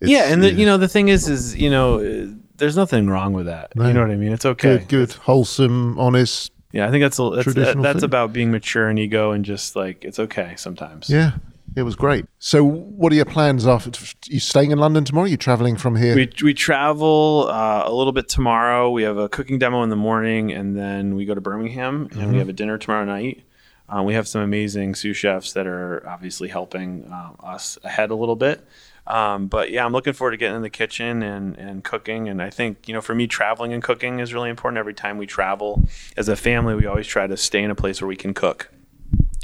It's- 0.00 0.10
yeah, 0.10 0.24
and 0.32 0.42
the, 0.42 0.52
you 0.52 0.66
know 0.66 0.76
the 0.76 0.88
thing 0.88 1.08
is 1.08 1.28
is, 1.28 1.56
you 1.56 1.70
know, 1.70 2.00
uh, 2.00 2.26
there's 2.56 2.76
nothing 2.76 3.06
wrong 3.08 3.32
with 3.32 3.46
that. 3.46 3.72
You 3.76 3.92
know 3.94 4.00
what 4.02 4.10
I 4.10 4.16
mean? 4.16 4.32
It's 4.32 4.44
okay. 4.44 4.78
good, 4.78 4.88
good, 4.88 5.12
wholesome, 5.12 5.98
honest. 5.98 6.52
Yeah, 6.72 6.86
I 6.86 6.90
think 6.90 7.02
that's 7.02 7.18
a, 7.18 7.30
that's 7.30 7.54
that, 7.54 7.80
that's 7.82 8.02
about 8.02 8.32
being 8.34 8.50
mature 8.50 8.88
and 8.88 8.98
ego 8.98 9.32
and 9.32 9.42
just 9.44 9.74
like 9.76 10.04
it's 10.04 10.18
okay 10.18 10.52
sometimes. 10.56 11.08
Yeah, 11.08 11.32
it 11.76 11.82
was 11.82 11.94
great. 11.94 12.24
So, 12.38 12.64
what 12.64 13.12
are 13.12 13.16
your 13.16 13.26
plans 13.26 13.66
after? 13.66 13.90
You 14.26 14.40
staying 14.40 14.70
in 14.70 14.78
London 14.78 15.04
tomorrow? 15.04 15.26
You 15.26 15.36
traveling 15.36 15.76
from 15.76 15.96
here? 15.96 16.16
We, 16.16 16.32
we 16.42 16.54
travel 16.54 17.48
uh, 17.50 17.82
a 17.84 17.92
little 17.92 18.14
bit 18.14 18.28
tomorrow. 18.28 18.90
We 18.90 19.02
have 19.02 19.18
a 19.18 19.28
cooking 19.28 19.58
demo 19.58 19.82
in 19.82 19.90
the 19.90 19.96
morning, 19.96 20.52
and 20.52 20.74
then 20.74 21.14
we 21.14 21.26
go 21.26 21.34
to 21.34 21.40
Birmingham, 21.40 22.08
and 22.12 22.32
we 22.32 22.38
have 22.38 22.48
a 22.48 22.54
dinner 22.54 22.78
tomorrow 22.78 23.04
night. 23.04 23.42
Uh, 23.88 24.02
we 24.02 24.14
have 24.14 24.26
some 24.26 24.40
amazing 24.40 24.94
sous 24.94 25.16
chefs 25.16 25.52
that 25.52 25.66
are 25.66 26.02
obviously 26.08 26.48
helping 26.48 27.04
uh, 27.12 27.30
us 27.40 27.78
ahead 27.84 28.10
a 28.10 28.16
little 28.16 28.34
bit. 28.34 28.66
Um, 29.06 29.46
but 29.46 29.70
yeah, 29.70 29.84
I'm 29.84 29.92
looking 29.92 30.14
forward 30.14 30.32
to 30.32 30.36
getting 30.36 30.56
in 30.56 30.62
the 30.62 30.70
kitchen 30.70 31.22
and, 31.22 31.56
and 31.56 31.84
cooking. 31.84 32.28
And 32.28 32.42
I 32.42 32.50
think, 32.50 32.88
you 32.88 32.94
know, 32.94 33.00
for 33.00 33.14
me, 33.14 33.28
traveling 33.28 33.72
and 33.72 33.82
cooking 33.82 34.18
is 34.18 34.34
really 34.34 34.50
important. 34.50 34.78
Every 34.78 34.94
time 34.94 35.18
we 35.18 35.26
travel 35.26 35.82
as 36.16 36.28
a 36.28 36.34
family, 36.34 36.74
we 36.74 36.86
always 36.86 37.06
try 37.06 37.28
to 37.28 37.36
stay 37.36 37.62
in 37.62 37.70
a 37.70 37.76
place 37.76 38.00
where 38.00 38.08
we 38.08 38.16
can 38.16 38.34
cook. 38.34 38.70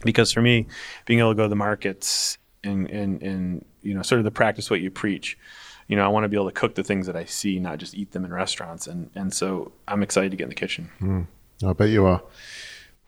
Because 0.05 0.33
for 0.33 0.43
me, 0.43 0.67
being 1.07 1.21
able 1.21 1.31
to 1.31 1.37
go 1.37 1.45
to 1.45 1.49
the 1.49 1.57
markets 1.57 2.38
and, 2.65 2.88
and, 2.91 3.23
and 3.23 3.65
you 3.83 3.95
know, 3.95 4.03
sort 4.03 4.19
of 4.19 4.25
the 4.25 4.31
practice 4.31 4.71
what 4.71 4.81
you 4.81 4.91
preach, 4.91 5.38
you 5.88 5.97
know, 5.97 6.05
I 6.05 6.09
want 6.09 6.25
to 6.25 6.29
be 6.29 6.37
able 6.37 6.49
to 6.49 6.55
cook 6.55 6.75
the 6.75 6.85
things 6.85 7.07
that 7.07 7.17
I 7.17 7.25
see, 7.25 7.59
not 7.59 7.79
just 7.79 7.95
eat 7.95 8.12
them 8.12 8.25
in 8.25 8.33
restaurants. 8.33 8.87
And, 8.87 9.11
and 9.15 9.33
so 9.33 9.73
I'm 9.88 10.03
excited 10.03 10.31
to 10.31 10.37
get 10.37 10.45
in 10.45 10.51
the 10.51 10.55
kitchen. 10.55 10.91
Mm, 11.01 11.27
I 11.67 11.73
bet 11.73 11.91
you 11.91 12.07
are. 12.07 12.23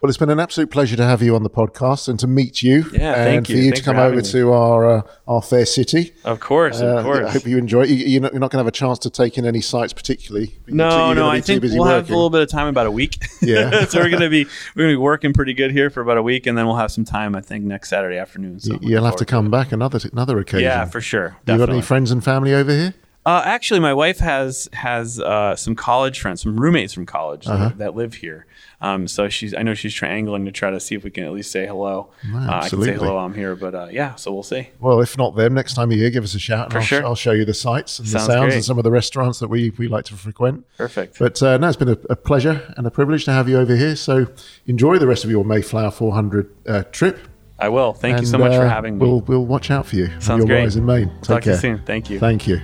Well, 0.05 0.11
it's 0.11 0.19
been 0.19 0.29
an 0.29 0.39
absolute 0.39 0.71
pleasure 0.71 0.97
to 0.97 1.03
have 1.03 1.23
you 1.23 1.35
on 1.35 1.45
the 1.45 1.49
podcast 1.49 2.09
and 2.11 2.21
to 2.21 2.27
meet 2.27 2.63
you. 2.63 2.85
Yeah, 2.93 3.15
and 3.15 3.25
thank 3.25 3.49
you. 3.49 3.55
for 3.55 3.59
you. 3.59 3.65
you 3.65 3.71
Thanks 3.71 3.79
to 3.79 3.85
come 3.87 3.97
over 3.97 4.17
me. 4.17 4.23
to 4.23 4.53
our 4.53 4.99
uh, 4.99 5.03
our 5.27 5.41
fair 5.41 5.65
city. 5.65 6.13
Of 6.25 6.41
course, 6.41 6.83
Uh, 6.83 6.99
of 6.99 7.05
course. 7.07 7.27
I 7.27 7.31
hope 7.31 7.47
you 7.47 7.57
enjoy 7.57 7.85
it. 7.85 7.89
You, 7.89 7.97
you're 8.05 8.21
not, 8.21 8.35
not 8.35 8.51
going 8.51 8.51
to 8.51 8.59
have 8.59 8.67
a 8.67 8.71
chance 8.71 8.99
to 8.99 9.09
take 9.09 9.39
in 9.39 9.47
any 9.47 9.63
sites 9.63 9.95
particularly. 9.95 10.59
You're 10.67 10.77
No, 10.77 11.07
you're 11.07 11.15
no. 11.15 11.23
gonna 11.23 11.33
be 11.33 11.37
I 11.39 11.41
too 11.41 11.45
think 11.47 11.63
busy 11.63 11.79
we'll 11.79 11.89
have 11.89 12.11
a 12.11 12.13
little 12.13 12.29
bit 12.29 12.43
of 12.43 12.51
time, 12.51 12.67
about 12.67 12.87
a 12.87 12.91
week. 12.91 13.17
Yeah. 13.41 13.85
so 13.89 13.99
we're 14.01 14.11
gonna 14.11 14.29
be 14.29 14.45
we're 14.77 14.83
gonna 14.83 14.93
be 14.93 14.97
working 14.97 15.33
pretty 15.33 15.55
good 15.55 15.71
here 15.71 15.89
for 15.89 16.03
about 16.03 16.19
a 16.19 16.23
week, 16.23 16.47
and 16.47 16.59
then 16.59 16.67
we'll 16.67 16.77
have 16.77 16.93
some 16.93 17.07
time. 17.07 17.35
I 17.35 17.41
think 17.41 17.65
next 17.65 17.89
Saturday 17.89 18.19
afternoon. 18.19 18.61
So 18.61 18.75
you, 18.75 18.91
you'll 18.91 19.05
have 19.07 19.17
to 19.17 19.25
forward 19.25 19.45
come 19.45 19.51
back 19.51 19.73
another 19.73 20.01
another 20.13 20.39
occasion. 20.39 20.65
Yeah, 20.65 20.85
for 20.85 21.01
sure. 21.01 21.39
You 21.47 21.57
got 21.57 21.71
any 21.71 21.81
friends 21.81 22.11
and 22.11 22.23
family 22.23 22.53
over 22.53 22.73
here? 22.73 22.95
Uh, 23.27 23.41
actually, 23.45 23.81
my 23.81 23.95
wife 23.95 24.19
has 24.19 24.69
has 24.75 25.19
uh, 25.19 25.57
some 25.57 25.75
college 25.75 26.21
friends, 26.21 26.43
some 26.43 26.59
roommates 26.61 26.93
from 26.93 27.07
college 27.07 27.47
Uh-huh. 27.47 27.69
that, 27.69 27.79
that 27.79 27.97
live 27.97 28.15
here. 28.15 28.45
Um, 28.83 29.09
so 29.09 29.31
she's 29.31 29.55
I 29.55 29.63
know 29.63 29.73
she's 29.73 29.95
triangling 29.95 30.45
to 30.45 30.53
try 30.53 30.71
to 30.71 30.79
see 30.79 30.95
if 30.95 31.05
we 31.05 31.11
can 31.11 31.25
at 31.25 31.33
least 31.33 31.51
say 31.51 31.67
hello. 31.67 32.11
No, 32.31 32.37
uh, 32.37 32.41
I 32.43 32.45
can 32.45 32.51
absolutely. 32.55 32.93
say 32.93 32.99
hello. 32.99 33.17
I'm 33.17 33.33
here, 33.33 33.57
but 33.57 33.75
uh, 33.75 33.89
yeah. 33.91 34.15
So 34.17 34.31
we'll 34.35 34.43
see. 34.43 34.69
Well, 34.79 35.01
if 35.01 35.17
not 35.17 35.37
them, 35.37 35.55
next 35.55 35.73
time 35.73 35.91
you're 35.91 36.01
here, 36.01 36.11
give 36.11 36.25
us 36.25 36.35
a 36.35 36.39
shout, 36.39 36.65
and 36.65 36.73
For 36.73 36.79
I'll, 36.81 36.85
sure. 36.85 37.05
I'll 37.07 37.15
show 37.15 37.33
you 37.33 37.47
the 37.47 37.55
sights 37.55 37.99
and 37.99 38.07
Sounds 38.07 38.27
the 38.27 38.33
sounds 38.35 38.45
great. 38.47 38.55
and 38.57 38.65
some 38.65 38.77
of 38.77 38.85
the 38.85 38.91
restaurants 38.91 39.39
that 39.39 39.49
we, 39.49 39.71
we 39.79 39.89
like 39.89 40.05
to 40.07 40.15
frequent. 40.15 40.67
Perfect. 40.77 41.19
But 41.19 41.43
uh, 41.43 41.57
no, 41.57 41.69
it's 41.69 41.79
been 41.79 41.89
a, 41.89 41.99
a 42.11 42.17
pleasure 42.17 42.75
and 42.77 42.87
a 42.87 42.91
privilege 42.91 43.25
to 43.25 43.33
have 43.33 43.49
you 43.49 43.57
over 43.59 43.75
here. 43.75 43.97
So 43.97 44.27
enjoy 44.67 44.99
the 44.99 45.07
rest 45.07 45.25
of 45.25 45.31
your 45.31 45.45
Mayflower 45.47 45.91
400 45.91 46.55
uh, 46.69 46.83
trip. 46.93 47.21
I 47.65 47.69
will. 47.71 47.95
Thank 47.95 48.21
you 48.21 48.27
so 48.27 48.35
And, 48.35 48.45
much 48.45 48.57
for 48.57 48.67
uh, 48.67 48.69
having 48.69 48.99
me. 48.99 49.07
We'll 49.07 49.21
we'll 49.23 49.47
watch 49.47 49.71
out 49.71 49.87
for 49.87 49.97
you. 49.97 50.09
Sounds 50.21 50.41
your 50.41 50.47
great. 50.47 50.65
rise 50.65 50.77
in 50.77 50.85
Maine. 50.85 51.09
Take 51.09 51.23
Talk 51.23 51.43
to 51.45 51.51
you 51.53 51.57
soon. 51.57 51.83
Thank 51.87 52.11
you. 52.11 52.19
Thank 52.21 52.47
you. 52.47 52.61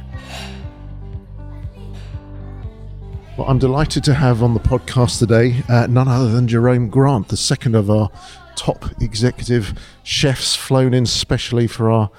Well, 3.38 3.48
I'm 3.48 3.58
delighted 3.58 4.04
to 4.04 4.14
have 4.14 4.42
on 4.42 4.52
the 4.52 4.60
podcast 4.60 5.18
today 5.18 5.62
uh, 5.70 5.86
none 5.86 6.06
other 6.06 6.28
than 6.30 6.46
Jerome 6.46 6.90
Grant, 6.90 7.28
the 7.28 7.38
second 7.38 7.74
of 7.74 7.90
our 7.90 8.10
top 8.56 8.84
executive 9.00 9.72
chefs 10.02 10.54
flown 10.54 10.92
in 10.92 11.06
specially 11.06 11.66
for 11.66 11.90
our 11.90 12.10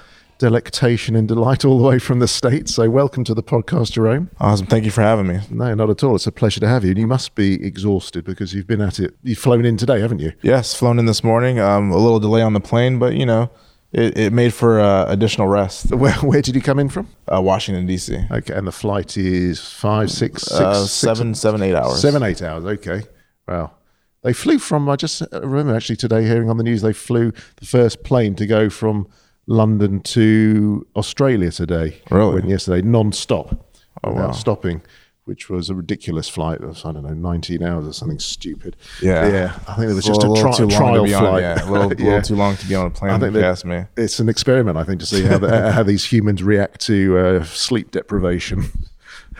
delectation 0.46 1.14
and 1.14 1.28
delight 1.28 1.64
all 1.64 1.78
the 1.78 1.84
way 1.88 2.00
from 2.00 2.18
the 2.18 2.26
States. 2.26 2.74
So, 2.74 2.90
welcome 2.90 3.22
to 3.22 3.32
the 3.32 3.44
podcast, 3.44 3.92
Jerome. 3.92 4.28
Awesome. 4.40 4.66
Thank 4.66 4.84
you 4.84 4.90
for 4.90 5.00
having 5.00 5.28
me. 5.28 5.38
No, 5.50 5.72
not 5.74 5.88
at 5.88 6.02
all. 6.02 6.16
It's 6.16 6.26
a 6.26 6.32
pleasure 6.32 6.58
to 6.58 6.66
have 6.66 6.82
you. 6.82 6.90
And 6.90 6.98
you 6.98 7.06
must 7.06 7.36
be 7.36 7.64
exhausted 7.64 8.24
because 8.24 8.52
you've 8.52 8.66
been 8.66 8.80
at 8.80 8.98
it. 8.98 9.14
You've 9.22 9.38
flown 9.38 9.64
in 9.64 9.76
today, 9.76 10.00
haven't 10.00 10.18
you? 10.18 10.32
Yes, 10.42 10.74
flown 10.74 10.98
in 10.98 11.06
this 11.06 11.22
morning. 11.22 11.60
Um, 11.60 11.92
a 11.92 11.96
little 11.96 12.18
delay 12.18 12.42
on 12.42 12.54
the 12.54 12.60
plane, 12.60 12.98
but 12.98 13.14
you 13.14 13.24
know, 13.24 13.50
it, 13.92 14.18
it 14.18 14.32
made 14.32 14.52
for 14.52 14.80
uh, 14.80 15.04
additional 15.06 15.46
rest. 15.46 15.90
Where, 15.94 16.12
where 16.14 16.42
did 16.42 16.56
you 16.56 16.60
come 16.60 16.80
in 16.80 16.88
from? 16.88 17.06
Uh, 17.32 17.40
Washington 17.40 17.86
D.C. 17.86 18.18
Okay, 18.32 18.52
and 18.52 18.66
the 18.66 18.72
flight 18.72 19.16
is 19.16 19.60
five, 19.60 20.10
six, 20.10 20.42
six, 20.42 20.52
Uh, 20.60 20.74
six- 20.74 20.90
seven, 20.92 21.36
seven, 21.36 21.62
eight 21.62 21.76
hours. 21.76 22.00
Seven, 22.00 22.20
eight 22.24 22.42
hours. 22.42 22.64
Okay. 22.64 23.02
Wow. 23.46 23.70
They 24.24 24.32
flew 24.32 24.58
from, 24.58 24.88
I 24.88 24.96
just 24.96 25.22
remember 25.32 25.76
actually 25.76 25.96
today 25.96 26.24
hearing 26.24 26.50
on 26.50 26.56
the 26.56 26.64
news, 26.64 26.82
they 26.82 26.92
flew 26.92 27.30
the 27.58 27.66
first 27.66 28.02
plane 28.02 28.34
to 28.36 28.46
go 28.46 28.68
from 28.70 29.06
London 29.46 30.00
to 30.00 30.86
Australia 30.96 31.50
today. 31.50 32.00
Really? 32.10 32.34
Went 32.34 32.48
yesterday, 32.48 32.86
non 32.86 33.12
stop, 33.12 33.50
without 34.04 34.14
wow. 34.28 34.30
stopping, 34.32 34.82
which 35.24 35.48
was 35.50 35.68
a 35.70 35.74
ridiculous 35.74 36.28
flight 36.28 36.60
of, 36.60 36.84
I 36.84 36.92
don't 36.92 37.02
know, 37.02 37.14
19 37.14 37.62
hours 37.62 37.86
or 37.86 37.92
something 37.92 38.18
stupid. 38.18 38.76
Yeah. 39.02 39.26
Yeah. 39.28 39.58
I 39.68 39.74
think 39.74 39.84
it 39.90 39.94
was 39.94 39.98
It's 39.98 40.06
just 40.08 40.22
a, 40.22 40.28
little 40.30 40.52
tri- 40.52 40.76
trial 40.76 41.04
be 41.04 41.14
on- 41.14 41.22
flight. 41.22 41.42
yeah, 41.42 41.68
a 41.68 41.70
little, 41.70 41.92
Yeah. 41.98 42.04
little 42.06 42.22
too 42.22 42.36
long 42.36 42.56
to 42.56 42.66
be 42.68 42.74
on 42.74 42.86
a 42.86 42.90
plane. 42.90 43.12
I 43.12 43.18
think 43.18 43.34
that- 43.34 43.44
ask 43.44 43.64
me. 43.64 43.84
It's 43.96 44.18
an 44.20 44.28
experiment, 44.28 44.76
I 44.78 44.84
think, 44.84 45.00
to 45.00 45.06
see 45.06 45.22
how 45.24 45.38
the, 45.38 45.72
how 45.72 45.82
these 45.82 46.04
humans 46.04 46.42
react 46.42 46.80
to 46.82 47.18
uh, 47.18 47.44
sleep 47.44 47.90
deprivation. 47.90 48.64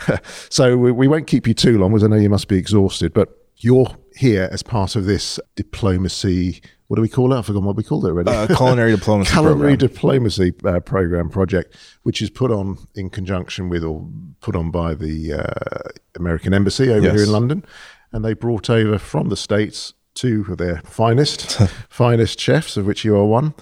so 0.49 0.77
we, 0.77 0.91
we 0.93 1.09
won't 1.09 1.27
keep 1.27 1.47
you 1.47 1.55
too 1.55 1.79
long, 1.79 1.91
because 1.93 2.05
I 2.05 2.09
know 2.09 2.17
you 2.17 2.31
must 2.31 2.49
be 2.49 2.57
exhausted. 2.59 3.13
But 3.15 3.37
you're 3.59 3.97
here 4.17 4.49
as 4.53 4.63
part 4.63 4.97
of 4.97 5.05
this 5.05 5.39
diplomacy. 5.55 6.61
What 6.93 6.97
do 6.97 7.01
we 7.03 7.09
call 7.09 7.33
it? 7.33 7.39
I've 7.39 7.47
forgotten 7.47 7.65
what 7.65 7.77
we 7.77 7.83
called 7.85 8.05
it 8.05 8.09
already. 8.09 8.31
Uh, 8.31 8.47
culinary 8.55 8.91
diplomacy 8.97 9.31
culinary 9.33 9.57
program. 9.57 9.79
diplomacy 9.79 10.55
uh, 10.67 10.81
program 10.81 11.31
project, 11.31 11.75
which 12.03 12.21
is 12.21 12.29
put 12.29 12.51
on 12.51 12.77
in 12.95 13.09
conjunction 13.09 13.71
with 13.71 13.83
or 13.83 14.07
put 14.43 14.55
on 14.55 14.71
by 14.71 14.93
the 14.93 15.33
uh, 15.33 15.89
American 16.17 16.53
Embassy 16.53 16.91
over 16.91 17.01
Yes. 17.07 17.15
here 17.15 17.23
in 17.25 17.33
London, 17.33 17.65
and 18.13 18.23
they 18.23 18.35
brought 18.35 18.69
over 18.69 18.99
from 18.99 19.31
the 19.31 19.39
states 19.39 19.95
two 20.13 20.45
of 20.51 20.59
their 20.59 20.83
finest 20.85 21.53
finest 21.89 22.39
chefs, 22.39 22.77
of 22.77 22.85
which 22.85 23.07
you 23.07 23.17
are 23.17 23.25
one, 23.25 23.55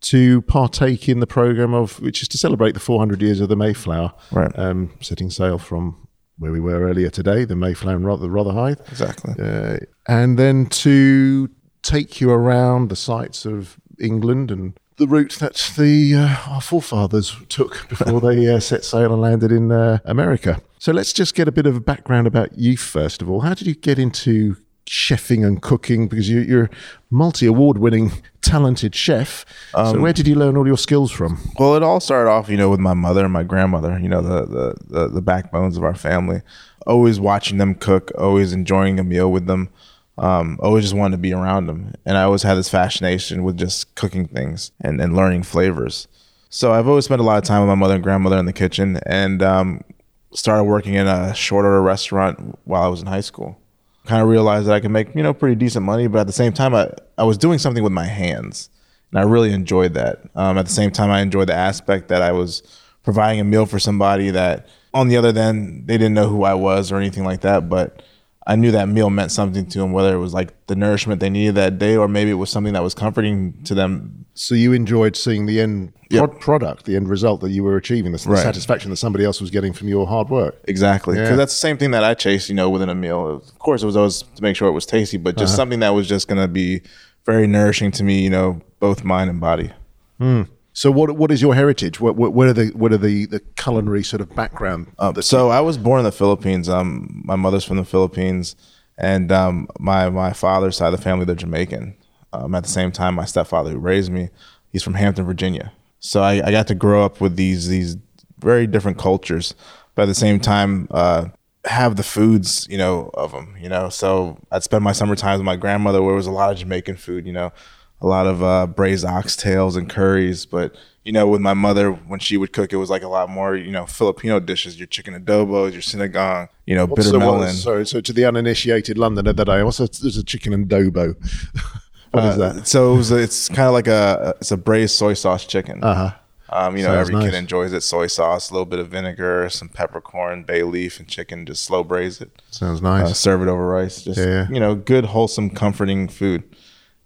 to 0.00 0.40
partake 0.42 1.10
in 1.10 1.20
the 1.20 1.26
program 1.26 1.74
of 1.74 2.00
which 2.00 2.22
is 2.22 2.28
to 2.28 2.38
celebrate 2.38 2.72
the 2.72 2.80
400 2.80 3.20
years 3.20 3.40
of 3.42 3.50
the 3.50 3.56
Mayflower, 3.56 4.14
Right. 4.32 4.58
Um, 4.58 4.92
setting 5.02 5.28
sail 5.28 5.58
from 5.58 6.08
where 6.38 6.52
we 6.52 6.60
were 6.60 6.88
earlier 6.88 7.10
today, 7.10 7.44
the 7.44 7.54
Mayflower 7.56 7.96
and 7.96 8.06
Roth- 8.06 8.20
the 8.20 8.30
Rotherhithe, 8.30 8.80
Exactly. 8.88 9.34
uh, 9.38 9.76
and 10.06 10.38
then 10.38 10.64
to 10.66 11.50
take 11.88 12.20
you 12.20 12.30
around 12.30 12.90
the 12.90 12.96
sites 12.96 13.46
of 13.46 13.78
England 13.98 14.50
and 14.50 14.78
the 14.98 15.06
route 15.06 15.36
that 15.40 15.72
the 15.78 16.14
uh, 16.14 16.52
our 16.52 16.60
forefathers 16.60 17.34
took 17.48 17.88
before 17.88 18.20
they 18.20 18.46
uh, 18.52 18.60
set 18.60 18.84
sail 18.84 19.12
and 19.12 19.22
landed 19.22 19.50
in 19.50 19.72
uh, 19.72 19.98
America. 20.04 20.60
So 20.78 20.92
let's 20.92 21.12
just 21.12 21.34
get 21.34 21.48
a 21.48 21.52
bit 21.52 21.66
of 21.66 21.76
a 21.76 21.80
background 21.80 22.26
about 22.26 22.58
you 22.58 22.76
first 22.76 23.22
of 23.22 23.30
all. 23.30 23.40
How 23.40 23.54
did 23.54 23.66
you 23.66 23.74
get 23.74 23.98
into 23.98 24.56
chefing 24.86 25.46
and 25.46 25.62
cooking? 25.62 26.08
Because 26.08 26.28
you, 26.28 26.40
you're 26.40 26.64
a 26.64 26.70
multi-award-winning, 27.10 28.12
talented 28.42 28.94
chef. 28.94 29.44
so 29.72 29.98
where 30.00 30.12
did 30.12 30.26
you 30.26 30.34
learn 30.34 30.56
all 30.56 30.66
your 30.66 30.78
skills 30.78 31.10
from? 31.10 31.38
Well, 31.58 31.74
it 31.74 31.82
all 31.82 32.00
started 32.00 32.30
off, 32.30 32.48
you 32.48 32.56
know, 32.56 32.68
with 32.68 32.80
my 32.80 32.94
mother 32.94 33.24
and 33.24 33.32
my 33.32 33.44
grandmother. 33.44 33.98
You 33.98 34.08
know, 34.08 34.20
the 34.20 34.44
the 34.46 34.74
the, 34.86 35.08
the 35.08 35.22
backbones 35.22 35.76
of 35.76 35.84
our 35.84 35.94
family. 35.94 36.42
Always 36.86 37.18
watching 37.20 37.58
them 37.58 37.74
cook, 37.74 38.10
always 38.18 38.52
enjoying 38.52 38.98
a 38.98 39.04
meal 39.04 39.30
with 39.30 39.46
them. 39.46 39.70
Um, 40.18 40.58
always 40.60 40.84
just 40.84 40.94
wanted 40.94 41.16
to 41.16 41.20
be 41.22 41.32
around 41.32 41.66
them, 41.66 41.94
and 42.04 42.16
I 42.16 42.22
always 42.22 42.42
had 42.42 42.54
this 42.54 42.68
fascination 42.68 43.44
with 43.44 43.56
just 43.56 43.94
cooking 43.94 44.26
things 44.26 44.72
and, 44.80 45.00
and 45.00 45.14
learning 45.14 45.44
flavors. 45.44 46.08
So 46.50 46.72
I've 46.72 46.88
always 46.88 47.04
spent 47.04 47.20
a 47.20 47.24
lot 47.24 47.38
of 47.38 47.44
time 47.44 47.60
with 47.60 47.68
my 47.68 47.74
mother 47.74 47.94
and 47.94 48.02
grandmother 48.02 48.38
in 48.38 48.46
the 48.46 48.52
kitchen, 48.52 48.98
and 49.06 49.42
um, 49.42 49.84
started 50.32 50.64
working 50.64 50.94
in 50.94 51.06
a 51.06 51.34
short 51.34 51.64
order 51.64 51.82
restaurant 51.82 52.58
while 52.64 52.82
I 52.82 52.88
was 52.88 53.00
in 53.00 53.06
high 53.06 53.20
school. 53.20 53.58
Kind 54.06 54.22
of 54.22 54.28
realized 54.28 54.66
that 54.66 54.74
I 54.74 54.80
could 54.80 54.90
make 54.90 55.14
you 55.14 55.22
know 55.22 55.34
pretty 55.34 55.54
decent 55.54 55.84
money, 55.84 56.06
but 56.06 56.20
at 56.20 56.26
the 56.26 56.32
same 56.32 56.52
time, 56.52 56.74
I, 56.74 56.90
I 57.16 57.24
was 57.24 57.38
doing 57.38 57.58
something 57.58 57.84
with 57.84 57.92
my 57.92 58.06
hands, 58.06 58.70
and 59.10 59.20
I 59.20 59.22
really 59.24 59.52
enjoyed 59.52 59.94
that. 59.94 60.22
Um, 60.34 60.58
at 60.58 60.66
the 60.66 60.72
same 60.72 60.90
time, 60.90 61.10
I 61.10 61.20
enjoyed 61.20 61.48
the 61.48 61.54
aspect 61.54 62.08
that 62.08 62.22
I 62.22 62.32
was 62.32 62.62
providing 63.04 63.40
a 63.40 63.44
meal 63.44 63.66
for 63.66 63.78
somebody 63.78 64.30
that, 64.30 64.66
on 64.92 65.08
the 65.08 65.16
other 65.16 65.38
end, 65.38 65.86
they 65.86 65.96
didn't 65.96 66.14
know 66.14 66.28
who 66.28 66.44
I 66.44 66.54
was 66.54 66.90
or 66.90 66.96
anything 66.96 67.24
like 67.24 67.42
that, 67.42 67.68
but 67.68 68.02
I 68.48 68.56
knew 68.56 68.70
that 68.70 68.88
meal 68.88 69.10
meant 69.10 69.30
something 69.30 69.66
to 69.66 69.78
them, 69.78 69.92
whether 69.92 70.14
it 70.14 70.18
was 70.18 70.32
like 70.32 70.66
the 70.68 70.74
nourishment 70.74 71.20
they 71.20 71.28
needed 71.28 71.54
that 71.56 71.78
day, 71.78 71.96
or 71.98 72.08
maybe 72.08 72.30
it 72.30 72.40
was 72.44 72.48
something 72.48 72.72
that 72.72 72.82
was 72.82 72.94
comforting 72.94 73.62
to 73.64 73.74
them. 73.74 74.24
So 74.32 74.54
you 74.54 74.72
enjoyed 74.72 75.16
seeing 75.16 75.44
the 75.44 75.60
end 75.60 75.92
Yep. 76.10 76.30
prod- 76.30 76.40
product, 76.40 76.84
the 76.86 76.96
end 76.96 77.10
result 77.10 77.42
that 77.42 77.50
you 77.50 77.62
were 77.62 77.76
achieving, 77.76 78.12
the, 78.12 78.18
the 78.18 78.30
Right. 78.30 78.42
satisfaction 78.42 78.88
that 78.88 78.96
somebody 78.96 79.22
else 79.26 79.38
was 79.42 79.50
getting 79.50 79.74
from 79.74 79.88
your 79.88 80.06
hard 80.06 80.30
work. 80.30 80.56
Exactly, 80.66 81.16
because 81.16 81.28
Yeah. 81.30 81.36
that's 81.36 81.52
the 81.52 81.58
same 81.58 81.76
thing 81.76 81.90
that 81.90 82.02
I 82.04 82.14
chased, 82.14 82.48
you 82.48 82.54
know, 82.54 82.70
within 82.70 82.88
a 82.88 82.94
meal. 82.94 83.28
Of 83.28 83.58
course, 83.58 83.82
it 83.82 83.86
was 83.86 83.96
always 83.96 84.24
to 84.36 84.42
make 84.42 84.56
sure 84.56 84.66
it 84.66 84.72
was 84.72 84.86
tasty, 84.86 85.18
but 85.18 85.36
just 85.36 85.50
uh-huh. 85.52 85.56
something 85.56 85.80
that 85.80 85.90
was 85.90 86.08
just 86.08 86.26
going 86.26 86.40
to 86.40 86.48
be 86.48 86.80
very 87.26 87.46
nourishing 87.46 87.90
to 87.90 88.02
me, 88.02 88.22
you 88.22 88.30
know, 88.30 88.62
both 88.80 89.04
mind 89.04 89.28
and 89.28 89.40
body. 89.40 89.72
Hmm. 90.18 90.42
So 90.78 90.92
what 90.92 91.10
what 91.16 91.32
is 91.32 91.42
your 91.42 91.56
heritage? 91.56 91.98
What 91.98 92.14
what, 92.14 92.32
what 92.32 92.46
are 92.46 92.52
the 92.52 92.68
what 92.68 92.92
are 92.92 92.98
the, 92.98 93.26
the 93.26 93.40
culinary 93.56 94.04
sort 94.04 94.20
of 94.20 94.32
background? 94.36 94.92
So 95.24 95.48
I 95.48 95.60
was 95.60 95.76
born 95.76 95.98
in 95.98 96.04
the 96.04 96.12
Philippines. 96.12 96.68
Um, 96.68 97.20
my 97.24 97.34
mother's 97.34 97.64
from 97.64 97.78
the 97.78 97.84
Philippines, 97.84 98.54
and 98.96 99.32
um, 99.32 99.66
my 99.80 100.08
my 100.08 100.32
father's 100.32 100.76
side 100.76 100.94
of 100.94 101.00
the 101.00 101.02
family 101.02 101.24
they're 101.24 101.34
Jamaican. 101.34 101.96
Um, 102.32 102.54
at 102.54 102.62
the 102.62 102.68
same 102.68 102.92
time, 102.92 103.16
my 103.16 103.24
stepfather 103.24 103.70
who 103.70 103.78
raised 103.78 104.12
me, 104.12 104.28
he's 104.70 104.84
from 104.84 104.94
Hampton, 104.94 105.24
Virginia. 105.26 105.72
So 105.98 106.22
I, 106.22 106.46
I 106.46 106.52
got 106.52 106.68
to 106.68 106.76
grow 106.76 107.04
up 107.04 107.20
with 107.20 107.34
these 107.34 107.66
these 107.66 107.96
very 108.38 108.68
different 108.68 108.98
cultures, 108.98 109.56
but 109.96 110.02
at 110.02 110.06
the 110.06 110.14
same 110.14 110.38
time, 110.38 110.86
uh, 110.92 111.24
have 111.64 111.96
the 111.96 112.04
foods 112.04 112.68
you 112.70 112.78
know 112.78 113.10
of 113.14 113.32
them. 113.32 113.56
You 113.60 113.68
know, 113.68 113.88
so 113.88 114.38
I'd 114.52 114.62
spend 114.62 114.84
my 114.84 114.92
summer 114.92 115.16
times 115.16 115.40
with 115.40 115.44
my 115.44 115.56
grandmother, 115.56 116.00
where 116.02 116.12
it 116.12 116.18
was 116.18 116.28
a 116.28 116.30
lot 116.30 116.52
of 116.52 116.58
Jamaican 116.58 116.98
food. 116.98 117.26
You 117.26 117.32
know, 117.32 117.52
a 118.00 118.06
lot 118.06 118.26
of 118.26 118.42
uh, 118.42 118.66
braised 118.66 119.04
oxtails 119.04 119.76
and 119.76 119.88
curries, 119.90 120.46
but 120.46 120.74
you 121.04 121.12
know, 121.12 121.26
with 121.26 121.40
my 121.40 121.54
mother, 121.54 121.90
when 121.90 122.20
she 122.20 122.36
would 122.36 122.52
cook, 122.52 122.70
it 122.72 122.76
was 122.76 122.90
like 122.90 123.02
a 123.02 123.08
lot 123.08 123.30
more, 123.30 123.56
you 123.56 123.70
know, 123.70 123.86
Filipino 123.86 124.40
dishes, 124.40 124.78
your 124.78 124.86
chicken 124.86 125.14
adobo, 125.14 125.72
your 125.72 125.80
sinigang, 125.80 126.48
you 126.66 126.74
know, 126.74 126.86
bitter 126.86 127.18
melon. 127.18 127.52
sorry, 127.54 127.86
so 127.86 128.00
to 128.02 128.12
the 128.12 128.24
uninitiated 128.26 128.98
Londoner 128.98 129.32
that 129.32 129.48
I 129.48 129.60
also 129.62 129.86
there's 129.86 130.18
a 130.18 130.22
chicken 130.24 130.52
adobo. 130.66 131.14
what 132.10 132.24
is 132.24 132.38
Uh, 132.38 132.52
that? 132.52 132.68
So 132.68 132.94
it 132.94 132.96
was, 132.98 133.10
it's 133.10 133.48
kind 133.48 133.68
of 133.68 133.72
like 133.72 133.86
a, 133.88 134.34
it's 134.40 134.50
a 134.50 134.56
braised 134.58 134.94
soy 134.96 135.14
sauce 135.14 135.46
chicken. 135.46 135.82
Uh 135.82 135.94
huh. 135.94 136.14
Um, 136.50 136.76
you 136.78 136.82
know, 136.82 136.90
Sounds 136.94 137.08
every 137.10 137.14
nice. 137.14 137.30
kid 137.30 137.34
enjoys 137.38 137.72
it. 137.74 137.82
Soy 137.82 138.06
sauce, 138.06 138.48
a 138.50 138.54
little 138.54 138.64
bit 138.64 138.78
of 138.78 138.88
vinegar, 138.88 139.48
some 139.50 139.68
peppercorn, 139.68 140.44
bay 140.44 140.62
leaf, 140.62 140.98
and 140.98 141.06
chicken. 141.06 141.44
Just 141.44 141.62
slow 141.64 141.84
braise 141.84 142.22
it. 142.22 142.30
Sounds 142.50 142.80
Uh, 142.82 143.02
nice. 143.02 143.18
serve 143.18 143.42
it 143.42 143.48
over 143.48 143.66
rice. 143.66 144.02
Just 144.02 144.18
Yeah. 144.18 144.46
you 144.50 144.58
know, 144.58 144.74
good, 144.74 145.06
wholesome, 145.06 145.50
comforting 145.50 146.08
food. 146.08 146.42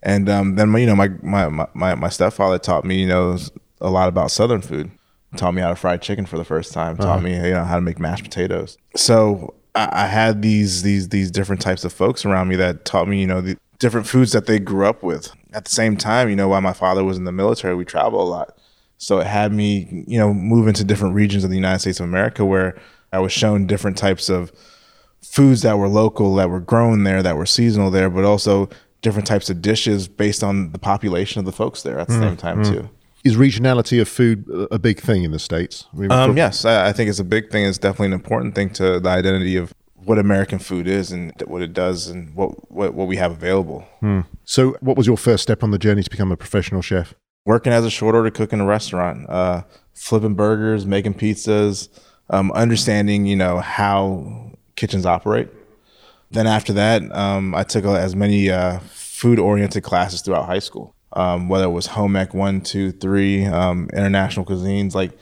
And 0.03 0.29
um, 0.29 0.57
then 0.57 0.69
my, 0.71 0.79
you 0.81 0.87
know, 0.87 0.97
my, 0.97 1.09
my 1.23 1.67
my 1.75 1.95
my 1.95 2.09
stepfather 2.09 2.59
taught 2.59 2.85
me, 2.85 3.01
you 3.01 3.07
know, 3.07 3.39
a 3.81 3.91
lot 3.91 4.09
about 4.09 4.31
Southern 4.31 4.61
food. 4.61 4.91
Taught 5.37 5.55
me 5.55 5.63
how 5.63 5.71
to 5.71 5.77
fry 5.77 5.97
chicken 5.97 6.27
for 6.27 6.37
the 6.37 6.45
first 6.45 6.73
time. 6.75 6.97
Taught 6.97 7.07
Uh-huh. 7.07 7.21
me, 7.21 7.37
you 7.37 7.53
know, 7.55 7.65
how 7.65 7.77
to 7.77 7.81
make 7.81 7.99
mashed 7.99 8.25
potatoes. 8.25 8.77
So 8.97 9.55
I, 9.75 9.89
I 10.05 10.07
had 10.07 10.43
these 10.43 10.83
these 10.83 11.09
these 11.09 11.31
different 11.31 11.63
types 11.63 11.85
of 11.85 11.93
folks 11.93 12.25
around 12.27 12.49
me 12.49 12.57
that 12.57 12.85
taught 12.85 13.09
me, 13.09 13.21
you 13.21 13.27
know, 13.27 13.41
the 13.41 13.57
different 13.79 14.07
foods 14.07 14.33
that 14.33 14.47
they 14.47 14.59
grew 14.59 14.87
up 14.87 15.03
with. 15.03 15.33
At 15.55 15.65
the 15.65 15.71
same 15.71 15.97
time, 15.97 16.29
you 16.29 16.37
know, 16.37 16.49
while 16.49 16.61
my 16.61 16.73
father 16.73 17.05
was 17.05 17.17
in 17.17 17.25
the 17.25 17.33
military, 17.33 17.75
we 17.75 17.85
travel 17.85 18.21
a 18.23 18.29
lot. 18.29 18.57
So 18.99 19.19
it 19.21 19.27
had 19.27 19.53
me, 19.53 20.05
you 20.07 20.19
know, 20.19 20.33
move 20.35 20.69
into 20.69 20.85
different 20.85 21.15
regions 21.15 21.45
of 21.45 21.51
the 21.51 21.57
United 21.57 21.79
States 21.81 21.99
of 22.01 22.05
America 22.05 22.45
where 22.45 22.77
I 23.13 23.19
was 23.19 23.33
shown 23.33 23.67
different 23.67 23.97
types 23.99 24.29
of 24.29 24.53
foods 25.23 25.63
that 25.63 25.79
were 25.79 25.89
local, 25.89 26.35
that 26.37 26.51
were 26.51 26.61
grown 26.61 27.05
there, 27.05 27.23
that 27.23 27.37
were 27.37 27.47
seasonal 27.47 27.91
there, 27.91 28.11
but 28.11 28.25
also 28.25 28.69
different 29.03 29.27
types 29.27 29.51
of 29.51 29.61
dishes 29.61 30.09
based 30.09 30.43
on 30.43 30.73
the 30.73 30.79
population 30.79 31.39
of 31.41 31.45
the 31.45 31.53
folks 31.53 31.83
there 31.83 31.99
at 31.99 32.09
the 32.09 32.15
same 32.19 32.37
time 32.37 32.65
too. 32.65 32.89
Is 33.25 33.37
regionality 33.37 34.01
of 34.01 34.09
food 34.09 34.45
a- 34.49 34.75
a 34.75 34.79
big 34.79 34.99
thing 35.01 35.23
in 35.23 35.31
the 35.31 35.39
states? 35.39 35.87
I 35.93 35.97
mean, 35.97 36.11
Um, 36.13 36.37
yes, 36.37 36.65
I, 36.65 36.89
I 36.89 36.93
think 36.93 37.09
it's 37.11 37.21
a 37.21 37.25
big 37.25 37.51
thing. 37.51 37.65
It's 37.67 37.79
definitely 37.79 38.07
an 38.07 38.13
important 38.15 38.55
thing 38.55 38.71
to 38.71 38.99
the 38.99 39.09
identity 39.09 39.57
of 39.57 39.73
what 40.05 40.19
American 40.19 40.59
food 40.59 40.89
is 40.89 41.13
and 41.13 41.33
what 41.47 41.63
it 41.63 41.73
does 41.73 42.09
and 42.09 42.35
what 42.35 42.51
what, 42.73 42.95
what 42.95 43.07
we 43.07 43.17
have 43.17 43.31
available. 43.31 43.85
So, 44.45 44.77
what 44.81 44.97
was 44.97 45.07
your 45.07 45.17
first 45.17 45.43
step 45.45 45.63
on 45.63 45.71
the 45.71 45.79
journey 45.79 46.03
to 46.03 46.11
become 46.11 46.33
a 46.33 46.37
professional 46.37 46.83
chef? 46.83 47.15
working 47.45 47.73
as 47.73 47.85
a 47.85 47.91
short 47.91 48.15
order 48.15 48.31
cook 48.31 48.53
in 48.53 48.61
a 48.61 48.65
restaurant, 48.65 49.29
uh, 49.29 49.63
flipping 49.95 50.35
burgers, 50.35 50.87
making 50.87 51.13
pizzas, 51.15 51.89
um, 52.31 52.53
understanding 52.53 53.27
you 53.27 53.35
know 53.37 53.59
how 53.59 54.53
kitchens 54.77 55.05
operate. 55.05 55.49
Then 56.33 56.47
after 56.47 56.73
that, 56.73 57.03
um, 57.15 57.55
I 57.55 57.63
took 57.63 57.85
as 57.85 58.17
many 58.17 58.51
uh, 58.51 58.79
food 58.81 59.39
oriented 59.39 59.83
classes 59.83 60.23
throughout 60.23 60.47
high 60.47 60.61
school, 60.61 60.95
um, 61.13 61.49
whether 61.49 61.65
it 61.65 61.71
was 61.71 61.87
home 61.87 62.17
ec 62.17 62.33
one, 62.35 62.63
two, 62.63 62.91
three, 62.93 63.45
um, 63.45 63.89
international 63.93 64.47
cuisines. 64.47 64.95
Like, 64.95 65.13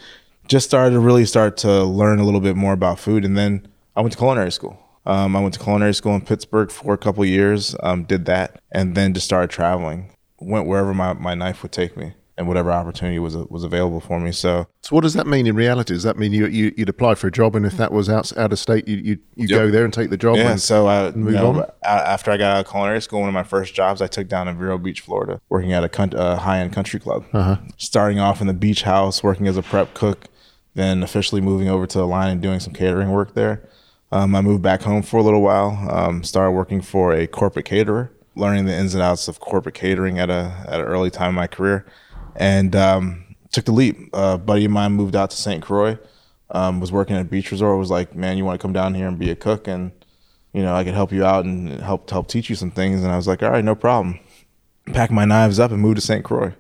just 0.47 0.67
started 0.67 0.95
to 0.95 1.01
really 1.01 1.27
start 1.27 1.57
to 1.59 1.85
learn 1.85 2.19
a 2.19 2.25
little 2.25 2.41
bit 2.41 2.57
more 2.57 2.73
about 2.73 2.99
food, 2.99 3.25
and 3.25 3.37
then 3.37 3.67
I 3.97 4.01
went 4.01 4.13
to 4.13 4.19
culinary 4.19 4.53
school. 4.53 4.79
Um, 5.07 5.35
I 5.35 5.41
went 5.41 5.55
to 5.55 5.61
culinary 5.61 5.95
school 5.95 6.15
in 6.15 6.21
Pittsburgh 6.21 6.71
for 6.71 6.95
a 6.95 6.99
couple 6.99 7.25
years, 7.25 7.75
um, 7.83 8.05
did 8.05 8.27
that, 8.27 8.61
and 8.71 8.95
then 8.95 9.15
just 9.15 9.27
started 9.27 9.51
traveling. 9.51 10.11
Went 10.39 10.67
wherever 10.67 10.95
my, 10.95 11.13
my 11.15 11.35
knife 11.35 11.63
would 11.63 11.73
take 11.73 11.97
me, 11.97 12.15
and 12.41 12.49
whatever 12.49 12.73
opportunity 12.73 13.19
was 13.19 13.37
was 13.37 13.65
available 13.65 14.01
for 14.01 14.19
me. 14.19 14.33
So 14.33 14.67
So, 14.81 14.97
what 14.97 15.03
does 15.03 15.13
that 15.13 15.27
mean 15.27 15.47
in 15.47 15.55
reality? 15.55 15.93
Does 15.93 16.05
that 16.05 16.17
mean 16.17 16.33
you, 16.33 16.47
you 16.47 16.73
you'd 16.77 16.89
apply 16.89 17.15
for 17.15 17.27
a 17.27 17.31
job, 17.31 17.55
and 17.55 17.67
if 17.67 17.77
that 17.77 17.93
was 17.93 18.09
out 18.09 18.37
out 18.39 18.51
of 18.51 18.59
state, 18.59 18.89
you 18.89 18.97
you 18.97 19.19
you 19.37 19.47
go 19.47 19.71
there 19.71 19.85
and 19.85 19.93
take 19.93 20.09
the 20.09 20.17
job? 20.17 20.37
Yeah, 20.37 20.53
and- 20.53 20.61
so 20.61 20.87
I, 20.87 21.09
you 21.11 21.13
move 21.17 21.35
know, 21.35 21.51
on? 21.63 21.71
after 21.85 22.31
I 22.31 22.39
got 22.39 22.57
out 22.57 22.65
of 22.65 22.71
culinary 22.71 23.03
school, 23.03 23.21
one 23.21 23.29
of 23.29 23.35
my 23.35 23.43
first 23.45 23.75
jobs 23.75 24.01
I 24.01 24.07
took 24.07 24.27
down 24.27 24.49
in 24.49 24.57
Vero 24.59 24.79
Beach, 24.79 25.01
Florida, 25.03 25.41
working 25.51 25.73
at 25.75 25.85
a 25.85 25.89
coun- 25.91 26.15
uh, 26.15 26.37
high-end 26.37 26.73
country 26.73 26.99
club. 26.99 27.27
Uh-huh. 27.35 27.57
Starting 27.77 28.19
off 28.19 28.41
in 28.41 28.47
the 28.47 28.55
beach 28.55 28.83
house, 28.83 29.23
working 29.23 29.47
as 29.47 29.59
a 29.59 29.63
prep 29.63 29.93
cook, 29.93 30.29
then 30.75 31.03
officially 31.03 31.43
moving 31.43 31.69
over 31.69 31.87
to 31.87 31.99
the 31.99 32.07
line 32.07 32.31
and 32.31 32.41
doing 32.41 32.59
some 32.59 32.73
catering 32.73 33.11
work 33.11 33.35
there. 33.35 33.69
Um, 34.13 34.35
I 34.35 34.41
moved 34.41 34.63
back 34.63 34.83
home 34.83 35.03
for 35.03 35.19
a 35.19 35.23
little 35.23 35.43
while. 35.43 35.87
Um, 35.91 36.25
started 36.25 36.53
working 36.53 36.81
for 36.81 37.13
a 37.13 37.27
corporate 37.27 37.67
caterer, 37.67 38.11
learning 38.35 38.65
the 38.65 38.75
ins 38.77 38.95
and 38.95 39.03
outs 39.03 39.29
of 39.29 39.39
corporate 39.41 39.75
catering 39.75 40.19
at 40.19 40.31
a 40.31 40.65
at 40.67 40.81
an 40.81 40.87
early 40.87 41.11
time 41.11 41.29
in 41.31 41.35
my 41.37 41.47
career, 41.47 41.85
and 42.37 42.75
um, 42.77 43.37
took 43.51 43.65
the 43.65 43.73
leap. 43.73 44.11
buddy 44.13 44.65
of 44.65 44.71
mine 44.71 44.93
moved 44.93 45.17
out 45.17 45.31
to 45.31 45.37
St. 45.37 45.63
Croix, 45.63 45.99
um, 46.51 46.81
was 46.81 46.93
working 46.93 47.17
at 47.17 47.23
a 47.23 47.25
beach 47.25 47.51
resort. 47.51 47.79
Was 47.79 47.91
like, 47.91 48.15
man, 48.15 48.37
you 48.37 48.45
want 48.45 48.61
to 48.61 48.63
come 48.63 48.73
down 48.73 48.95
here 48.95 49.09
and 49.09 49.19
be 49.19 49.31
a 49.31 49.37
cook, 49.37 49.69
and 49.69 49.93
you 50.53 50.63
know, 50.63 50.75
I 50.75 50.85
could 50.85 50.95
help 50.95 51.13
you 51.13 51.25
out 51.25 51.45
and 51.45 51.81
help 51.81 52.11
help 52.11 52.29
teach 52.29 52.51
you 52.51 52.57
some 52.57 52.71
things. 52.71 53.03
And 53.03 53.13
I 53.13 53.17
was 53.17 53.29
like, 53.29 53.43
all 53.43 53.51
right, 53.51 53.65
no 53.65 53.75
problem. 53.75 54.19
Packed 54.87 55.13
my 55.13 55.25
knives 55.25 55.61
up 55.61 55.71
and 55.71 55.81
moved 55.81 55.97
to 55.97 56.03
St. 56.03 56.25
Croix. 56.25 56.55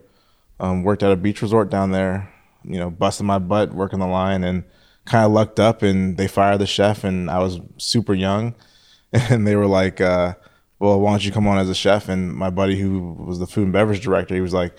Um, 0.61 0.83
worked 0.83 1.03
at 1.03 1.11
a 1.11 1.17
beach 1.17 1.43
resort 1.43 1.71
down 1.71 1.91
there. 1.91 2.33
You 2.63 2.79
know, 2.79 2.91
busting 2.91 3.27
my 3.27 3.39
butt 3.39 3.73
working 3.73 3.99
the 3.99 4.07
line 4.07 4.45
and 4.45 4.65
kind 5.07 5.25
of 5.25 5.33
lucked 5.33 5.59
up. 5.59 5.83
And 5.83 6.17
they 6.17 6.29
fired 6.29 6.59
the 6.59 6.67
chef, 6.67 7.05
and 7.05 7.31
I 7.31 7.39
was 7.39 7.61
super 7.79 8.15
young. 8.15 8.55
And 9.13 9.45
they 9.45 9.57
were 9.57 9.67
like, 9.67 10.01
uh, 10.01 10.35
well, 10.79 11.01
why 11.01 11.11
don't 11.11 11.25
you 11.25 11.33
come 11.33 11.49
on 11.49 11.59
as 11.59 11.69
a 11.69 11.75
chef? 11.75 12.09
And 12.09 12.33
my 12.33 12.49
buddy, 12.49 12.79
who 12.79 13.15
was 13.15 13.41
the 13.41 13.47
food 13.49 13.65
and 13.65 13.73
beverage 13.73 14.05
director, 14.05 14.37
he 14.37 14.41
was 14.41 14.55
like, 14.55 14.73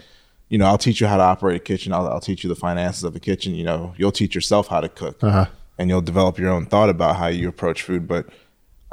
you 0.51 0.57
know, 0.59 0.65
I'll 0.65 0.77
teach 0.77 0.99
you 1.01 1.07
how 1.07 1.17
to 1.17 1.23
operate 1.23 1.55
a 1.55 1.59
kitchen. 1.63 1.93
I'll, 1.93 2.07
I'll 2.07 2.19
teach 2.29 2.43
you 2.43 2.47
the 2.49 2.55
finances 2.67 3.03
of 3.03 3.15
a 3.15 3.19
kitchen. 3.19 3.55
You 3.55 3.63
know, 3.63 3.93
you'll 3.97 4.11
teach 4.11 4.35
yourself 4.35 4.67
how 4.67 4.81
to 4.81 4.89
cook 4.89 5.17
Uh-huh. 5.23 5.45
and 5.79 5.89
you'll 5.89 6.01
develop 6.01 6.37
your 6.37 6.49
own 6.51 6.65
thought 6.65 6.89
about 6.89 7.15
how 7.15 7.27
you 7.27 7.47
approach 7.47 7.81
food. 7.83 8.07
But 8.07 8.27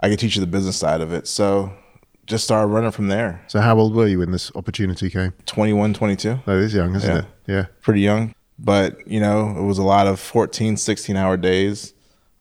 I 0.02 0.08
can 0.08 0.16
teach 0.16 0.36
you 0.36 0.40
the 0.40 0.46
business 0.46 0.76
side 0.76 1.00
of 1.00 1.12
it. 1.12 1.26
So 1.26 1.72
just 2.26 2.44
started 2.44 2.68
running 2.68 2.92
from 2.92 3.08
there. 3.08 3.42
So, 3.48 3.60
how 3.60 3.76
old 3.78 3.94
were 3.94 4.06
you 4.06 4.20
when 4.20 4.30
this 4.32 4.52
opportunity 4.54 5.10
came? 5.10 5.32
21, 5.46 5.94
22, 5.94 6.40
That 6.46 6.52
is 6.58 6.74
young, 6.74 6.94
isn't 6.94 7.10
Yeah. 7.10 7.18
it? 7.18 7.24
Yeah. 7.54 7.64
pretty 7.82 8.02
young. 8.02 8.34
But, 8.58 9.06
you 9.06 9.18
know, 9.20 9.54
it 9.58 9.62
was 9.62 9.78
a 9.78 9.82
lot 9.82 10.06
of 10.06 10.20
14, 10.20 10.76
16 10.76 11.16
hour 11.16 11.36
days, 11.36 11.92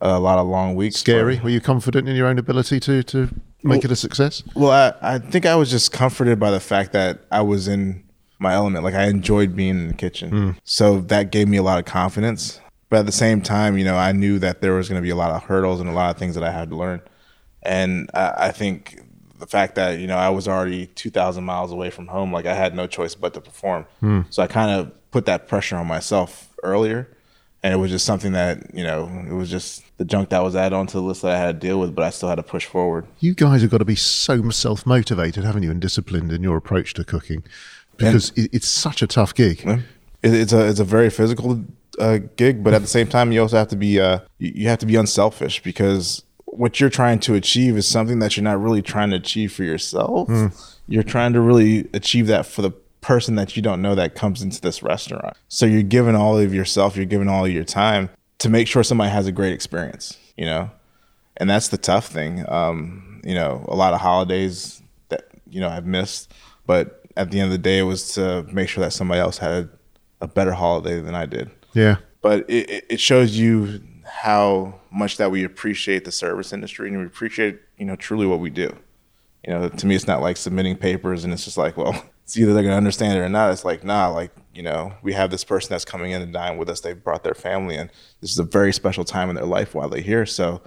a 0.02 0.20
lot 0.20 0.38
of 0.40 0.48
long 0.48 0.76
weeks. 0.76 0.98
Scary. 0.98 1.40
Were 1.40 1.50
you 1.50 1.62
confident 1.62 2.08
in 2.10 2.16
your 2.16 2.28
own 2.28 2.38
ability 2.38 2.80
to 2.82 3.02
to 3.04 3.30
make 3.64 3.84
it 3.86 3.92
a 3.92 3.96
success? 3.96 4.44
Well, 4.56 4.72
I, 5.02 5.16
I 5.16 5.20
think 5.20 5.46
I 5.46 5.56
was 5.56 5.72
just 5.72 5.92
comforted 5.92 6.40
by 6.40 6.52
the 6.52 6.60
fact 6.60 6.92
that 6.94 7.22
I 7.32 7.42
was 7.42 7.68
in 7.68 8.04
my 8.40 8.54
element. 8.54 8.84
Like 8.84 8.94
I 8.94 9.06
enjoyed 9.06 9.56
being 9.56 9.78
in 9.78 9.88
the 9.88 9.94
kitchen. 9.94 10.30
Hmm. 10.30 10.52
So 10.64 11.00
that 11.02 11.32
gave 11.32 11.48
me 11.48 11.58
a 11.58 11.64
lot 11.64 11.80
of 11.80 11.86
confidence. 11.86 12.60
But 12.90 13.00
at 13.00 13.06
the 13.06 13.12
same 13.12 13.42
time, 13.42 13.78
you 13.78 13.84
know, 13.84 13.98
I 13.98 14.14
knew 14.14 14.40
that 14.40 14.62
there 14.62 14.74
was 14.74 14.88
going 14.88 15.02
to 15.02 15.06
be 15.06 15.10
a 15.10 15.16
lot 15.16 15.32
of 15.32 15.44
hurdles 15.44 15.82
and 15.82 15.90
a 15.90 15.94
lot 15.94 16.10
of 16.10 16.18
things 16.18 16.36
that 16.36 16.44
I 16.44 16.52
had 16.52 16.70
to 16.70 16.76
learn. 16.76 17.02
And 17.64 18.10
I, 18.14 18.34
I 18.38 18.52
think 18.52 19.02
the 19.40 19.48
fact 19.48 19.76
that, 19.76 20.00
you 20.00 20.08
know, 20.08 20.18
I 20.18 20.30
was 20.30 20.48
already 20.48 20.88
2,000 20.88 21.44
miles 21.44 21.72
away 21.72 21.90
from 21.90 22.08
home, 22.08 22.32
like 22.32 22.46
I 22.46 22.54
had 22.54 22.74
no 22.76 22.88
choice 22.88 23.14
but 23.14 23.34
to 23.34 23.42
perform. 23.42 23.86
Hmm. 24.00 24.22
So 24.30 24.42
I 24.42 24.48
kind 24.48 24.72
of 24.72 25.12
put 25.12 25.26
that 25.26 25.48
pressure 25.48 25.76
on 25.76 25.88
myself 25.88 26.54
earlier. 26.64 27.10
And 27.64 27.74
it 27.74 27.78
was 27.78 27.92
just 27.92 28.06
something 28.06 28.34
that, 28.34 28.74
you 28.74 28.84
know, 28.84 29.10
it 29.28 29.34
was 29.34 29.50
just 29.50 29.84
the 29.98 30.06
junk 30.06 30.30
that 30.30 30.44
was 30.44 30.56
added 30.56 30.76
onto 30.76 30.94
the 30.94 31.02
list 31.02 31.24
that 31.24 31.36
I 31.36 31.40
had 31.40 31.60
to 31.60 31.68
deal 31.68 31.80
with, 31.80 31.96
but 31.96 32.06
I 32.06 32.12
still 32.12 32.30
had 32.30 32.36
to 32.36 32.44
push 32.44 32.66
forward. 32.66 33.08
You 33.20 33.34
guys 33.34 33.62
have 33.62 33.72
got 33.72 33.80
to 33.80 33.86
be 33.86 33.96
so 33.96 34.50
self 34.52 34.86
motivated, 34.86 35.44
haven't 35.44 35.64
you, 35.64 35.72
and 35.72 35.82
disciplined 35.82 36.32
in 36.32 36.44
your 36.44 36.56
approach 36.56 36.94
to 36.94 37.04
cooking, 37.04 37.44
because 37.98 38.32
it, 38.36 38.50
it's 38.54 38.68
such 38.68 39.02
a 39.02 39.08
tough 39.08 39.34
gig. 39.34 39.66
It, 40.24 40.34
it's 40.34 40.54
a 40.54 40.68
it's 40.68 40.80
a 40.80 40.86
very 40.86 41.10
physical 41.10 41.64
uh, 42.00 42.20
gig, 42.36 42.64
but 42.64 42.74
at 42.74 42.82
the 42.82 42.88
same 42.88 43.08
time, 43.08 43.32
you 43.32 43.42
also 43.42 43.58
have 43.58 43.68
to 43.70 43.76
be 43.76 44.00
uh, 44.00 44.20
you 44.40 44.68
have 44.68 44.80
to 44.80 44.86
be 44.86 44.96
unselfish 44.96 45.62
because 45.64 46.24
what 46.46 46.80
you're 46.80 46.90
trying 46.90 47.20
to 47.20 47.36
achieve 47.36 47.78
is 47.78 47.88
something 47.88 48.20
that 48.20 48.36
you're 48.36 48.44
not 48.44 48.60
really 48.62 48.82
trying 48.82 49.10
to 49.12 49.16
achieve 49.18 49.54
for 49.54 49.64
yourself. 49.64 50.30
You're 50.88 51.04
trying 51.04 51.34
to 51.34 51.42
really 51.42 51.88
achieve 51.94 52.28
that 52.28 52.46
for 52.46 52.62
the 52.62 52.72
person 53.02 53.36
that 53.36 53.56
you 53.56 53.62
don't 53.62 53.82
know 53.82 53.96
that 53.96 54.16
comes 54.16 54.42
into 54.42 54.60
this 54.62 54.82
restaurant. 54.82 55.36
So 55.50 55.66
you're 55.66 55.84
giving 55.84 56.16
all 56.16 56.38
of 56.38 56.54
yourself, 56.54 56.96
you're 56.96 57.06
giving 57.06 57.28
all 57.30 57.46
of 57.46 57.52
your 57.52 57.64
time 57.64 58.10
to 58.40 58.50
make 58.50 58.68
sure 58.68 58.84
somebody 58.84 59.12
has 59.12 59.28
a 59.28 59.32
great 59.32 59.54
experience. 59.54 60.18
You 60.36 60.46
know, 60.46 60.72
and 61.38 61.50
that's 61.50 61.68
the 61.68 61.78
tough 61.78 62.08
thing. 62.08 62.46
Um, 62.48 63.22
you 63.24 63.34
know, 63.36 63.66
a 63.68 63.76
lot 63.76 63.94
of 63.94 64.02
holidays 64.02 64.82
that 65.10 65.28
you 65.50 65.60
know 65.60 65.70
I've 65.70 65.86
missed, 65.86 66.32
but 66.66 66.97
at 67.18 67.32
the 67.32 67.40
end 67.40 67.48
of 67.48 67.52
the 67.52 67.58
day, 67.58 67.80
it 67.80 67.84
was 67.84 68.14
to 68.14 68.44
make 68.44 68.70
sure 68.70 68.84
that 68.84 68.94
somebody 68.94 69.20
else 69.20 69.40
had 69.40 69.70
a 70.22 70.28
better 70.28 70.54
holiday 70.54 71.02
than 71.02 71.16
I 71.16 71.26
did. 71.26 71.50
Yeah. 71.74 71.98
But 72.22 72.50
it, 72.50 72.86
it- 72.90 73.00
shows 73.00 73.38
you 73.38 73.82
how 74.06 74.80
much 74.92 75.18
that 75.18 75.32
we 75.32 75.44
appreciate 75.44 76.06
the 76.06 76.12
service 76.12 76.54
industry 76.54 76.88
and 76.88 76.98
we 76.98 77.06
appreciate 77.06 77.60
you 77.78 77.86
know 77.86 77.96
truly 77.96 78.26
what 78.26 78.40
we 78.40 78.50
do. 78.50 78.76
You 79.46 79.54
know, 79.54 79.70
to 79.70 79.88
me, 79.88 79.96
it's 79.96 80.08
not 80.08 80.22
like 80.22 80.38
submitting 80.38 80.76
papers 80.78 81.24
and 81.24 81.34
it's 81.34 81.46
just 81.46 81.58
like, 81.58 81.78
well, 81.78 81.94
it's 82.24 82.38
either 82.38 82.54
they're 82.54 82.64
gonna 82.64 82.76
understand 82.76 83.18
it 83.18 83.22
or 83.22 83.30
not. 83.30 83.52
It's 83.52 83.66
like, 83.66 83.84
nah, 83.84 84.10
like 84.10 84.32
you 84.54 84.64
know, 84.64 84.94
we 85.04 85.14
have 85.14 85.30
this 85.30 85.44
person 85.44 85.70
that's 85.70 85.86
coming 85.86 86.12
in 86.12 86.22
to 86.22 86.32
dine 86.32 86.58
with 86.58 86.70
us. 86.70 86.82
They 86.82 86.94
brought 86.94 87.24
their 87.24 87.36
family, 87.36 87.76
and 87.76 87.92
this 88.22 88.32
is 88.32 88.40
a 88.40 88.44
very 88.44 88.74
special 88.74 89.04
time 89.04 89.30
in 89.30 89.36
their 89.36 89.46
life 89.46 89.76
while 89.76 89.90
they're 89.90 90.02
here. 90.02 90.26
So 90.26 90.62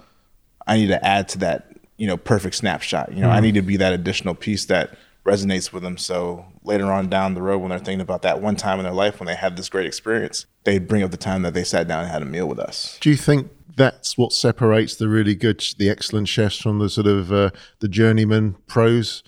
I 0.65 0.77
need 0.77 0.87
to 0.87 1.05
add 1.05 1.27
to 1.29 1.39
that, 1.39 1.73
you 1.97 2.07
know, 2.07 2.17
perfect 2.17 2.55
snapshot. 2.55 3.13
You 3.13 3.21
know, 3.21 3.29
I 3.29 3.35
mm-hmm. 3.35 3.43
need 3.43 3.55
to 3.55 3.61
be 3.61 3.77
that 3.77 3.93
additional 3.93 4.33
piece 4.33 4.65
that 4.65 4.97
resonates 5.25 5.71
with 5.71 5.83
them. 5.83 5.97
So 5.97 6.45
later 6.63 6.91
on 6.91 7.09
down 7.09 7.33
the 7.33 7.41
road, 7.41 7.59
when 7.59 7.69
they're 7.69 7.79
thinking 7.79 8.01
about 8.01 8.21
that 8.23 8.41
one 8.41 8.55
time 8.55 8.79
in 8.79 8.83
their 8.83 8.93
life 8.93 9.19
when 9.19 9.27
they 9.27 9.35
had 9.35 9.55
this 9.55 9.69
great 9.69 9.85
experience, 9.85 10.45
they 10.63 10.79
bring 10.79 11.03
up 11.03 11.11
the 11.11 11.17
time 11.17 11.43
that 11.43 11.53
they 11.53 11.63
sat 11.63 11.87
down 11.87 12.03
and 12.03 12.11
had 12.11 12.21
a 12.21 12.25
meal 12.25 12.47
with 12.47 12.59
us. 12.59 12.97
Do 13.01 13.09
you 13.09 13.15
think 13.15 13.51
that's 13.75 14.17
what 14.17 14.33
separates 14.33 14.95
the 14.95 15.07
really 15.07 15.35
good, 15.35 15.63
the 15.77 15.89
excellent 15.89 16.27
chefs 16.27 16.57
from 16.57 16.79
the 16.79 16.89
sort 16.89 17.07
of 17.07 17.31
uh, 17.31 17.51
the 17.79 17.87
journeyman 17.87 18.55
pros? 18.67 19.23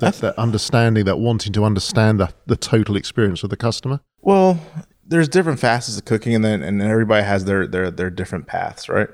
That, 0.00 0.14
that 0.14 0.36
understanding, 0.36 1.04
that 1.04 1.20
wanting 1.20 1.52
to 1.52 1.64
understand 1.64 2.18
the, 2.18 2.34
the 2.46 2.56
total 2.56 2.96
experience 2.96 3.44
of 3.44 3.50
the 3.50 3.56
customer. 3.56 4.00
Well, 4.22 4.58
there's 5.06 5.28
different 5.28 5.60
facets 5.60 5.96
of 5.96 6.04
cooking, 6.04 6.34
and 6.34 6.44
then 6.44 6.64
and 6.64 6.82
everybody 6.82 7.24
has 7.24 7.44
their 7.44 7.66
their 7.66 7.92
their 7.92 8.10
different 8.10 8.48
paths, 8.48 8.88
right? 8.88 9.08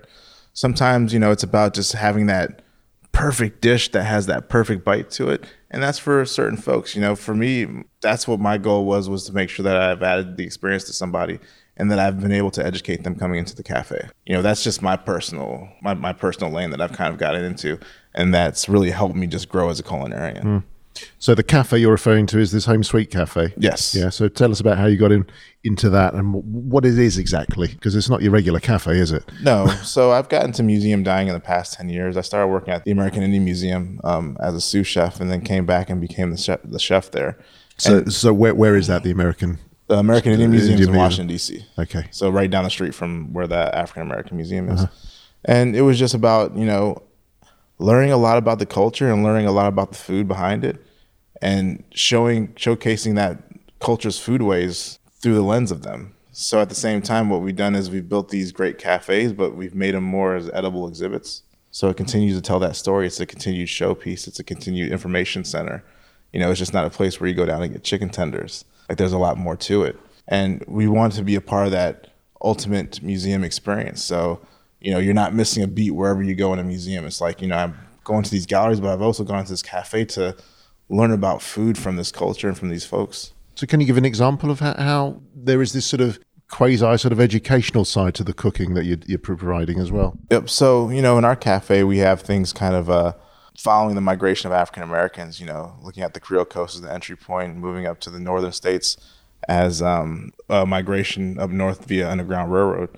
Sometimes 0.55 1.12
you 1.12 1.18
know 1.18 1.33
it's 1.33 1.43
about 1.43 1.75
just 1.75 1.93
having 1.93 2.27
that 2.27 2.62
perfect 3.12 3.61
dish 3.61 3.91
that 3.91 4.05
has 4.05 4.27
that 4.27 4.49
perfect 4.49 4.83
bite 4.83 5.11
to 5.11 5.29
it, 5.29 5.45
and 5.71 5.83
that's 5.83 5.99
for 5.99 6.25
certain 6.25 6.59
folks. 6.59 6.95
You 6.95 7.01
know, 7.01 7.14
for 7.14 7.35
me, 7.35 7.85
that's 8.01 8.27
what 8.27 8.41
my 8.41 8.59
goal 8.59 8.85
was 8.85 9.09
was 9.09 9.25
to 9.27 9.33
make 9.33 9.49
sure 9.49 9.64
that 9.64 9.77
I've 9.77 10.03
added 10.03 10.37
the 10.37 10.45
experience 10.45 10.85
to 10.85 10.93
somebody, 10.93 11.39
and 11.77 11.91
that 11.91 11.99
I've 11.99 12.21
been 12.21 12.33
able 12.33 12.51
to 12.53 12.64
educate 12.64 13.05
them 13.05 13.14
coming 13.14 13.39
into 13.39 13.57
the 13.57 13.62
cafe. 13.62 14.09
You 14.27 14.35
know, 14.35 14.43
that's 14.43 14.64
just 14.64 14.83
my 14.83 14.97
personal 14.97 15.68
my, 15.81 15.95
my 15.95 16.12
personal 16.12 16.53
lane 16.53 16.71
that 16.71 16.81
I've 16.81 16.93
kind 16.93 17.12
of 17.12 17.18
gotten 17.18 17.45
into, 17.45 17.79
and 18.14 18.35
that's 18.35 18.68
really 18.68 18.91
helped 18.91 19.16
me 19.16 19.27
just 19.27 19.49
grow 19.49 19.71
as 19.71 19.81
a 19.81 19.83
culinarian. 19.83 20.43
Mm. 20.43 20.62
So 21.18 21.34
the 21.34 21.43
cafe 21.43 21.78
you're 21.78 21.91
referring 21.91 22.26
to 22.26 22.38
is 22.38 22.53
this 22.53 22.66
Home 22.66 22.82
Sweet 22.82 23.11
Cafe. 23.11 23.55
Yes. 23.57 23.95
Yeah. 23.95 24.11
So 24.11 24.28
tell 24.28 24.51
us 24.51 24.61
about 24.61 24.78
how 24.78 24.86
you 24.86 24.97
got 24.97 25.12
in 25.12 25.26
into 25.62 25.91
that 25.91 26.14
and 26.14 26.34
what 26.70 26.86
it 26.86 26.99
is 26.99 27.18
exactly, 27.18 27.68
because 27.68 27.95
it's 27.95 28.09
not 28.09 28.22
your 28.22 28.32
regular 28.32 28.61
cafe, 28.61 28.99
is 28.99 29.12
it? 29.12 29.24
No. 29.43 29.66
so 29.82 30.11
I've 30.12 30.28
gotten 30.28 30.53
to 30.53 30.62
museum 30.62 31.03
dining 31.03 31.28
in 31.28 31.34
the 31.34 31.41
past 31.41 31.74
ten 31.74 31.88
years. 31.88 32.16
I 32.16 32.22
started 32.22 32.49
working 32.49 32.72
at 32.72 32.84
the 32.84 32.91
American 32.91 33.22
Indian 33.22 33.45
Museum 33.45 34.01
um, 34.05 34.36
as 34.41 34.55
a 34.55 34.61
sous 34.61 34.86
chef, 34.86 35.20
and 35.20 35.30
then 35.30 35.43
came 35.43 35.66
back 35.66 35.91
and 35.91 36.01
became 36.01 36.30
the 36.30 36.38
chef, 36.38 36.61
the 36.64 36.78
chef 36.78 37.11
there. 37.11 37.38
So, 37.78 37.99
and 37.99 38.12
so 38.12 38.32
where 38.32 38.55
where 38.55 38.76
is 38.76 38.86
that? 38.86 39.03
The 39.03 39.11
American 39.11 39.59
the 39.88 39.99
American 39.99 40.32
Indian 40.32 40.51
Museum 40.53 40.80
is 40.80 40.86
in 40.86 40.95
Washington 40.95 41.26
D.C. 41.26 41.64
Okay, 41.78 42.07
so 42.11 42.30
right 42.30 42.51
down 42.51 42.64
the 42.64 42.70
street 42.70 42.95
from 42.95 43.32
where 43.32 43.47
the 43.47 43.74
African 43.76 44.03
American 44.03 44.36
Museum 44.36 44.68
is, 44.70 44.82
uh-huh. 44.82 44.93
and 45.45 45.74
it 45.74 45.82
was 45.82 45.99
just 45.99 46.14
about 46.14 46.57
you 46.57 46.64
know 46.64 47.03
learning 47.81 48.12
a 48.12 48.16
lot 48.16 48.39
about 48.39 48.59
the 48.59 48.66
culture 48.66 49.11
and 49.11 49.24
learning 49.24 49.47
a 49.47 49.53
lot 49.53 49.66
about 49.66 49.93
the 49.93 49.99
food 49.99 50.28
behind 50.28 50.64
it, 50.64 50.85
and 51.43 51.83
showing 51.93 52.49
showcasing 52.49 53.14
that 53.16 53.43
culture's 53.81 54.18
foodways 54.18 54.99
through 55.20 55.35
the 55.35 55.43
lens 55.43 55.70
of 55.70 55.83
them. 55.83 56.14
So 56.33 56.61
at 56.61 56.68
the 56.68 56.74
same 56.74 57.03
time, 57.03 57.28
what 57.28 57.41
we've 57.41 57.57
done 57.57 57.74
is 57.74 57.91
we've 57.91 58.09
built 58.09 58.28
these 58.28 58.53
great 58.53 58.78
cafes, 58.78 59.33
but 59.33 59.55
we've 59.57 59.74
made 59.74 59.95
them 59.95 60.05
more 60.05 60.37
as 60.37 60.49
edible 60.51 60.87
exhibits. 60.87 61.43
So 61.70 61.89
it 61.89 61.97
continues 61.97 62.37
to 62.37 62.43
tell 62.43 62.59
that 62.61 62.76
story. 62.76 63.07
It's 63.07 63.20
a 63.20 63.26
continued 63.26 63.68
showpiece. 63.68 64.26
It's 64.28 64.39
a 64.39 64.45
continued 64.45 64.93
information 64.93 65.45
center. 65.45 65.85
You 66.33 66.41
know, 66.41 66.51
it's 66.51 66.59
just 66.59 66.74
not 66.74 66.87
a 66.87 66.91
place 66.91 67.20
where 67.20 67.28
you 67.28 67.35
go 67.35 67.47
down 67.47 67.62
and 67.62 67.72
get 67.72 67.85
chicken 67.85 68.09
tenders 68.09 68.64
like 68.91 68.99
there's 68.99 69.12
a 69.12 69.18
lot 69.18 69.39
more 69.39 69.57
to 69.57 69.85
it. 69.85 69.97
And 70.26 70.64
we 70.66 70.89
want 70.89 71.12
to 71.14 71.22
be 71.22 71.37
a 71.37 71.41
part 71.41 71.66
of 71.66 71.72
that 71.72 72.09
ultimate 72.43 73.01
museum 73.03 73.45
experience. 73.45 74.03
So, 74.03 74.41
you 74.81 74.91
know, 74.91 74.99
you're 74.99 75.14
not 75.14 75.35
missing 75.35 75.62
a 75.62 75.66
beat 75.66 75.91
wherever 75.91 76.22
you 76.22 76.35
go 76.35 76.53
in 76.53 76.59
a 76.59 76.64
museum. 76.64 77.05
It's 77.05 77.20
like, 77.20 77.43
you 77.43 77.49
know, 77.49 77.57
I'm 77.57 77.78
going 78.05 78.22
to 78.22 78.31
these 78.31 78.47
galleries, 78.47 78.81
but 78.81 78.91
I've 78.91 79.03
also 79.03 79.24
gone 79.24 79.45
to 79.45 79.51
this 79.51 79.62
cafe 79.62 80.05
to 80.07 80.37
learn 80.89 81.12
about 81.12 81.43
food 81.43 81.78
from 81.78 81.97
this 81.97 82.11
culture 82.11 82.49
and 82.49 82.59
from 82.59 82.70
these 82.70 82.85
folks. 82.85 83.33
So, 83.55 83.66
can 83.66 83.81
you 83.81 83.87
give 83.87 83.99
an 83.99 84.05
example 84.05 84.51
of 84.51 84.61
how, 84.61 84.74
how 84.74 85.22
there 85.35 85.61
is 85.61 85.72
this 85.72 85.87
sort 85.87 86.01
of 86.01 86.18
quasi 86.49 86.78
sort 86.78 87.12
of 87.12 87.20
educational 87.20 87.85
side 87.85 88.14
to 88.14 88.24
the 88.24 88.33
cooking 88.33 88.74
that 88.74 88.85
you're, 88.85 88.99
you're, 89.07 89.18
providing 89.18 89.78
as 89.78 89.93
well? 89.93 90.16
Yep. 90.31 90.49
So, 90.49 90.89
you 90.89 91.03
know, 91.03 91.18
in 91.18 91.24
our 91.24 91.37
cafe, 91.37 91.85
we 91.85 91.99
have 91.99 92.22
things 92.22 92.53
kind 92.53 92.74
of 92.74 92.89
uh, 92.89 93.12
following 93.59 93.95
the 93.95 94.01
migration 94.01 94.47
of 94.47 94.55
African 94.55 94.83
Americans, 94.83 95.39
you 95.39 95.47
know, 95.47 95.74
looking 95.83 96.03
at 96.03 96.14
the 96.14 96.20
Creole 96.20 96.47
Coast 96.47 96.74
as 96.74 96.81
the 96.81 96.93
entry 96.93 97.16
point, 97.16 97.57
moving 97.57 97.87
up 97.87 98.01
to 98.01 98.11
the 98.11 98.18
northern 98.18 98.53
states 98.53 98.97
as 99.49 99.83
um, 99.83 100.33
a 100.49 100.66
migration 100.66 101.39
up 101.39 101.51
north 101.51 101.85
via 101.85 102.09
Underground 102.09 102.53
Railroad. 102.53 102.91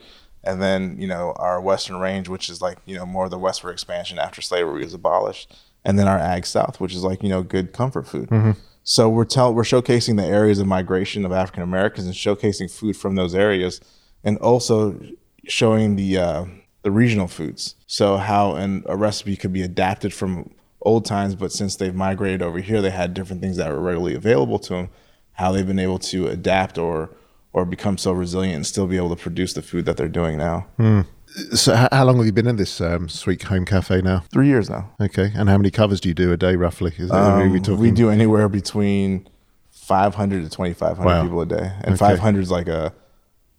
And 0.45 0.61
then, 0.61 0.97
you 1.01 1.07
know, 1.07 1.33
our 1.37 1.61
Western 1.61 1.97
Range, 1.97 2.29
which 2.29 2.49
is 2.49 2.61
like, 2.61 2.79
you 2.85 2.97
know, 2.97 3.07
more 3.07 3.27
of 3.27 3.31
the 3.31 3.39
westward 3.39 3.73
expansion 3.73 4.19
after 4.19 4.43
slavery 4.43 4.85
was 4.85 4.95
abolished. 4.95 5.55
And 5.85 5.99
then 5.99 6.09
our 6.09 6.19
Ag 6.19 6.47
South, 6.47 6.81
which 6.81 6.95
is 6.95 7.05
like, 7.05 7.23
you 7.23 7.29
know, 7.29 7.43
good 7.43 7.73
comfort 7.73 8.07
food. 8.07 8.29
Mm-hmm. 8.29 8.53
So 8.85 9.09
we're 9.09 9.25
telling, 9.25 9.55
we're 9.55 9.63
showcasing 9.63 10.17
the 10.17 10.25
areas 10.25 10.59
of 10.59 10.67
migration 10.67 11.25
of 11.25 11.33
African 11.33 11.63
Americans 11.63 12.07
and 12.07 12.15
showcasing 12.15 12.71
food 12.71 12.97
from 12.97 13.15
those 13.15 13.35
areas, 13.35 13.81
and 14.25 14.37
also 14.39 15.01
showing 15.47 15.97
the 15.97 16.19
uh, 16.19 16.45
the 16.83 16.91
regional 16.91 17.29
foods. 17.29 17.77
So 17.87 18.17
how 18.17 18.55
an, 18.57 18.83
a 18.87 18.97
recipe 18.97 19.37
could 19.37 19.53
be 19.53 19.63
adapted 19.63 20.13
from 20.13 20.51
old 20.81 21.05
times, 21.05 21.37
but 21.37 21.53
since 21.53 21.77
they've 21.77 21.95
migrated 21.95 22.43
over 22.43 22.59
here, 22.59 22.83
they 22.83 22.91
had 22.91 23.15
different 23.15 23.41
things 23.41 23.57
that 23.57 23.71
were 23.71 23.81
readily 23.81 24.15
available 24.15 24.59
to 24.59 24.75
them. 24.75 24.91
How 25.35 25.53
they've 25.53 25.67
been 25.67 25.79
able 25.79 26.01
to 26.01 26.27
adapt 26.27 26.77
or 26.77 27.11
or 27.53 27.65
become 27.65 27.99
so 27.99 28.13
resilient 28.13 28.57
and 28.57 28.67
still 28.67 28.87
be 28.87 28.97
able 28.97 29.15
to 29.15 29.21
produce 29.21 29.53
the 29.53 29.63
food 29.63 29.85
that 29.85 29.97
they're 29.97 30.09
doing 30.09 30.39
now. 30.39 30.67
Mm. 30.79 31.07
So, 31.55 31.75
how 31.91 32.05
long 32.05 32.19
have 32.19 32.27
you 32.27 32.33
been 32.33 32.47
in 32.47 32.57
this 32.57 32.81
um, 32.81 33.09
Sweet 33.09 33.43
Home 33.45 33.65
Cafe 33.65 34.03
now? 34.03 34.25
Three 34.31 34.49
years 34.49 34.69
now. 34.69 34.91
Okay, 35.01 35.33
and 35.35 35.49
how 35.49 35.57
many 35.57 35.71
covers 35.71 36.01
do 36.01 36.09
you 36.09 36.15
do 36.15 36.31
a 36.31 36.37
day 36.37 36.57
roughly? 36.57 36.93
Um, 37.11 37.51
we, 37.51 37.59
we, 37.59 37.91
do 37.91 38.11
anywhere 38.11 38.51
between 38.51 39.27
500 39.71 40.43
to 40.43 40.51
2,500 40.51 41.05
wow. 41.05 41.23
people 41.23 41.41
a 41.41 41.47
day, 41.47 41.73
and 41.85 41.95
okay. 41.95 41.97
500 41.97 42.41
is 42.41 42.51
like 42.51 42.69
a 42.69 42.93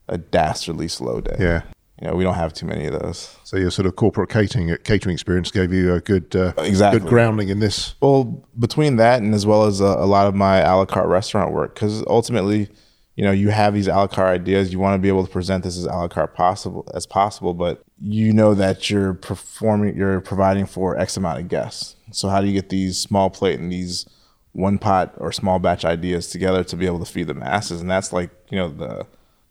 a 0.07 0.19
dastardly 0.19 0.87
slow 0.87 1.19
day. 1.19 1.35
Yeah, 1.39 1.63
you 2.01 2.07
know, 2.07 2.15
we 2.15 2.23
don't 2.23 2.35
have 2.35 2.53
too 2.53 2.65
many 2.65 2.85
of 2.85 2.99
those. 2.99 3.35
So 3.43 3.57
your 3.57 3.71
sort 3.71 3.85
of 3.85 3.95
corporate 3.95 4.29
catering 4.29 4.75
catering 4.83 5.13
experience 5.13 5.51
gave 5.51 5.71
you 5.71 5.93
a 5.93 6.01
good 6.01 6.35
uh, 6.35 6.53
exactly 6.57 6.99
good 6.99 7.09
grounding 7.09 7.49
in 7.49 7.59
this. 7.59 7.95
Well, 8.01 8.45
between 8.59 8.97
that 8.97 9.21
and 9.21 9.33
as 9.33 9.45
well 9.45 9.63
as 9.63 9.79
a, 9.79 9.85
a 9.85 10.05
lot 10.05 10.27
of 10.27 10.35
my 10.35 10.59
a 10.59 10.75
la 10.75 10.85
carte 10.85 11.07
restaurant 11.07 11.53
work, 11.53 11.75
because 11.75 12.03
ultimately, 12.07 12.69
you 13.16 13.24
know, 13.24 13.32
you 13.32 13.49
have 13.49 13.74
these 13.74 13.88
a 13.88 13.91
la 13.91 14.07
carte 14.07 14.41
ideas. 14.41 14.72
You 14.72 14.80
want 14.80 14.95
to 14.95 15.01
be 15.01 15.07
able 15.07 15.26
to 15.26 15.32
present 15.32 15.64
this 15.64 15.78
as 15.78 15.86
a 15.86 15.89
la 15.89 16.07
carte 16.07 16.34
possible 16.34 16.88
as 16.93 17.05
possible, 17.05 17.53
but 17.53 17.84
you 18.01 18.34
know 18.34 18.53
that 18.53 18.89
you're 18.89 19.14
performing, 19.14 19.95
you're 19.95 20.22
providing 20.22 20.66
for 20.66 20.97
X 20.97 21.18
amount 21.18 21.39
of 21.39 21.47
guests. 21.47 21.95
So 22.11 22.30
how 22.30 22.41
do 22.41 22.47
you 22.47 22.53
get 22.53 22.70
these 22.70 22.99
small 22.99 23.30
plate 23.30 23.59
and 23.59 23.72
these 23.72 24.05
one 24.53 24.78
pot 24.78 25.14
or 25.18 25.32
small 25.32 25.59
batch 25.59 25.84
ideas 25.84 26.30
together 26.30 26.64
to 26.64 26.76
be 26.76 26.86
able 26.86 26.99
to 26.99 27.11
feed 27.11 27.28
the 27.28 27.34
masses? 27.34 27.82
And 27.82 27.89
that's 27.89 28.11
like 28.11 28.32
you 28.49 28.57
know 28.57 28.70
the 28.70 29.05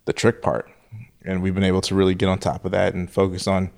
the 0.04 0.12
trick 0.12 0.42
part 0.42 0.68
and 1.24 1.42
we've 1.42 1.54
been 1.54 1.64
able 1.64 1.80
to 1.82 1.94
really 1.94 2.14
get 2.14 2.28
on 2.28 2.38
top 2.38 2.64
of 2.64 2.72
that 2.72 2.94
and 2.94 3.10
focus 3.10 3.46
on 3.46 3.70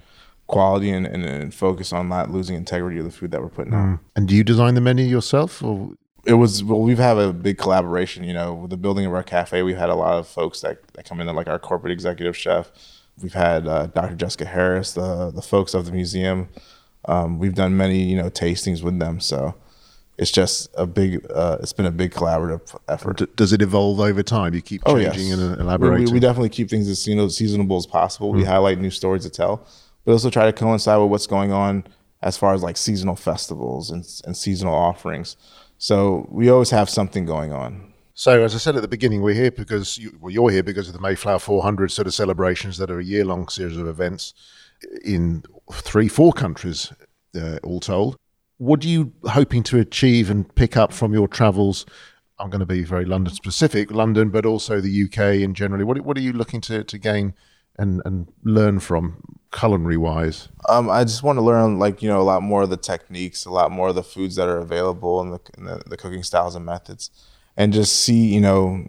quality 0.46 0.90
and, 0.90 1.06
and, 1.06 1.24
and 1.24 1.54
focus 1.54 1.92
on 1.92 2.08
not 2.08 2.30
losing 2.30 2.56
integrity 2.56 2.98
of 2.98 3.04
the 3.04 3.10
food 3.10 3.30
that 3.30 3.40
we're 3.40 3.48
putting 3.48 3.72
mm. 3.72 3.94
out. 3.94 3.98
And 4.16 4.28
do 4.28 4.34
you 4.34 4.44
design 4.44 4.74
the 4.74 4.80
menu 4.80 5.04
yourself 5.04 5.62
or? 5.62 5.92
It 6.26 6.34
was 6.34 6.64
well. 6.64 6.80
We've 6.80 6.98
had 6.98 7.18
a 7.18 7.32
big 7.32 7.58
collaboration. 7.58 8.24
You 8.24 8.34
know, 8.34 8.54
with 8.54 8.70
the 8.70 8.76
building 8.76 9.06
of 9.06 9.12
our 9.12 9.22
cafe, 9.22 9.62
we've 9.62 9.76
had 9.76 9.90
a 9.90 9.94
lot 9.94 10.14
of 10.14 10.26
folks 10.26 10.60
that, 10.60 10.86
that 10.94 11.04
come 11.04 11.20
in, 11.20 11.26
like 11.34 11.48
our 11.48 11.58
corporate 11.58 11.92
executive 11.92 12.36
chef. 12.36 12.70
We've 13.22 13.34
had 13.34 13.66
uh, 13.66 13.86
Dr. 13.86 14.16
Jessica 14.16 14.44
Harris, 14.44 14.92
the 14.92 15.30
the 15.30 15.42
folks 15.42 15.74
of 15.74 15.86
the 15.86 15.92
museum. 15.92 16.48
Um, 17.06 17.38
we've 17.38 17.54
done 17.54 17.76
many, 17.76 18.02
you 18.02 18.16
know, 18.16 18.30
tastings 18.30 18.82
with 18.82 18.98
them. 18.98 19.20
So 19.20 19.54
it's 20.18 20.30
just 20.30 20.70
a 20.76 20.86
big 20.86 21.26
uh, 21.30 21.58
it's 21.60 21.72
been 21.72 21.86
a 21.86 21.90
big 21.90 22.12
collaborative 22.12 22.76
effort 22.88 23.36
does 23.36 23.52
it 23.52 23.60
evolve 23.62 24.00
over 24.00 24.22
time 24.22 24.54
you 24.54 24.62
keep 24.62 24.84
changing 24.84 25.32
oh, 25.32 25.36
yes. 25.36 25.40
and 25.42 25.60
elaborating 25.60 26.06
we, 26.06 26.12
we, 26.12 26.20
definitely 26.20 26.48
keep 26.48 26.70
things 26.70 26.88
as 26.88 27.06
you 27.06 27.14
know 27.14 27.28
seasonable 27.28 27.76
as 27.76 27.86
possible 27.86 28.32
mm. 28.32 28.36
we 28.36 28.44
highlight 28.44 28.78
new 28.78 28.90
stories 28.90 29.24
to 29.24 29.30
tell 29.30 29.66
but 30.04 30.12
also 30.12 30.30
try 30.30 30.44
to 30.44 30.52
coincide 30.52 31.00
with 31.00 31.10
what's 31.10 31.26
going 31.26 31.52
on 31.52 31.84
as 32.22 32.36
far 32.36 32.54
as 32.54 32.62
like 32.62 32.76
seasonal 32.76 33.16
festivals 33.16 33.90
and, 33.90 34.06
and 34.24 34.36
seasonal 34.36 34.74
offerings 34.74 35.36
so 35.88 36.26
we 36.30 36.48
always 36.48 36.70
have 36.70 36.88
something 36.88 37.24
going 37.24 37.52
on 37.52 37.92
so, 38.16 38.44
as 38.44 38.54
I 38.54 38.58
said 38.58 38.76
at 38.76 38.82
the 38.82 38.86
beginning, 38.86 39.22
we're 39.22 39.34
here 39.34 39.50
because 39.50 39.98
you, 39.98 40.16
well, 40.20 40.30
you're 40.30 40.48
here 40.48 40.62
because 40.62 40.86
of 40.86 40.94
the 40.94 41.00
Mayflower 41.00 41.40
400 41.40 41.90
sort 41.90 42.06
of 42.06 42.14
celebrations 42.14 42.78
that 42.78 42.88
are 42.88 43.00
a 43.00 43.04
year-long 43.04 43.48
series 43.48 43.76
of 43.76 43.88
events 43.88 44.32
in 45.04 45.42
three, 45.72 46.06
four 46.06 46.32
countries, 46.32 46.92
uh, 47.34 47.58
all 47.64 47.80
told 47.80 48.16
what 48.58 48.84
are 48.84 48.88
you 48.88 49.12
hoping 49.24 49.62
to 49.64 49.78
achieve 49.78 50.30
and 50.30 50.54
pick 50.54 50.76
up 50.76 50.92
from 50.92 51.12
your 51.12 51.28
travels? 51.28 51.84
I'm 52.38 52.50
going 52.50 52.60
to 52.60 52.66
be 52.66 52.84
very 52.84 53.04
London 53.04 53.34
specific, 53.34 53.90
London, 53.90 54.30
but 54.30 54.46
also 54.46 54.80
the 54.80 55.04
UK 55.04 55.42
and 55.42 55.54
generally. 55.54 55.84
What 55.84 56.00
what 56.00 56.16
are 56.16 56.22
you 56.22 56.32
looking 56.32 56.60
to, 56.62 56.84
to 56.84 56.98
gain 56.98 57.34
and, 57.78 58.02
and 58.04 58.32
learn 58.42 58.80
from 58.80 59.38
culinary 59.52 59.96
wise? 59.96 60.48
Um, 60.68 60.90
I 60.90 61.04
just 61.04 61.22
want 61.22 61.38
to 61.38 61.42
learn 61.42 61.78
like 61.78 62.02
you 62.02 62.08
know 62.08 62.20
a 62.20 62.22
lot 62.22 62.42
more 62.42 62.62
of 62.62 62.70
the 62.70 62.76
techniques, 62.76 63.44
a 63.44 63.50
lot 63.50 63.70
more 63.70 63.88
of 63.88 63.94
the 63.94 64.02
foods 64.02 64.36
that 64.36 64.48
are 64.48 64.58
available 64.58 65.20
and 65.20 65.32
the, 65.32 65.40
and 65.56 65.66
the, 65.66 65.82
the 65.88 65.96
cooking 65.96 66.22
styles 66.22 66.54
and 66.54 66.64
methods, 66.64 67.10
and 67.56 67.72
just 67.72 67.96
see 68.00 68.34
you 68.34 68.40
know 68.40 68.86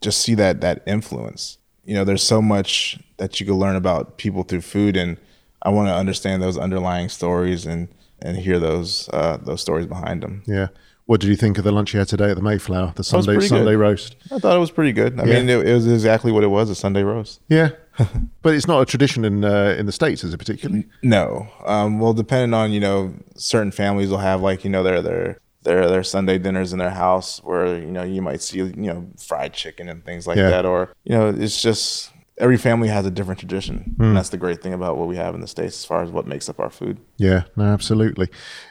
just 0.00 0.20
see 0.20 0.34
that 0.34 0.60
that 0.60 0.82
influence. 0.86 1.58
You 1.84 1.94
know, 1.94 2.04
there's 2.04 2.22
so 2.22 2.42
much 2.42 2.98
that 3.16 3.40
you 3.40 3.46
can 3.46 3.54
learn 3.54 3.76
about 3.76 4.18
people 4.18 4.42
through 4.42 4.60
food, 4.60 4.96
and 4.96 5.16
I 5.62 5.70
want 5.70 5.88
to 5.88 5.94
understand 5.94 6.42
those 6.42 6.58
underlying 6.58 7.08
stories 7.08 7.66
and 7.66 7.88
and 8.20 8.36
hear 8.36 8.58
those 8.58 9.08
uh, 9.12 9.38
those 9.38 9.60
stories 9.60 9.86
behind 9.86 10.22
them. 10.22 10.42
Yeah. 10.46 10.68
What 11.06 11.22
did 11.22 11.28
you 11.28 11.36
think 11.36 11.56
of 11.56 11.64
the 11.64 11.72
lunch 11.72 11.94
you 11.94 12.00
had 12.00 12.08
today 12.08 12.28
at 12.28 12.36
the 12.36 12.42
Mayflower, 12.42 12.92
the 12.94 13.02
Sunday 13.02 13.40
Sunday 13.40 13.70
good. 13.70 13.78
roast? 13.78 14.16
I 14.30 14.38
thought 14.38 14.54
it 14.54 14.58
was 14.58 14.70
pretty 14.70 14.92
good. 14.92 15.18
I 15.18 15.24
yeah. 15.24 15.34
mean, 15.36 15.48
it, 15.48 15.66
it, 15.66 15.72
was 15.72 15.90
exactly 15.90 16.30
what 16.30 16.44
it 16.44 16.48
was—a 16.48 16.74
Sunday 16.74 17.02
roast. 17.02 17.40
Yeah, 17.48 17.70
but 18.42 18.54
it's 18.54 18.66
not 18.66 18.80
a 18.80 18.86
tradition 18.86 19.24
in 19.24 19.44
uh, 19.44 19.74
in 19.78 19.86
the 19.86 19.92
states, 19.92 20.24
is 20.24 20.32
it 20.32 20.38
particularly? 20.38 20.86
No. 21.02 21.48
Um, 21.64 21.98
well, 21.98 22.12
depending 22.12 22.54
on 22.54 22.72
you 22.72 22.80
know, 22.80 23.14
certain 23.36 23.70
families 23.70 24.10
will 24.10 24.18
have 24.18 24.40
like 24.40 24.64
you 24.64 24.70
know 24.70 24.82
their 24.82 25.02
their 25.02 25.40
their 25.62 25.88
their 25.88 26.04
Sunday 26.04 26.38
dinners 26.38 26.72
in 26.72 26.78
their 26.78 26.90
house 26.90 27.42
where 27.42 27.78
you 27.78 27.90
know 27.90 28.02
you 28.02 28.22
might 28.22 28.42
see 28.42 28.58
you 28.58 28.72
know 28.74 29.06
fried 29.18 29.52
chicken 29.52 29.88
and 29.88 30.04
things 30.04 30.26
like 30.26 30.36
yeah. 30.36 30.50
that, 30.50 30.64
or 30.64 30.92
you 31.04 31.12
know 31.12 31.28
it's 31.28 31.60
just 31.60 32.12
every 32.38 32.56
family 32.56 32.88
has 32.88 33.04
a 33.04 33.10
different 33.10 33.40
tradition. 33.40 33.96
Mm. 33.98 34.06
And 34.06 34.16
that's 34.16 34.30
the 34.30 34.36
great 34.36 34.62
thing 34.62 34.72
about 34.72 34.96
what 34.96 35.08
we 35.08 35.16
have 35.16 35.34
in 35.34 35.40
the 35.40 35.48
States 35.48 35.76
as 35.78 35.84
far 35.84 36.02
as 36.02 36.10
what 36.10 36.26
makes 36.26 36.48
up 36.48 36.60
our 36.60 36.70
food. 36.70 36.98
Yeah, 37.16 37.44
no, 37.56 37.64
absolutely. 37.64 38.28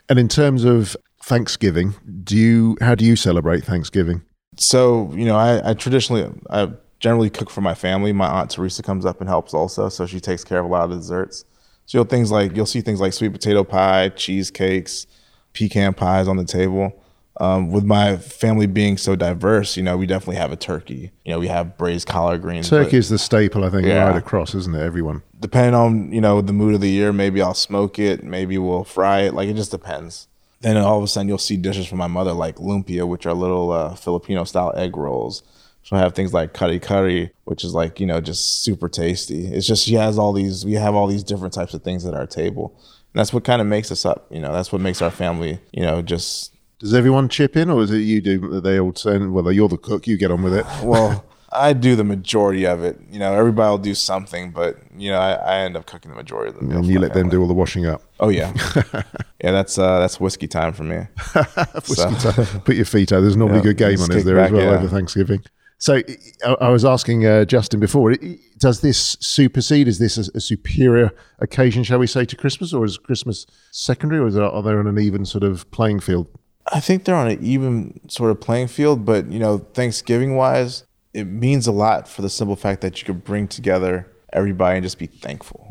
And 0.09 0.17
in 0.17 0.27
terms 0.27 0.63
of 0.63 0.95
Thanksgiving, 1.21 1.95
do 2.23 2.37
you 2.37 2.77
how 2.81 2.95
do 2.95 3.05
you 3.05 3.15
celebrate 3.15 3.63
Thanksgiving? 3.63 4.23
So, 4.57 5.11
you 5.13 5.25
know, 5.25 5.35
I, 5.35 5.71
I 5.71 5.73
traditionally 5.73 6.31
I 6.49 6.71
generally 6.99 7.29
cook 7.29 7.49
for 7.49 7.61
my 7.61 7.73
family. 7.75 8.11
My 8.13 8.27
aunt 8.27 8.51
Teresa 8.51 8.83
comes 8.83 9.05
up 9.05 9.19
and 9.21 9.29
helps 9.29 9.53
also, 9.53 9.89
so 9.89 10.05
she 10.05 10.19
takes 10.19 10.43
care 10.43 10.59
of 10.59 10.65
a 10.65 10.67
lot 10.69 10.83
of 10.85 10.89
the 10.91 10.95
desserts. 10.97 11.45
So 11.85 11.97
you'll 11.99 12.05
things 12.05 12.31
like 12.31 12.55
you'll 12.55 12.65
see 12.65 12.81
things 12.81 12.99
like 12.99 13.13
sweet 13.13 13.31
potato 13.31 13.63
pie, 13.63 14.09
cheesecakes, 14.09 15.07
pecan 15.53 15.93
pies 15.93 16.27
on 16.27 16.37
the 16.37 16.45
table. 16.45 17.03
Um, 17.39 17.69
with 17.71 17.83
my 17.83 18.17
family 18.17 18.65
being 18.65 18.97
so 18.97 19.15
diverse, 19.15 19.77
you 19.77 19.83
know, 19.83 19.95
we 19.95 20.07
definitely 20.07 20.37
have 20.37 20.51
a 20.51 20.55
turkey. 20.55 21.11
You 21.23 21.33
know, 21.33 21.39
we 21.39 21.47
have 21.49 21.77
braised 21.77 22.07
collard 22.07 22.41
greens. 22.41 22.67
Turkey 22.67 22.97
is 22.97 23.09
the 23.09 23.19
staple, 23.19 23.63
I 23.63 23.69
think, 23.69 23.85
Yeah. 23.85 24.05
right 24.07 24.15
across, 24.17 24.55
isn't 24.55 24.73
it? 24.75 24.81
Everyone. 24.81 25.21
depending 25.39 25.75
on 25.75 26.11
you 26.11 26.19
know 26.19 26.41
the 26.41 26.51
mood 26.51 26.73
of 26.73 26.81
the 26.81 26.89
year, 26.89 27.13
maybe 27.13 27.43
I'll 27.43 27.53
smoke 27.53 27.99
it, 27.99 28.23
maybe 28.23 28.57
we'll 28.57 28.83
fry 28.83 29.19
it. 29.21 29.35
Like 29.35 29.47
it 29.47 29.55
just 29.55 29.69
depends. 29.69 30.27
Then 30.61 30.77
all 30.77 30.97
of 30.97 31.03
a 31.03 31.07
sudden 31.07 31.27
you'll 31.27 31.37
see 31.37 31.57
dishes 31.57 31.85
from 31.85 31.99
my 31.99 32.07
mother 32.07 32.33
like 32.33 32.55
lumpia, 32.55 33.07
which 33.07 33.27
are 33.27 33.35
little 33.35 33.71
uh, 33.71 33.93
Filipino 33.93 34.43
style 34.45 34.73
egg 34.75 34.97
rolls. 34.97 35.43
She'll 35.87 35.99
have 35.99 36.13
things 36.15 36.33
like 36.33 36.53
kare-kare, 36.53 37.31
which 37.45 37.63
is 37.63 37.73
like 37.73 38.01
you 38.01 38.05
know 38.05 38.19
just 38.19 38.61
super 38.61 38.89
tasty. 38.89 39.47
It's 39.47 39.65
just 39.65 39.85
she 39.85 39.93
has 39.93 40.19
all 40.19 40.33
these. 40.33 40.65
We 40.65 40.73
have 40.73 40.95
all 40.95 41.07
these 41.07 41.23
different 41.23 41.53
types 41.53 41.73
of 41.73 41.81
things 41.81 42.05
at 42.05 42.13
our 42.13 42.27
table. 42.27 42.73
And 43.13 43.19
that's 43.21 43.31
what 43.31 43.45
kind 43.45 43.61
of 43.61 43.67
makes 43.67 43.89
us 43.89 44.05
up. 44.05 44.27
You 44.29 44.41
know, 44.41 44.51
that's 44.51 44.73
what 44.73 44.81
makes 44.81 45.01
our 45.01 45.09
family. 45.11 45.59
You 45.71 45.83
know, 45.83 46.01
just 46.01 46.53
Does 46.79 46.93
everyone 46.93 47.29
chip 47.29 47.55
in, 47.55 47.69
or 47.69 47.83
is 47.83 47.91
it 47.91 47.99
you 47.99 48.19
do? 48.19 48.59
They 48.59 48.81
all 48.81 48.93
saying, 48.95 49.31
"Well, 49.31 49.49
you're 49.49 49.69
the 49.69 49.77
cook, 49.77 50.07
you 50.07 50.17
get 50.17 50.29
on 50.29 50.43
with 50.43 50.53
it." 50.55 50.65
well. 50.83 51.23
I 51.49 51.71
do 51.71 51.95
the 51.95 52.03
majority 52.03 52.65
of 52.67 52.83
it. 52.83 52.99
You 53.09 53.19
know, 53.19 53.33
everybody 53.33 53.69
will 53.69 53.77
do 53.77 53.95
something, 53.95 54.51
but 54.51 54.75
you 54.97 55.09
know, 55.09 55.17
I, 55.17 55.31
I 55.35 55.57
end 55.59 55.77
up 55.77 55.85
cooking 55.85 56.11
the 56.11 56.17
majority 56.17 56.49
of 56.49 56.59
the 56.59 56.61
meals. 56.65 56.79
and 56.81 56.85
you 56.85 56.99
let 56.99 57.13
them 57.13 57.29
do 57.29 57.39
all 57.39 57.47
the 57.47 57.53
washing 57.53 57.85
up. 57.85 58.01
Oh 58.19 58.27
yeah, 58.27 58.51
yeah. 58.93 59.51
That's 59.51 59.77
uh, 59.77 59.97
that's 59.99 60.19
whiskey 60.19 60.47
time 60.49 60.73
for 60.73 60.83
me. 60.83 60.97
Whiskey 61.87 62.15
time. 62.15 62.61
Put 62.65 62.75
your 62.75 62.83
feet 62.83 63.13
out. 63.13 63.21
There's 63.21 63.37
normally 63.37 63.59
Yeah, 63.59 63.61
a 63.61 63.73
good 63.73 63.77
game 63.77 64.01
on, 64.01 64.11
is 64.11 64.25
there, 64.25 64.37
as 64.39 64.51
well, 64.51 64.61
yeah. 64.61 64.71
over 64.77 64.89
Thanksgiving? 64.89 65.41
So 65.79 66.01
I, 66.45 66.47
I 66.61 66.69
was 66.69 66.83
asking 66.83 67.25
uh, 67.25 67.45
Justin 67.45 67.79
before, 67.79 68.15
does 68.57 68.81
this 68.81 69.15
supersede? 69.19 69.87
Is 69.87 69.99
this 69.99 70.17
a, 70.17 70.31
a 70.35 70.41
superior 70.41 71.11
occasion, 71.39 71.83
shall 71.83 71.99
we 71.99 72.07
say, 72.07 72.25
to 72.25 72.35
Christmas, 72.35 72.73
or 72.73 72.83
is 72.85 72.97
Christmas 72.97 73.45
secondary, 73.71 74.19
or 74.21 74.27
is 74.27 74.33
there, 74.35 74.43
are 74.43 74.63
they 74.63 74.71
on 74.71 74.87
an 74.87 74.99
even 74.99 75.25
sort 75.25 75.43
of 75.43 75.69
playing 75.71 75.99
field? 75.99 76.27
I 76.73 76.79
think 76.79 77.05
they're 77.05 77.15
on 77.15 77.29
an 77.29 77.43
even 77.43 77.99
sort 78.09 78.31
of 78.31 78.41
playing 78.41 78.67
field, 78.67 79.05
but 79.05 79.31
you 79.31 79.39
know, 79.39 79.59
Thanksgiving 79.59 80.35
wise, 80.35 80.83
it 81.13 81.25
means 81.25 81.67
a 81.67 81.71
lot 81.71 82.07
for 82.07 82.21
the 82.21 82.29
simple 82.29 82.55
fact 82.55 82.81
that 82.81 82.99
you 82.99 83.05
could 83.05 83.23
bring 83.23 83.47
together 83.47 84.11
everybody 84.33 84.77
and 84.77 84.83
just 84.83 84.99
be 84.99 85.07
thankful, 85.07 85.67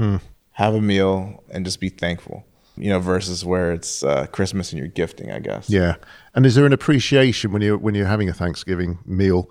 have 0.52 0.74
a 0.74 0.80
meal 0.80 1.42
and 1.50 1.64
just 1.64 1.80
be 1.80 1.88
thankful. 1.88 2.46
You 2.78 2.90
know, 2.90 3.00
versus 3.00 3.42
where 3.42 3.72
it's 3.72 4.02
uh, 4.02 4.26
Christmas 4.26 4.70
and 4.70 4.78
you're 4.78 4.88
gifting, 4.88 5.30
I 5.32 5.38
guess. 5.38 5.70
Yeah. 5.70 5.94
And 6.34 6.44
is 6.44 6.56
there 6.56 6.66
an 6.66 6.74
appreciation 6.74 7.50
when 7.50 7.62
you're 7.62 7.78
when 7.78 7.94
you're 7.94 8.06
having 8.06 8.28
a 8.28 8.34
Thanksgiving 8.34 8.98
meal 9.06 9.50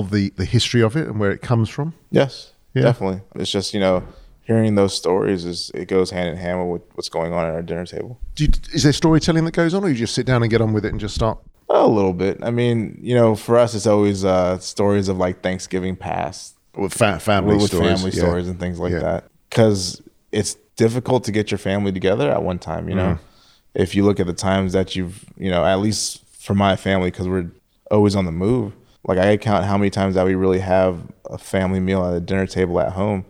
of 0.00 0.10
the 0.10 0.30
the 0.36 0.44
history 0.44 0.82
of 0.82 0.96
it 0.96 1.06
and 1.08 1.18
where 1.20 1.30
it 1.30 1.40
comes 1.42 1.68
from? 1.68 1.94
Yes, 2.10 2.52
Yeah. 2.74 2.82
definitely. 2.82 3.20
It's 3.36 3.50
just 3.50 3.74
you 3.74 3.80
know, 3.80 4.02
hearing 4.42 4.74
those 4.74 4.94
stories 4.94 5.44
is 5.44 5.70
it 5.74 5.88
goes 5.88 6.10
hand 6.10 6.28
in 6.30 6.36
hand 6.36 6.70
with 6.70 6.82
what's 6.94 7.08
going 7.08 7.32
on 7.32 7.44
at 7.44 7.54
our 7.54 7.62
dinner 7.62 7.86
table. 7.86 8.18
Do 8.34 8.44
you, 8.44 8.50
is 8.72 8.82
there 8.82 8.92
storytelling 8.92 9.44
that 9.44 9.52
goes 9.52 9.74
on, 9.74 9.84
or 9.84 9.88
you 9.88 9.94
just 9.94 10.14
sit 10.14 10.26
down 10.26 10.42
and 10.42 10.50
get 10.50 10.60
on 10.60 10.72
with 10.72 10.84
it 10.84 10.90
and 10.92 11.00
just 11.00 11.14
start? 11.14 11.38
A 11.70 11.86
little 11.86 12.14
bit. 12.14 12.38
I 12.42 12.50
mean, 12.50 12.98
you 13.02 13.14
know, 13.14 13.34
for 13.34 13.58
us, 13.58 13.74
it's 13.74 13.86
always 13.86 14.24
uh, 14.24 14.58
stories 14.58 15.08
of 15.08 15.18
like 15.18 15.42
Thanksgiving 15.42 15.96
past, 15.96 16.54
With 16.74 16.94
fa- 16.94 17.18
family 17.20 17.56
with 17.56 17.66
stories, 17.66 17.88
family 18.00 18.10
yeah. 18.12 18.22
stories 18.22 18.48
and 18.48 18.58
things 18.58 18.78
like 18.78 18.92
Yeah. 18.92 19.00
that. 19.00 19.24
Because 19.50 20.00
it's 20.32 20.54
difficult 20.76 21.24
to 21.24 21.32
get 21.32 21.50
your 21.50 21.58
family 21.58 21.92
together 21.92 22.30
at 22.30 22.42
one 22.42 22.58
time. 22.58 22.88
You 22.88 22.94
know, 22.94 23.12
Mm. 23.14 23.18
if 23.74 23.94
you 23.94 24.02
look 24.04 24.18
at 24.18 24.26
the 24.26 24.32
times 24.32 24.72
that 24.72 24.96
you've, 24.96 25.24
you 25.36 25.50
know, 25.50 25.62
at 25.64 25.78
least 25.80 26.22
for 26.38 26.54
my 26.54 26.74
family, 26.76 27.10
because 27.10 27.28
we're 27.28 27.50
always 27.90 28.16
on 28.16 28.24
the 28.24 28.32
move. 28.32 28.72
Like 29.06 29.18
I 29.18 29.36
count 29.36 29.64
how 29.64 29.78
many 29.78 29.90
times 29.90 30.14
that 30.16 30.26
we 30.26 30.34
really 30.34 30.58
have 30.60 31.00
a 31.26 31.38
family 31.38 31.80
meal 31.80 32.04
at 32.04 32.14
a 32.14 32.20
dinner 32.20 32.46
table 32.46 32.80
at 32.80 32.92
home 32.92 33.24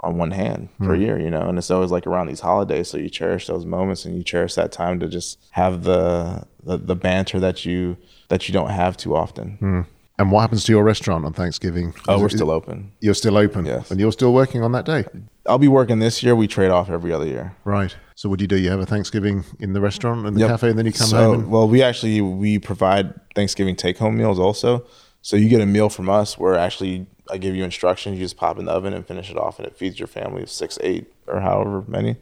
on 0.00 0.18
one 0.18 0.32
hand 0.32 0.68
Mm. 0.80 0.86
per 0.86 0.94
year, 0.94 1.18
you 1.20 1.30
know, 1.30 1.42
and 1.48 1.56
it's 1.58 1.70
always 1.70 1.90
like 1.90 2.06
around 2.06 2.26
these 2.26 2.40
holidays. 2.40 2.88
So 2.88 2.98
you 2.98 3.08
cherish 3.08 3.46
those 3.46 3.64
moments 3.64 4.04
and 4.04 4.16
you 4.16 4.22
cherish 4.22 4.54
that 4.54 4.72
time 4.72 5.00
to 5.00 5.08
just 5.08 5.38
have 5.52 5.84
the 5.84 6.44
the, 6.64 6.78
the 6.78 6.96
banter 6.96 7.38
that 7.40 7.64
you 7.64 7.96
that 8.28 8.48
you 8.48 8.52
don't 8.54 8.70
have 8.70 8.96
too 8.96 9.14
often. 9.14 9.86
And 10.18 10.30
what 10.30 10.42
happens 10.42 10.62
to 10.64 10.72
your 10.72 10.84
restaurant 10.84 11.24
on 11.24 11.32
Thanksgiving? 11.32 11.92
Oh, 12.06 12.14
Is 12.16 12.20
we're 12.20 12.26
it- 12.28 12.30
still 12.32 12.50
open. 12.50 12.92
You're 13.00 13.14
still 13.14 13.36
open, 13.36 13.66
Yes. 13.66 13.90
and 13.90 13.98
you're 13.98 14.12
still 14.12 14.32
working 14.32 14.62
on 14.62 14.72
that 14.72 14.84
day, 14.84 15.04
I'll 15.46 15.58
be 15.58 15.68
working 15.68 15.98
this 15.98 16.22
year. 16.22 16.34
We 16.36 16.46
trade 16.46 16.70
off 16.70 16.88
every 16.88 17.12
other 17.12 17.26
year. 17.26 17.54
right? 17.64 17.94
So, 18.14 18.28
what 18.28 18.38
do 18.38 18.44
you 18.44 18.48
do? 18.48 18.56
You 18.56 18.70
have 18.70 18.80
a 18.80 18.86
Thanksgiving 18.86 19.44
in 19.58 19.72
the 19.72 19.80
restaurant 19.80 20.24
and 20.24 20.36
the 20.36 20.40
Yep. 20.40 20.48
cafe, 20.50 20.70
and 20.70 20.78
then 20.78 20.86
you 20.86 20.92
come 20.92 21.08
so, 21.08 21.16
home. 21.16 21.40
And, 21.40 21.50
well, 21.50 21.68
we 21.68 21.82
actually 21.82 22.20
we 22.20 22.58
provide 22.58 23.12
Thanksgiving 23.34 23.74
take 23.76 23.98
home 23.98 24.16
meals 24.16 24.38
also. 24.38 24.84
So 25.20 25.36
you 25.36 25.48
get 25.48 25.60
a 25.60 25.66
meal 25.66 25.88
from 25.88 26.08
us 26.08 26.38
where 26.38 26.54
actually 26.56 27.06
I 27.30 27.38
give 27.38 27.56
you 27.56 27.64
instructions. 27.64 28.16
You 28.18 28.24
just 28.24 28.36
pop 28.36 28.58
in 28.58 28.66
the 28.66 28.70
oven 28.72 28.94
and 28.94 29.04
finish 29.06 29.30
it 29.30 29.36
off, 29.36 29.58
and 29.58 29.66
it 29.66 29.76
feeds 29.76 29.98
your 29.98 30.06
family 30.06 30.42
of 30.42 30.50
six, 30.50 30.78
eight, 30.82 31.12
or 31.26 31.40
however 31.40 31.82
many. 31.88 32.16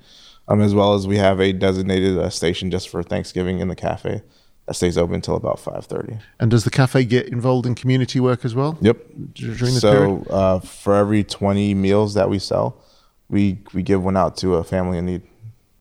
Um, 0.48 0.60
as 0.60 0.74
well 0.74 0.94
as 0.94 1.06
we 1.06 1.18
have 1.18 1.40
a 1.40 1.52
designated 1.52 2.18
uh, 2.18 2.28
station 2.30 2.70
just 2.70 2.88
for 2.88 3.02
Thanksgiving 3.04 3.60
in 3.60 3.68
the 3.68 3.76
cafe 3.76 4.22
that 4.66 4.74
stays 4.74 4.96
open 4.96 5.16
until 5.16 5.36
about 5.36 5.58
five 5.58 5.84
thirty. 5.86 6.18
and 6.40 6.50
does 6.50 6.64
the 6.64 6.70
cafe 6.70 7.04
get 7.04 7.28
involved 7.28 7.66
in 7.66 7.74
community 7.74 8.20
work 8.20 8.44
as 8.44 8.54
well? 8.54 8.78
Yep. 8.80 8.96
During 9.34 9.56
period. 9.56 9.80
so 9.80 10.24
uh, 10.30 10.60
for 10.60 10.94
every 10.94 11.24
twenty 11.24 11.74
meals 11.74 12.14
that 12.14 12.28
we 12.30 12.38
sell, 12.38 12.76
we 13.28 13.58
we 13.74 13.82
give 13.82 14.04
one 14.04 14.16
out 14.16 14.36
to 14.38 14.54
a 14.56 14.64
family 14.64 14.98
in 14.98 15.06
need. 15.06 15.22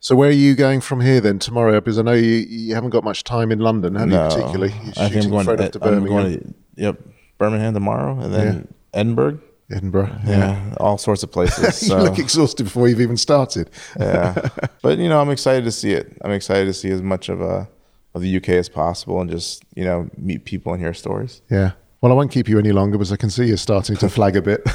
So, 0.04 0.16
where 0.16 0.30
are 0.30 0.34
you 0.34 0.56
going 0.56 0.82
from 0.82 1.00
here 1.02 1.22
then 1.22 1.38
tomorrow? 1.38 1.80
Because 1.80 2.00
I 2.00 2.02
know 2.02 2.14
you, 2.14 2.24
you 2.50 2.74
haven't 2.74 2.90
got 2.90 3.04
much 3.04 3.24
time 3.24 3.52
in 3.52 3.60
London, 3.60 3.94
have 3.94 4.10
you? 4.10 4.18
Particularly, 4.18 4.74
You're 4.84 4.94
I 4.98 5.10
think 5.10 5.26
I'm 5.26 5.30
going, 5.30 5.46
to, 5.46 5.80
Birmingham, 5.80 6.08
going 6.08 6.40
to 6.40 6.54
yep 6.76 7.00
Birmingham 7.38 7.76
tomorrow, 7.76 8.20
and 8.20 8.34
then 8.34 8.74
Edinburgh. 8.96 9.40
Edinburgh. 9.72 10.10
Yeah, 10.26 10.74
all 10.80 10.98
sorts 10.98 11.22
of 11.22 11.32
places. 11.32 11.84
you 11.84 11.90
So 11.90 11.98
look 12.00 12.18
exhausted 12.18 12.64
before 12.64 12.90
you've 12.90 13.00
even 13.00 13.16
started. 13.16 13.70
yeah, 14.00 14.50
but 14.82 14.98
you 14.98 15.08
know, 15.08 15.22
I'm 15.22 15.30
excited 15.30 15.66
to 15.66 15.72
see 15.72 15.92
it. 15.92 16.18
I'm 16.26 16.32
excited 16.32 16.66
to 16.66 16.74
see 16.74 16.90
as 16.90 17.04
much 17.04 17.30
of 17.30 17.40
a 17.40 17.70
of 18.14 18.22
the 18.22 18.38
UK 18.38 18.50
as 18.50 18.70
possible, 18.70 19.22
and 19.22 19.30
just 19.30 19.64
you 19.76 19.84
know 19.84 20.10
meet 20.18 20.46
people 20.46 20.74
and 20.74 20.82
hear 20.82 20.94
stories. 20.94 21.42
Yeah. 21.50 21.72
Well, 22.02 22.12
I 22.12 22.16
won't 22.16 22.32
keep 22.32 22.50
you 22.50 22.58
any 22.58 22.72
longer 22.72 22.98
because 22.98 23.12
I 23.12 23.16
can 23.16 23.30
see 23.30 23.46
you're 23.46 23.58
starting 23.58 23.96
to 23.98 24.10
flag 24.18 24.36
a 24.36 24.42
bit. 24.42 24.68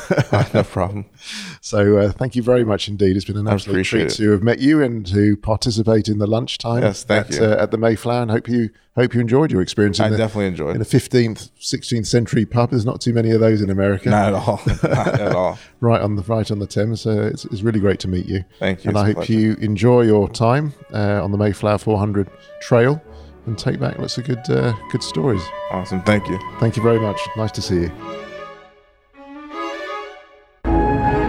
no 0.55 0.62
problem. 0.62 1.07
so, 1.61 1.99
uh, 1.99 2.12
thank 2.12 2.37
you 2.37 2.43
very 2.45 2.64
much 2.64 2.87
indeed. 2.87 3.16
It's 3.16 3.24
been 3.24 3.37
an 3.37 3.49
absolute 3.49 3.84
treat 3.84 4.03
it. 4.07 4.11
to 4.11 4.30
have 4.30 4.45
met 4.45 4.61
you 4.61 4.80
and 4.80 5.05
to 5.09 5.37
participate 5.39 6.07
in 6.07 6.18
the 6.18 6.28
lunchtime 6.28 6.84
Yes, 6.84 7.05
at. 7.11 7.37
Uh, 7.41 7.57
at 7.59 7.72
the 7.72 7.78
Mayflower. 7.78 8.22
And 8.22 8.30
hope 8.30 8.49
you 8.49 8.70
hope 8.95 9.12
you 9.12 9.20
enjoyed 9.20 9.51
your 9.51 9.61
experience. 9.61 9.99
I 9.99 10.09
the, 10.09 10.16
definitely 10.16 10.47
enjoyed 10.47 10.76
in 10.76 10.82
a 10.82 10.84
15th, 10.84 11.51
16th 11.61 12.07
century 12.07 12.47
pub. 12.47 12.70
There's 12.70 12.87
not 12.87 13.01
too 13.01 13.12
many 13.12 13.32
of 13.32 13.41
those 13.41 13.61
in 13.61 13.70
America. 13.70 14.09
Not 14.09 14.28
at 14.28 14.34
all. 14.34 14.61
Not 14.84 15.20
at 15.20 15.34
all. 15.34 15.59
Right 15.80 16.01
on 16.01 16.14
the 16.14 16.22
right 16.22 16.49
on 16.49 16.61
the 16.61 16.66
Thames. 16.68 17.01
So 17.01 17.11
it's, 17.22 17.45
it's 17.47 17.62
really 17.62 17.80
great 17.80 17.99
to 18.01 18.09
meet 18.09 18.26
you. 18.26 18.45
Thank 18.61 18.84
you. 18.84 18.91
And 18.91 18.97
It's 18.97 19.03
I 19.03 19.07
hope 19.07 19.16
pleasure. 19.16 19.32
you 19.32 19.55
enjoy 19.55 20.03
your 20.03 20.28
time 20.28 20.74
uh, 20.95 21.24
on 21.24 21.32
the 21.32 21.39
Mayflower 21.39 21.78
400 21.78 22.30
Trail 22.61 23.03
and 23.47 23.59
take 23.59 23.80
back 23.80 23.99
lots 23.99 24.18
of 24.18 24.24
good 24.24 24.51
uh, 24.51 24.74
good 24.90 25.03
stories. 25.03 25.42
Awesome. 25.70 26.03
Thank 26.03 26.28
you. 26.28 26.38
Thank 26.59 26.76
you 26.76 26.82
very 26.82 27.01
much. 27.01 27.18
Nice 27.36 27.53
to 27.53 27.62
see 27.62 27.82
you. 27.82 27.92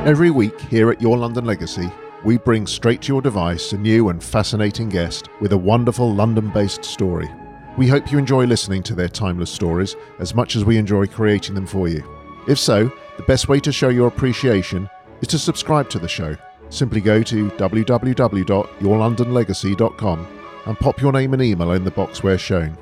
Every 0.06 0.32
week 0.32 0.60
here 0.62 0.90
at 0.90 1.02
Your 1.02 1.18
London 1.18 1.44
Legacy, 1.46 1.92
we 2.24 2.38
bring 2.38 2.66
straight 2.66 3.02
to 3.04 3.10
your 3.10 3.22
device 3.22 3.74
a 3.74 3.78
new 3.78 4.10
and 4.10 4.24
fascinating 4.24 4.90
guest 4.90 5.28
with 5.42 5.52
a 5.52 5.58
wonderful 5.58 6.14
London 6.14 6.50
based 6.50 6.86
story. 6.86 7.30
We 7.78 7.88
hope 7.88 8.12
you 8.12 8.18
enjoy 8.18 8.46
listening 8.46 8.82
to 8.84 8.96
their 8.96 9.10
timeless 9.10 9.52
stories 9.52 9.96
as 10.20 10.34
much 10.34 10.56
as 10.56 10.66
we 10.66 10.78
enjoy 10.78 11.06
creating 11.08 11.56
them 11.56 11.68
for 11.68 11.88
you. 11.88 12.04
If 12.48 12.58
so, 12.58 12.92
the 13.18 13.24
best 13.24 13.50
way 13.50 13.60
to 13.60 13.72
show 13.72 13.90
your 13.90 14.08
appreciation 14.08 14.90
is 15.22 15.28
to 15.28 15.38
subscribe 15.38 15.88
to 15.90 16.00
the 16.00 16.08
show. 16.08 16.36
Simply 16.70 17.02
go 17.02 17.22
to 17.24 17.50
www.yourlondonlegacy.com 17.52 20.28
and 20.68 20.78
pop 20.78 21.02
your 21.02 21.14
name 21.14 21.34
and 21.34 21.42
email 21.42 21.72
in 21.72 21.86
the 21.86 21.92
box 21.92 22.22
where 22.22 22.38
shown. 22.38 22.78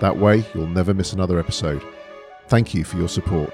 That 0.00 0.18
way, 0.18 0.44
you'll 0.54 0.66
never 0.66 0.92
miss 0.92 1.12
another 1.12 1.38
episode. 1.38 1.82
Thank 2.48 2.74
you 2.74 2.84
for 2.84 2.98
your 2.98 3.08
support. 3.08 3.52